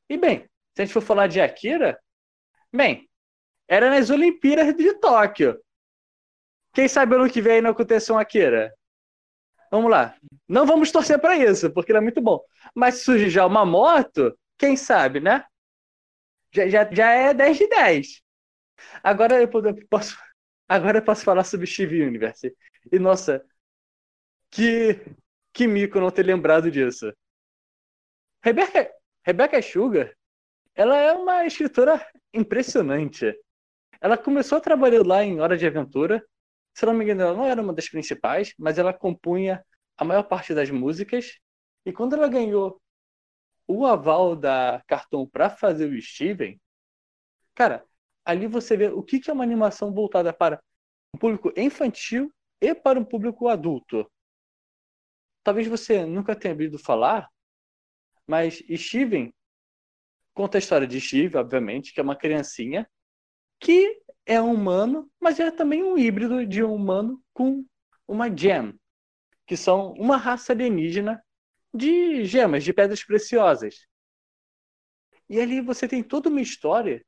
E 0.09 0.16
bem, 0.16 0.49
se 0.74 0.83
a 0.83 0.85
gente 0.85 0.95
for 0.95 1.03
falar 1.03 1.26
de 1.26 1.41
Akira, 1.41 2.01
bem, 2.72 3.09
era 3.68 3.91
nas 3.91 4.11
Olimpíadas 4.11 4.74
de 4.74 4.95
Tóquio. 4.95 5.61
Quem 6.79 6.87
sabe 6.87 7.16
ano 7.16 7.29
que 7.29 7.43
vem 7.43 7.61
não 7.61 7.70
aconteceu 7.70 8.14
um 8.14 8.18
Akira? 8.20 8.72
Vamos 9.68 9.91
lá. 9.91 10.16
Não 10.47 10.64
vamos 10.64 10.93
torcer 10.93 11.18
para 11.18 11.37
isso, 11.37 11.72
porque 11.72 11.91
ele 11.91 11.99
é 11.99 12.01
muito 12.01 12.20
bom. 12.20 12.41
Mas 12.72 12.95
se 12.95 13.05
surgir 13.05 13.31
já 13.31 13.45
uma 13.45 13.66
moto, 13.66 14.39
quem 14.57 14.76
sabe, 14.76 15.18
né? 15.18 15.45
Já, 16.53 16.68
já, 16.68 16.89
já 16.89 17.11
é 17.11 17.35
10 17.35 17.59
de 17.59 17.68
10. 17.68 18.22
Agora 19.03 19.43
eu 19.43 19.49
posso, 19.91 20.16
agora 20.68 20.99
eu 20.99 21.03
posso 21.03 21.24
falar 21.24 21.43
sobre 21.43 21.66
Steve 21.66 22.01
Universe. 22.01 22.57
E 22.93 22.99
nossa, 23.01 23.45
que, 24.49 25.01
que 25.53 25.66
mico 25.66 25.99
não 25.99 26.12
ter 26.12 26.24
lembrado 26.24 26.70
disso. 26.70 27.12
Rebecca, 28.41 28.89
Rebecca 29.26 29.61
Sugar, 29.61 30.14
ela 30.76 30.97
é 30.97 31.12
uma 31.12 31.45
escritora 31.45 32.07
impressionante. 32.33 33.37
Ela 34.01 34.16
começou 34.16 34.61
trabalhando 34.61 35.09
lá 35.09 35.24
em 35.24 35.41
Hora 35.41 35.57
de 35.57 35.66
Aventura. 35.66 36.24
Se 36.79 36.87
não 36.87 36.95
me 36.95 37.03
engano, 37.03 37.22
ela 37.22 37.35
não 37.35 37.45
era 37.45 37.61
uma 37.61 37.72
das 37.72 37.89
principais, 37.89 38.55
mas 38.57 38.79
ela 38.79 38.95
compunha 38.95 39.66
a 39.97 40.05
maior 40.05 40.22
parte 40.22 40.55
das 40.55 40.70
músicas. 40.70 41.37
E 41.85 41.93
quando 41.93 42.14
ela 42.14 42.29
ganhou 42.29 42.81
o 43.66 43.85
aval 43.85 44.37
da 44.37 44.81
Cartoon 44.87 45.26
para 45.26 45.51
fazer 45.51 45.91
o 45.93 46.01
Steven, 46.01 46.57
cara, 47.53 47.85
ali 48.24 48.47
você 48.47 48.76
vê 48.76 48.87
o 48.87 49.03
que 49.03 49.20
é 49.29 49.33
uma 49.33 49.43
animação 49.43 49.93
voltada 49.93 50.33
para 50.33 50.62
um 51.12 51.18
público 51.18 51.53
infantil 51.57 52.33
e 52.61 52.72
para 52.72 53.01
um 53.01 53.05
público 53.05 53.49
adulto. 53.49 54.09
Talvez 55.43 55.66
você 55.66 56.07
nunca 56.07 56.37
tenha 56.37 56.55
ouvido 56.55 56.79
falar, 56.79 57.29
mas 58.24 58.62
Steven 58.76 59.35
conta 60.33 60.59
a 60.59 60.61
história 60.61 60.87
de 60.87 61.01
Steve, 61.01 61.39
obviamente, 61.39 61.93
que 61.93 61.99
é 61.99 62.05
uma 62.05 62.14
criancinha 62.14 62.89
que 63.59 64.01
é 64.29 64.41
um 64.43 64.53
humano, 64.53 65.11
mas 65.18 65.41
é 65.41 65.51
também 65.51 65.83
um 65.83 65.97
híbrido 65.97 66.47
de 66.47 66.62
um 66.62 66.74
humano 66.74 67.20
com 67.33 67.64
uma 68.07 68.29
gem, 68.29 68.79
que 69.47 69.57
são 69.57 69.95
uma 69.95 70.18
raça 70.18 70.53
alienígena 70.53 71.24
de 71.72 72.26
gemas, 72.26 72.62
de 72.62 72.74
pedras 72.74 73.03
preciosas. 73.03 73.87
E 75.31 75.41
ali 75.41 75.62
você 75.62 75.89
tem 75.89 76.03
toda 76.03 76.29
uma 76.29 76.43
história, 76.43 77.03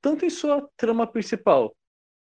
tanto 0.00 0.24
em 0.24 0.30
sua 0.30 0.68
trama 0.76 1.10
principal, 1.10 1.76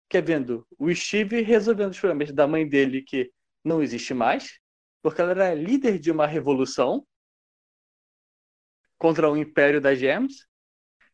que 0.09 0.17
é 0.17 0.21
vendo 0.21 0.67
o 0.79 0.93
Steve 0.93 1.41
resolvendo 1.41 1.91
os 1.91 1.99
problemas 1.99 2.31
da 2.31 2.47
mãe 2.47 2.67
dele, 2.67 3.03
que 3.03 3.31
não 3.63 3.83
existe 3.83 4.15
mais, 4.15 4.59
porque 5.03 5.21
ela 5.21 5.31
era 5.31 5.53
líder 5.53 5.99
de 5.99 6.09
uma 6.09 6.25
revolução 6.25 7.05
contra 8.97 9.29
o 9.29 9.37
Império 9.37 9.79
das 9.79 9.99
Gems, 9.99 10.47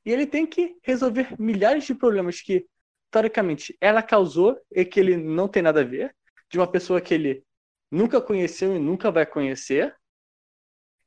e 0.06 0.12
ele 0.12 0.26
tem 0.26 0.46
que 0.48 0.78
resolver 0.84 1.36
milhares 1.38 1.84
de 1.84 1.94
problemas 1.94 2.40
que, 2.42 2.66
teoricamente, 3.12 3.78
ela 3.82 4.02
causou 4.04 4.60
e 4.72 4.86
que 4.86 5.00
ele 5.00 5.18
não 5.18 5.48
tem 5.48 5.62
nada 5.62 5.82
a 5.82 5.86
ver, 5.86 6.16
de 6.50 6.58
uma 6.58 6.70
pessoa 6.70 7.02
que 7.02 7.14
ele 7.14 7.44
nunca 7.92 8.22
conheceu 8.22 8.76
e 8.76 8.80
nunca 8.80 9.12
vai 9.12 9.26
conhecer, 9.26 9.96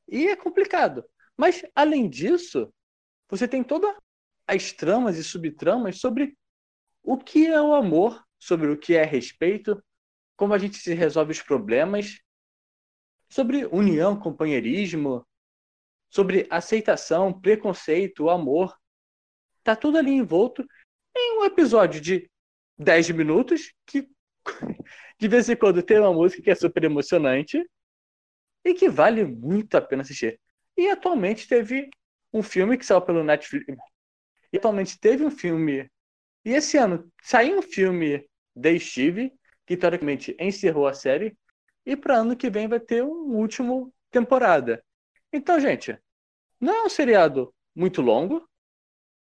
e 0.07 0.27
é 0.27 0.35
complicado. 0.35 1.03
Mas, 1.37 1.63
além 1.73 2.09
disso, 2.09 2.73
você 3.29 3.47
tem 3.47 3.63
todas 3.63 3.95
as 4.47 4.71
tramas 4.71 5.17
e 5.17 5.23
subtramas 5.23 5.99
sobre 5.99 6.37
o 7.01 7.17
que 7.17 7.47
é 7.47 7.61
o 7.61 7.73
amor, 7.73 8.23
sobre 8.37 8.69
o 8.69 8.77
que 8.77 8.95
é 8.95 9.03
respeito, 9.03 9.81
como 10.35 10.53
a 10.53 10.57
gente 10.57 10.77
se 10.77 10.93
resolve 10.93 11.31
os 11.31 11.41
problemas, 11.41 12.19
sobre 13.29 13.65
união, 13.65 14.19
companheirismo, 14.19 15.25
sobre 16.09 16.45
aceitação, 16.49 17.33
preconceito, 17.33 18.29
amor. 18.29 18.77
Tá 19.63 19.75
tudo 19.75 19.97
ali 19.97 20.11
envolto 20.11 20.63
em 21.15 21.39
um 21.39 21.45
episódio 21.45 22.01
de 22.01 22.29
10 22.77 23.11
minutos 23.11 23.73
que 23.85 24.07
de 25.19 25.27
vez 25.27 25.49
em 25.49 25.55
quando 25.55 25.81
tem 25.81 25.99
uma 25.99 26.13
música 26.13 26.41
que 26.41 26.51
é 26.51 26.55
super 26.55 26.83
emocionante 26.83 27.63
e 28.65 28.73
que 28.73 28.89
vale 28.89 29.23
muito 29.23 29.75
a 29.75 29.81
pena 29.81 30.01
assistir. 30.01 30.39
E 30.77 30.89
atualmente 30.89 31.47
teve 31.47 31.89
um 32.33 32.41
filme 32.41 32.77
que 32.77 32.85
saiu 32.85 33.01
pelo 33.01 33.23
Netflix. 33.23 33.77
E 34.51 34.57
atualmente 34.57 34.99
teve 34.99 35.25
um 35.25 35.31
filme. 35.31 35.89
E 36.45 36.51
esse 36.51 36.77
ano 36.77 37.11
saiu 37.21 37.59
um 37.59 37.61
filme 37.61 38.27
de 38.55 38.79
Steve, 38.79 39.33
que 39.65 39.77
teoricamente 39.77 40.35
encerrou 40.39 40.87
a 40.87 40.93
série. 40.93 41.37
E 41.85 41.95
para 41.95 42.17
ano 42.17 42.35
que 42.35 42.49
vem 42.49 42.67
vai 42.67 42.79
ter 42.79 43.03
um 43.03 43.35
último 43.35 43.93
temporada. 44.09 44.83
Então, 45.31 45.59
gente, 45.59 45.97
não 46.59 46.73
é 46.73 46.83
um 46.83 46.89
seriado 46.89 47.53
muito 47.75 48.01
longo. 48.01 48.47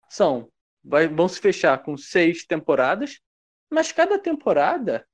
São. 0.09 0.52
Vai, 0.85 1.09
vão 1.09 1.29
se 1.29 1.41
fechar 1.41 1.83
com 1.83 1.97
seis 1.97 2.45
temporadas. 2.45 3.21
Mas 3.71 3.93
cada 3.93 4.19
temporada 4.19 5.07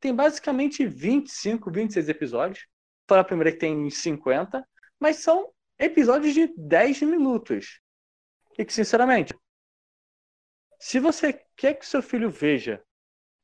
tem 0.00 0.14
basicamente 0.14 0.86
25, 0.86 1.70
26 1.70 2.08
episódios. 2.08 2.66
Fala 3.08 3.20
a 3.22 3.24
primeira 3.24 3.52
que 3.52 3.58
tem 3.58 3.88
50, 3.90 4.66
mas 4.98 5.16
são 5.16 5.52
episódios 5.78 6.34
de 6.34 6.52
10 6.56 7.02
minutos. 7.02 7.80
E 8.58 8.64
que, 8.64 8.72
sinceramente, 8.72 9.34
se 10.78 11.00
você 11.00 11.32
quer 11.56 11.74
que 11.74 11.86
seu 11.86 12.02
filho 12.02 12.30
veja 12.30 12.82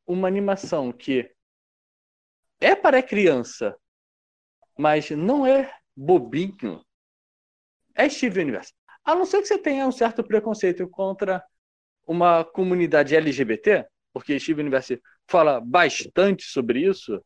uma 0.06 0.28
animação 0.28 0.92
que 0.92 1.34
é 2.60 2.74
para 2.74 3.02
criança, 3.02 3.76
mas 4.78 5.10
não 5.10 5.46
é 5.46 5.72
bobinho, 5.96 6.84
é 7.94 8.08
Steve 8.08 8.40
Universe. 8.40 8.72
A 9.04 9.14
não 9.14 9.24
ser 9.24 9.40
que 9.40 9.48
você 9.48 9.58
tenha 9.58 9.86
um 9.86 9.92
certo 9.92 10.22
preconceito 10.22 10.88
contra 10.88 11.42
uma 12.06 12.44
comunidade 12.44 13.14
LGBT, 13.14 13.86
porque 14.12 14.38
Steve 14.38 14.60
Universe 14.60 15.00
fala 15.26 15.60
bastante 15.60 16.44
sobre 16.44 16.80
isso, 16.80 17.22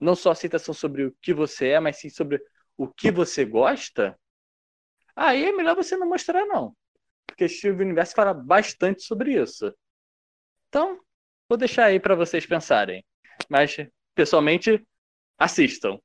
não 0.00 0.14
só 0.14 0.32
a 0.32 0.34
citação 0.34 0.74
sobre 0.74 1.04
o 1.06 1.16
que 1.20 1.32
você 1.32 1.68
é, 1.68 1.80
mas 1.80 1.98
sim 1.98 2.08
sobre 2.08 2.40
o 2.76 2.88
que 2.88 3.10
você 3.10 3.44
gosta, 3.44 4.18
aí 5.14 5.46
é 5.46 5.52
melhor 5.52 5.74
você 5.74 5.96
não 5.96 6.08
mostrar, 6.08 6.46
não. 6.46 6.74
Porque 7.26 7.48
Steve 7.48 7.82
Universe 7.82 8.14
fala 8.14 8.32
bastante 8.32 9.02
sobre 9.02 9.40
isso. 9.40 9.72
Então, 10.68 11.00
vou 11.48 11.58
deixar 11.58 11.86
aí 11.86 12.00
para 12.00 12.14
vocês 12.14 12.46
pensarem. 12.46 13.04
Mas, 13.48 13.76
pessoalmente, 14.14 14.84
assistam. 15.38 15.98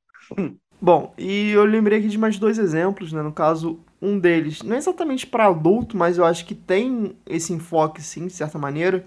Bom, 0.80 1.14
e 1.16 1.50
eu 1.50 1.64
lembrei 1.64 1.98
aqui 1.98 2.08
de 2.08 2.18
mais 2.18 2.38
dois 2.38 2.58
exemplos, 2.58 3.12
né? 3.12 3.22
No 3.22 3.32
caso, 3.32 3.84
um 4.04 4.18
deles, 4.18 4.62
não 4.62 4.74
é 4.74 4.78
exatamente 4.78 5.26
para 5.26 5.46
adulto, 5.46 5.96
mas 5.96 6.18
eu 6.18 6.24
acho 6.24 6.44
que 6.44 6.54
tem 6.54 7.16
esse 7.26 7.52
enfoque, 7.52 8.02
sim, 8.02 8.26
de 8.26 8.32
certa 8.32 8.58
maneira, 8.58 9.06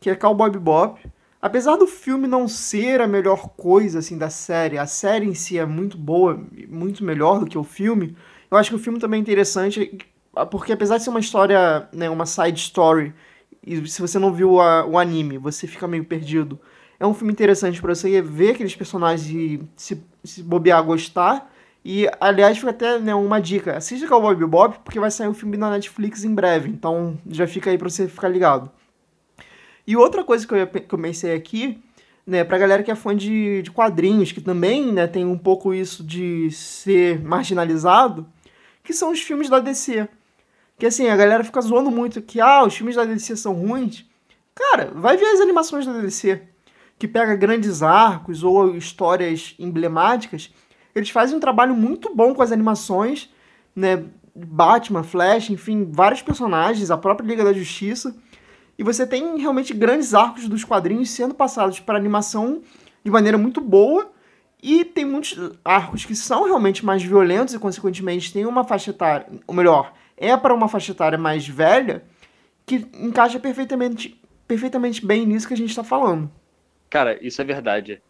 que 0.00 0.10
é 0.10 0.14
Cowboy 0.14 0.50
Bebop 0.50 1.00
Apesar 1.42 1.74
do 1.74 1.88
filme 1.88 2.28
não 2.28 2.46
ser 2.46 3.00
a 3.00 3.08
melhor 3.08 3.48
coisa 3.56 3.98
assim 3.98 4.16
da 4.16 4.30
série, 4.30 4.78
a 4.78 4.86
série 4.86 5.26
em 5.26 5.34
si 5.34 5.58
é 5.58 5.66
muito 5.66 5.98
boa, 5.98 6.40
muito 6.68 7.04
melhor 7.04 7.40
do 7.40 7.46
que 7.46 7.58
o 7.58 7.64
filme. 7.64 8.16
Eu 8.48 8.56
acho 8.56 8.70
que 8.70 8.76
o 8.76 8.78
filme 8.78 9.00
também 9.00 9.18
é 9.18 9.20
interessante, 9.22 9.98
porque 10.52 10.72
apesar 10.72 10.98
de 10.98 11.02
ser 11.02 11.10
uma 11.10 11.18
história, 11.18 11.88
né, 11.92 12.08
uma 12.08 12.26
side 12.26 12.60
story, 12.60 13.12
e 13.66 13.84
se 13.88 14.00
você 14.00 14.20
não 14.20 14.32
viu 14.32 14.60
a, 14.60 14.86
o 14.86 14.96
anime, 14.96 15.36
você 15.36 15.66
fica 15.66 15.88
meio 15.88 16.04
perdido. 16.04 16.60
É 17.00 17.04
um 17.04 17.12
filme 17.12 17.32
interessante 17.32 17.80
para 17.82 17.92
você 17.92 18.22
ver 18.22 18.52
aqueles 18.52 18.76
personagens 18.76 19.28
e 19.28 19.60
se, 19.74 20.00
se 20.22 20.44
bobear, 20.44 20.84
gostar. 20.84 21.51
E, 21.84 22.08
aliás, 22.20 22.58
fica 22.58 22.70
até 22.70 22.98
né, 22.98 23.14
uma 23.14 23.40
dica: 23.40 23.76
assista 23.76 24.06
Cowboy 24.06 24.34
Bebop, 24.36 24.78
porque 24.84 25.00
vai 25.00 25.10
sair 25.10 25.26
o 25.26 25.30
um 25.30 25.34
filme 25.34 25.56
na 25.56 25.70
Netflix 25.70 26.24
em 26.24 26.34
breve. 26.34 26.68
Então 26.68 27.18
já 27.28 27.46
fica 27.46 27.70
aí 27.70 27.78
pra 27.78 27.88
você 27.88 28.06
ficar 28.06 28.28
ligado. 28.28 28.70
E 29.86 29.96
outra 29.96 30.22
coisa 30.22 30.46
que 30.46 30.54
eu, 30.54 30.98
pensei 30.98 31.34
aqui, 31.34 31.82
né, 32.24 32.44
pra 32.44 32.58
galera 32.58 32.84
que 32.84 32.90
é 32.90 32.94
fã 32.94 33.16
de, 33.16 33.62
de 33.62 33.70
quadrinhos, 33.70 34.30
que 34.30 34.40
também 34.40 34.92
né, 34.92 35.08
tem 35.08 35.26
um 35.26 35.36
pouco 35.36 35.74
isso 35.74 36.04
de 36.04 36.50
ser 36.52 37.20
marginalizado, 37.20 38.26
que 38.84 38.92
são 38.92 39.10
os 39.10 39.20
filmes 39.20 39.48
da 39.48 39.58
DC. 39.58 40.08
Que 40.78 40.86
assim, 40.86 41.08
a 41.08 41.16
galera 41.16 41.42
fica 41.42 41.60
zoando 41.60 41.90
muito 41.90 42.22
que 42.22 42.40
ah, 42.40 42.64
os 42.64 42.76
filmes 42.76 42.94
da 42.94 43.04
DC 43.04 43.36
são 43.36 43.54
ruins. 43.54 44.06
Cara, 44.54 44.92
vai 44.94 45.16
ver 45.16 45.26
as 45.26 45.40
animações 45.40 45.84
da 45.84 45.98
DC, 45.98 46.42
que 46.98 47.08
pega 47.08 47.34
grandes 47.34 47.82
arcos 47.82 48.44
ou 48.44 48.76
histórias 48.76 49.54
emblemáticas. 49.58 50.52
Eles 50.94 51.10
fazem 51.10 51.36
um 51.36 51.40
trabalho 51.40 51.74
muito 51.74 52.14
bom 52.14 52.34
com 52.34 52.42
as 52.42 52.52
animações, 52.52 53.30
né? 53.74 54.04
Batman, 54.34 55.02
Flash, 55.02 55.50
enfim, 55.50 55.88
vários 55.90 56.22
personagens, 56.22 56.90
a 56.90 56.96
própria 56.96 57.26
Liga 57.26 57.44
da 57.44 57.52
Justiça. 57.52 58.14
E 58.78 58.82
você 58.82 59.06
tem 59.06 59.38
realmente 59.38 59.74
grandes 59.74 60.14
arcos 60.14 60.48
dos 60.48 60.64
quadrinhos 60.64 61.10
sendo 61.10 61.34
passados 61.34 61.80
para 61.80 61.98
animação 61.98 62.62
de 63.04 63.10
maneira 63.10 63.36
muito 63.36 63.60
boa. 63.60 64.10
E 64.62 64.84
tem 64.84 65.04
muitos 65.04 65.36
arcos 65.64 66.04
que 66.04 66.14
são 66.14 66.44
realmente 66.44 66.84
mais 66.84 67.02
violentos 67.02 67.52
e, 67.52 67.58
consequentemente, 67.58 68.32
tem 68.32 68.46
uma 68.46 68.62
faixa 68.62 68.90
etária, 68.90 69.26
ou 69.44 69.54
melhor, 69.54 69.92
é 70.16 70.36
para 70.36 70.54
uma 70.54 70.68
faixa 70.68 70.92
etária 70.92 71.18
mais 71.18 71.46
velha, 71.48 72.04
que 72.64 72.86
encaixa 72.94 73.40
perfeitamente, 73.40 74.20
perfeitamente 74.46 75.04
bem 75.04 75.26
nisso 75.26 75.48
que 75.48 75.54
a 75.54 75.56
gente 75.56 75.70
está 75.70 75.82
falando. 75.82 76.30
Cara, 76.88 77.18
isso 77.26 77.42
é 77.42 77.44
verdade. 77.44 78.00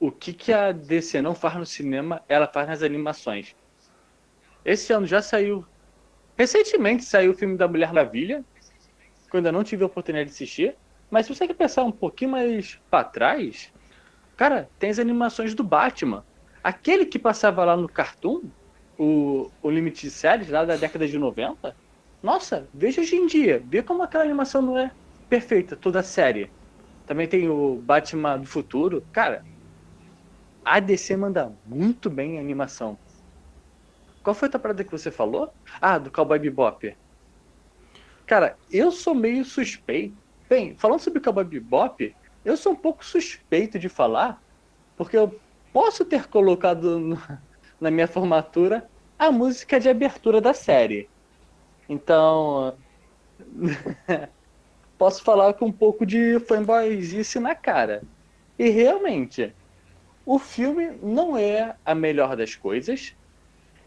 O 0.00 0.12
que, 0.12 0.32
que 0.32 0.52
a 0.52 0.70
DC 0.70 1.20
não 1.20 1.34
faz 1.34 1.56
no 1.56 1.66
cinema, 1.66 2.22
ela 2.28 2.46
faz 2.46 2.68
nas 2.68 2.82
animações. 2.82 3.56
Esse 4.64 4.92
ano 4.92 5.06
já 5.06 5.20
saiu. 5.20 5.64
Recentemente 6.36 7.04
saiu 7.04 7.32
o 7.32 7.34
filme 7.34 7.56
da 7.56 7.66
Mulher 7.66 7.92
Maravilha, 7.92 8.44
que 9.28 9.34
eu 9.34 9.38
ainda 9.38 9.50
não 9.50 9.64
tive 9.64 9.82
a 9.82 9.86
oportunidade 9.86 10.30
de 10.30 10.34
assistir. 10.34 10.76
Mas 11.10 11.26
se 11.26 11.34
você 11.34 11.46
quer 11.46 11.54
pensar 11.54 11.84
um 11.84 11.90
pouquinho 11.90 12.32
mais 12.32 12.78
para 12.90 13.04
trás, 13.04 13.72
cara, 14.36 14.68
tem 14.78 14.90
as 14.90 14.98
animações 14.98 15.54
do 15.54 15.64
Batman. 15.64 16.24
Aquele 16.62 17.06
que 17.06 17.18
passava 17.18 17.64
lá 17.64 17.76
no 17.76 17.88
Cartoon, 17.88 18.42
o, 18.98 19.50
o 19.62 19.70
Limite 19.70 20.02
de 20.02 20.10
Séries, 20.10 20.48
lá 20.48 20.64
da 20.64 20.76
década 20.76 21.08
de 21.08 21.18
90. 21.18 21.74
Nossa, 22.22 22.68
veja 22.74 23.00
hoje 23.00 23.16
em 23.16 23.26
dia. 23.26 23.62
Vê 23.64 23.82
como 23.82 24.02
aquela 24.02 24.24
animação 24.24 24.60
não 24.60 24.78
é 24.78 24.90
perfeita, 25.28 25.76
toda 25.76 26.00
a 26.00 26.02
série. 26.02 26.50
Também 27.06 27.26
tem 27.26 27.48
o 27.48 27.76
Batman 27.76 28.38
do 28.38 28.46
Futuro. 28.46 29.04
Cara, 29.12 29.44
a 30.68 30.80
DC 30.80 31.16
manda 31.16 31.56
muito 31.64 32.10
bem 32.10 32.36
em 32.36 32.40
animação. 32.40 32.98
Qual 34.22 34.34
foi 34.34 34.50
a 34.52 34.58
parada 34.58 34.84
que 34.84 34.90
você 34.90 35.10
falou? 35.10 35.50
Ah, 35.80 35.98
do 35.98 36.10
Cowboy 36.10 36.38
Bebop. 36.38 36.94
Cara, 38.26 38.56
eu 38.70 38.90
sou 38.90 39.14
meio 39.14 39.44
suspeito. 39.44 40.14
Bem, 40.48 40.76
falando 40.76 41.00
sobre 41.00 41.20
Cowboy 41.20 41.44
Bebop, 41.44 42.14
eu 42.44 42.56
sou 42.56 42.72
um 42.72 42.76
pouco 42.76 43.04
suspeito 43.04 43.78
de 43.78 43.88
falar, 43.88 44.38
porque 44.96 45.16
eu 45.16 45.40
posso 45.72 46.04
ter 46.04 46.28
colocado 46.28 46.98
no, 46.98 47.16
na 47.80 47.90
minha 47.90 48.06
formatura 48.06 48.86
a 49.18 49.32
música 49.32 49.80
de 49.80 49.88
abertura 49.88 50.40
da 50.40 50.52
série. 50.52 51.10
Então, 51.88 52.78
posso 54.98 55.22
falar 55.22 55.54
com 55.54 55.66
um 55.66 55.72
pouco 55.72 56.04
de 56.04 56.38
fanboyzice 56.40 57.40
na 57.40 57.54
cara. 57.54 58.02
E 58.58 58.68
realmente, 58.68 59.56
o 60.28 60.38
filme 60.38 60.90
não 61.02 61.38
é 61.38 61.74
a 61.82 61.94
melhor 61.94 62.36
das 62.36 62.54
coisas. 62.54 63.14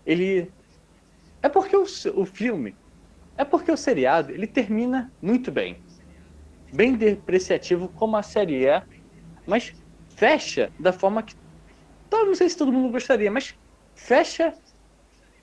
Ele. 0.03 0.51
É 1.39 1.47
porque 1.47 1.75
o, 1.75 1.85
o 2.15 2.25
filme. 2.25 2.75
É 3.37 3.45
porque 3.45 3.71
o 3.71 3.77
seriado 3.77 4.31
ele 4.31 4.47
termina 4.47 5.13
muito 5.21 5.51
bem. 5.51 5.79
Bem 6.73 6.95
depreciativo 6.95 7.89
como 7.89 8.17
a 8.17 8.23
série 8.23 8.65
é, 8.65 8.81
mas 9.45 9.71
fecha 10.17 10.71
da 10.79 10.91
forma 10.91 11.21
que. 11.21 11.35
Não 12.11 12.33
sei 12.33 12.49
se 12.49 12.57
todo 12.57 12.73
mundo 12.73 12.91
gostaria, 12.91 13.29
mas 13.29 13.53
fecha 13.95 14.51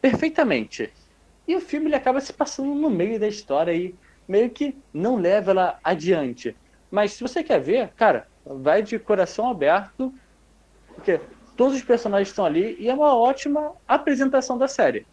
perfeitamente. 0.00 0.92
E 1.46 1.54
o 1.54 1.60
filme 1.60 1.86
ele 1.86 1.94
acaba 1.94 2.20
se 2.20 2.32
passando 2.32 2.74
no 2.74 2.90
meio 2.90 3.20
da 3.20 3.28
história 3.28 3.72
e 3.72 3.96
meio 4.26 4.50
que 4.50 4.76
não 4.92 5.14
leva 5.14 5.52
ela 5.52 5.78
adiante. 5.84 6.58
Mas 6.90 7.12
se 7.12 7.22
você 7.22 7.44
quer 7.44 7.60
ver, 7.60 7.94
cara, 7.94 8.26
vai 8.44 8.82
de 8.82 8.98
coração 8.98 9.48
aberto, 9.48 10.12
porque 10.98 11.20
todos 11.56 11.76
os 11.76 11.82
personagens 11.82 12.28
estão 12.28 12.44
ali 12.44 12.76
e 12.78 12.88
é 12.88 12.94
uma 12.94 13.14
ótima 13.14 13.72
apresentação 13.86 14.58
da 14.58 14.68
série. 14.68 15.06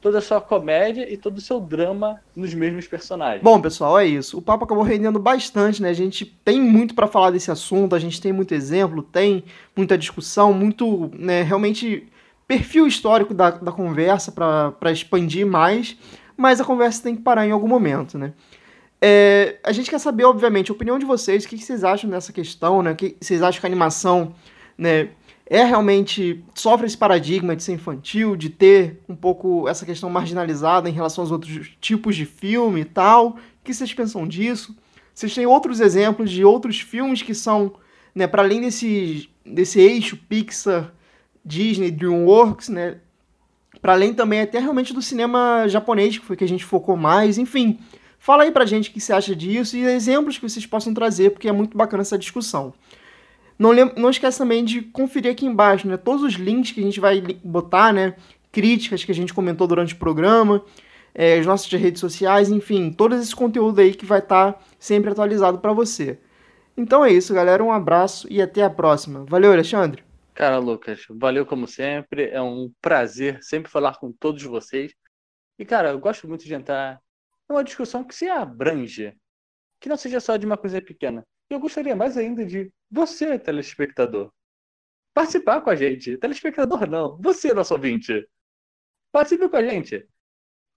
Toda 0.00 0.18
a 0.18 0.20
sua 0.22 0.40
comédia 0.40 1.12
e 1.12 1.16
todo 1.16 1.36
o 1.36 1.40
seu 1.40 1.60
drama 1.60 2.20
nos 2.34 2.54
mesmos 2.54 2.86
personagens. 2.86 3.42
Bom, 3.42 3.60
pessoal, 3.60 3.98
é 3.98 4.06
isso. 4.06 4.38
O 4.38 4.42
papo 4.42 4.64
acabou 4.64 4.82
rendendo 4.82 5.18
bastante, 5.18 5.82
né? 5.82 5.90
A 5.90 5.94
gente 5.94 6.24
tem 6.24 6.60
muito 6.60 6.94
para 6.94 7.06
falar 7.06 7.30
desse 7.30 7.50
assunto, 7.50 7.94
a 7.94 7.98
gente 7.98 8.20
tem 8.20 8.32
muito 8.32 8.54
exemplo, 8.54 9.02
tem 9.02 9.44
muita 9.76 9.98
discussão, 9.98 10.54
muito, 10.54 11.10
né, 11.14 11.42
realmente 11.42 12.08
perfil 12.48 12.86
histórico 12.86 13.34
da, 13.34 13.50
da 13.50 13.70
conversa 13.70 14.32
para 14.32 14.90
expandir 14.90 15.46
mais, 15.46 15.96
mas 16.36 16.60
a 16.60 16.64
conversa 16.64 17.02
tem 17.02 17.14
que 17.14 17.22
parar 17.22 17.46
em 17.46 17.50
algum 17.50 17.68
momento, 17.68 18.18
né? 18.18 18.32
É, 19.02 19.58
a 19.62 19.72
gente 19.72 19.88
quer 19.88 19.98
saber, 19.98 20.24
obviamente, 20.24 20.70
a 20.70 20.74
opinião 20.74 20.98
de 20.98 21.04
vocês, 21.04 21.44
o 21.44 21.48
que, 21.48 21.58
vocês 21.58 21.84
acham 21.84 22.08
dessa 22.10 22.32
questão, 22.32 22.82
né? 22.82 22.92
O 22.92 22.96
que 22.96 23.16
vocês 23.20 23.42
acham 23.42 23.60
que 23.60 23.66
a 23.66 23.68
animação 23.68 24.34
né, 24.80 25.10
é 25.50 25.64
realmente 25.64 26.44
sofre 26.54 26.86
esse 26.86 26.96
paradigma 26.96 27.56
de 27.56 27.64
ser 27.64 27.72
infantil, 27.72 28.36
de 28.36 28.48
ter 28.48 29.00
um 29.08 29.16
pouco 29.16 29.68
essa 29.68 29.84
questão 29.84 30.08
marginalizada 30.08 30.88
em 30.88 30.92
relação 30.92 31.24
aos 31.24 31.32
outros 31.32 31.72
tipos 31.80 32.14
de 32.14 32.24
filme 32.24 32.82
e 32.82 32.84
tal. 32.84 33.30
O 33.30 33.36
que 33.64 33.74
vocês 33.74 33.92
pensam 33.92 34.28
disso? 34.28 34.76
Vocês 35.12 35.34
têm 35.34 35.46
outros 35.46 35.80
exemplos 35.80 36.30
de 36.30 36.44
outros 36.44 36.80
filmes 36.80 37.20
que 37.20 37.34
são, 37.34 37.74
né, 38.14 38.28
para 38.28 38.42
além 38.42 38.60
desse, 38.60 39.28
desse 39.44 39.80
eixo 39.80 40.16
Pixar, 40.16 40.92
Disney, 41.44 41.90
DreamWorks, 41.90 42.68
né? 42.68 42.98
Para 43.82 43.94
além 43.94 44.14
também 44.14 44.42
até 44.42 44.60
realmente 44.60 44.94
do 44.94 45.02
cinema 45.02 45.66
japonês, 45.66 46.16
que 46.16 46.24
foi 46.24 46.36
que 46.36 46.44
a 46.44 46.48
gente 46.48 46.64
focou 46.64 46.96
mais, 46.96 47.38
enfim. 47.38 47.80
Fala 48.20 48.44
aí 48.44 48.52
pra 48.52 48.66
gente 48.66 48.88
o 48.88 48.92
que 48.92 49.00
você 49.00 49.12
acha 49.12 49.34
disso 49.34 49.76
e 49.76 49.82
exemplos 49.82 50.38
que 50.38 50.48
vocês 50.48 50.64
possam 50.64 50.94
trazer, 50.94 51.30
porque 51.30 51.48
é 51.48 51.52
muito 51.52 51.76
bacana 51.76 52.02
essa 52.02 52.18
discussão. 52.18 52.72
Não, 53.60 53.74
não 53.74 54.08
esquece 54.08 54.38
também 54.38 54.64
de 54.64 54.80
conferir 54.80 55.30
aqui 55.30 55.44
embaixo, 55.44 55.86
né? 55.86 55.98
Todos 55.98 56.22
os 56.22 56.32
links 56.32 56.72
que 56.72 56.80
a 56.80 56.82
gente 56.82 56.98
vai 56.98 57.20
botar, 57.44 57.92
né? 57.92 58.16
Críticas 58.50 59.04
que 59.04 59.12
a 59.12 59.14
gente 59.14 59.34
comentou 59.34 59.66
durante 59.66 59.92
o 59.92 59.98
programa, 59.98 60.64
é, 61.14 61.38
as 61.38 61.44
nossas 61.44 61.70
redes 61.70 62.00
sociais, 62.00 62.48
enfim, 62.48 62.90
todo 62.90 63.14
esse 63.14 63.36
conteúdo 63.36 63.82
aí 63.82 63.92
que 63.92 64.06
vai 64.06 64.20
estar 64.20 64.54
tá 64.54 64.60
sempre 64.78 65.10
atualizado 65.10 65.58
para 65.58 65.74
você. 65.74 66.18
Então 66.74 67.04
é 67.04 67.12
isso, 67.12 67.34
galera. 67.34 67.62
Um 67.62 67.70
abraço 67.70 68.26
e 68.32 68.40
até 68.40 68.62
a 68.62 68.70
próxima. 68.70 69.26
Valeu, 69.28 69.52
Alexandre. 69.52 70.02
Cara, 70.32 70.56
Lucas, 70.56 71.04
valeu 71.10 71.44
como 71.44 71.66
sempre. 71.66 72.30
É 72.30 72.40
um 72.40 72.72
prazer 72.80 73.42
sempre 73.42 73.70
falar 73.70 73.98
com 73.98 74.10
todos 74.10 74.42
vocês. 74.42 74.94
E, 75.58 75.66
cara, 75.66 75.90
eu 75.90 75.98
gosto 75.98 76.26
muito 76.26 76.46
de 76.46 76.54
entrar 76.54 76.98
é 77.46 77.52
uma 77.52 77.64
discussão 77.64 78.02
que 78.02 78.14
se 78.14 78.26
abrange, 78.26 79.12
que 79.80 79.88
não 79.88 79.96
seja 79.96 80.20
só 80.20 80.36
de 80.36 80.46
uma 80.46 80.56
coisa 80.56 80.80
pequena. 80.80 81.26
Eu 81.50 81.58
gostaria 81.58 81.96
mais 81.96 82.16
ainda 82.16 82.46
de 82.46 82.72
você, 82.88 83.36
telespectador, 83.36 84.32
participar 85.12 85.60
com 85.60 85.70
a 85.70 85.74
gente. 85.74 86.16
Telespectador 86.16 86.88
não, 86.88 87.18
você, 87.20 87.52
nosso 87.52 87.74
ouvinte. 87.74 88.24
Participe 89.12 89.48
com 89.48 89.56
a 89.56 89.64
gente. 89.64 90.08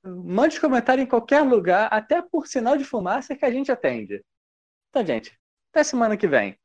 Mande 0.03 0.59
comentário 0.59 1.03
em 1.03 1.07
qualquer 1.07 1.41
lugar, 1.41 1.88
até 1.93 2.21
por 2.21 2.47
sinal 2.47 2.76
de 2.76 2.84
fumaça 2.84 3.36
que 3.36 3.45
a 3.45 3.51
gente 3.51 3.71
atende. 3.71 4.26
Então, 4.89 5.05
gente, 5.05 5.39
até 5.71 5.84
semana 5.84 6.17
que 6.17 6.28
vem. 6.28 6.57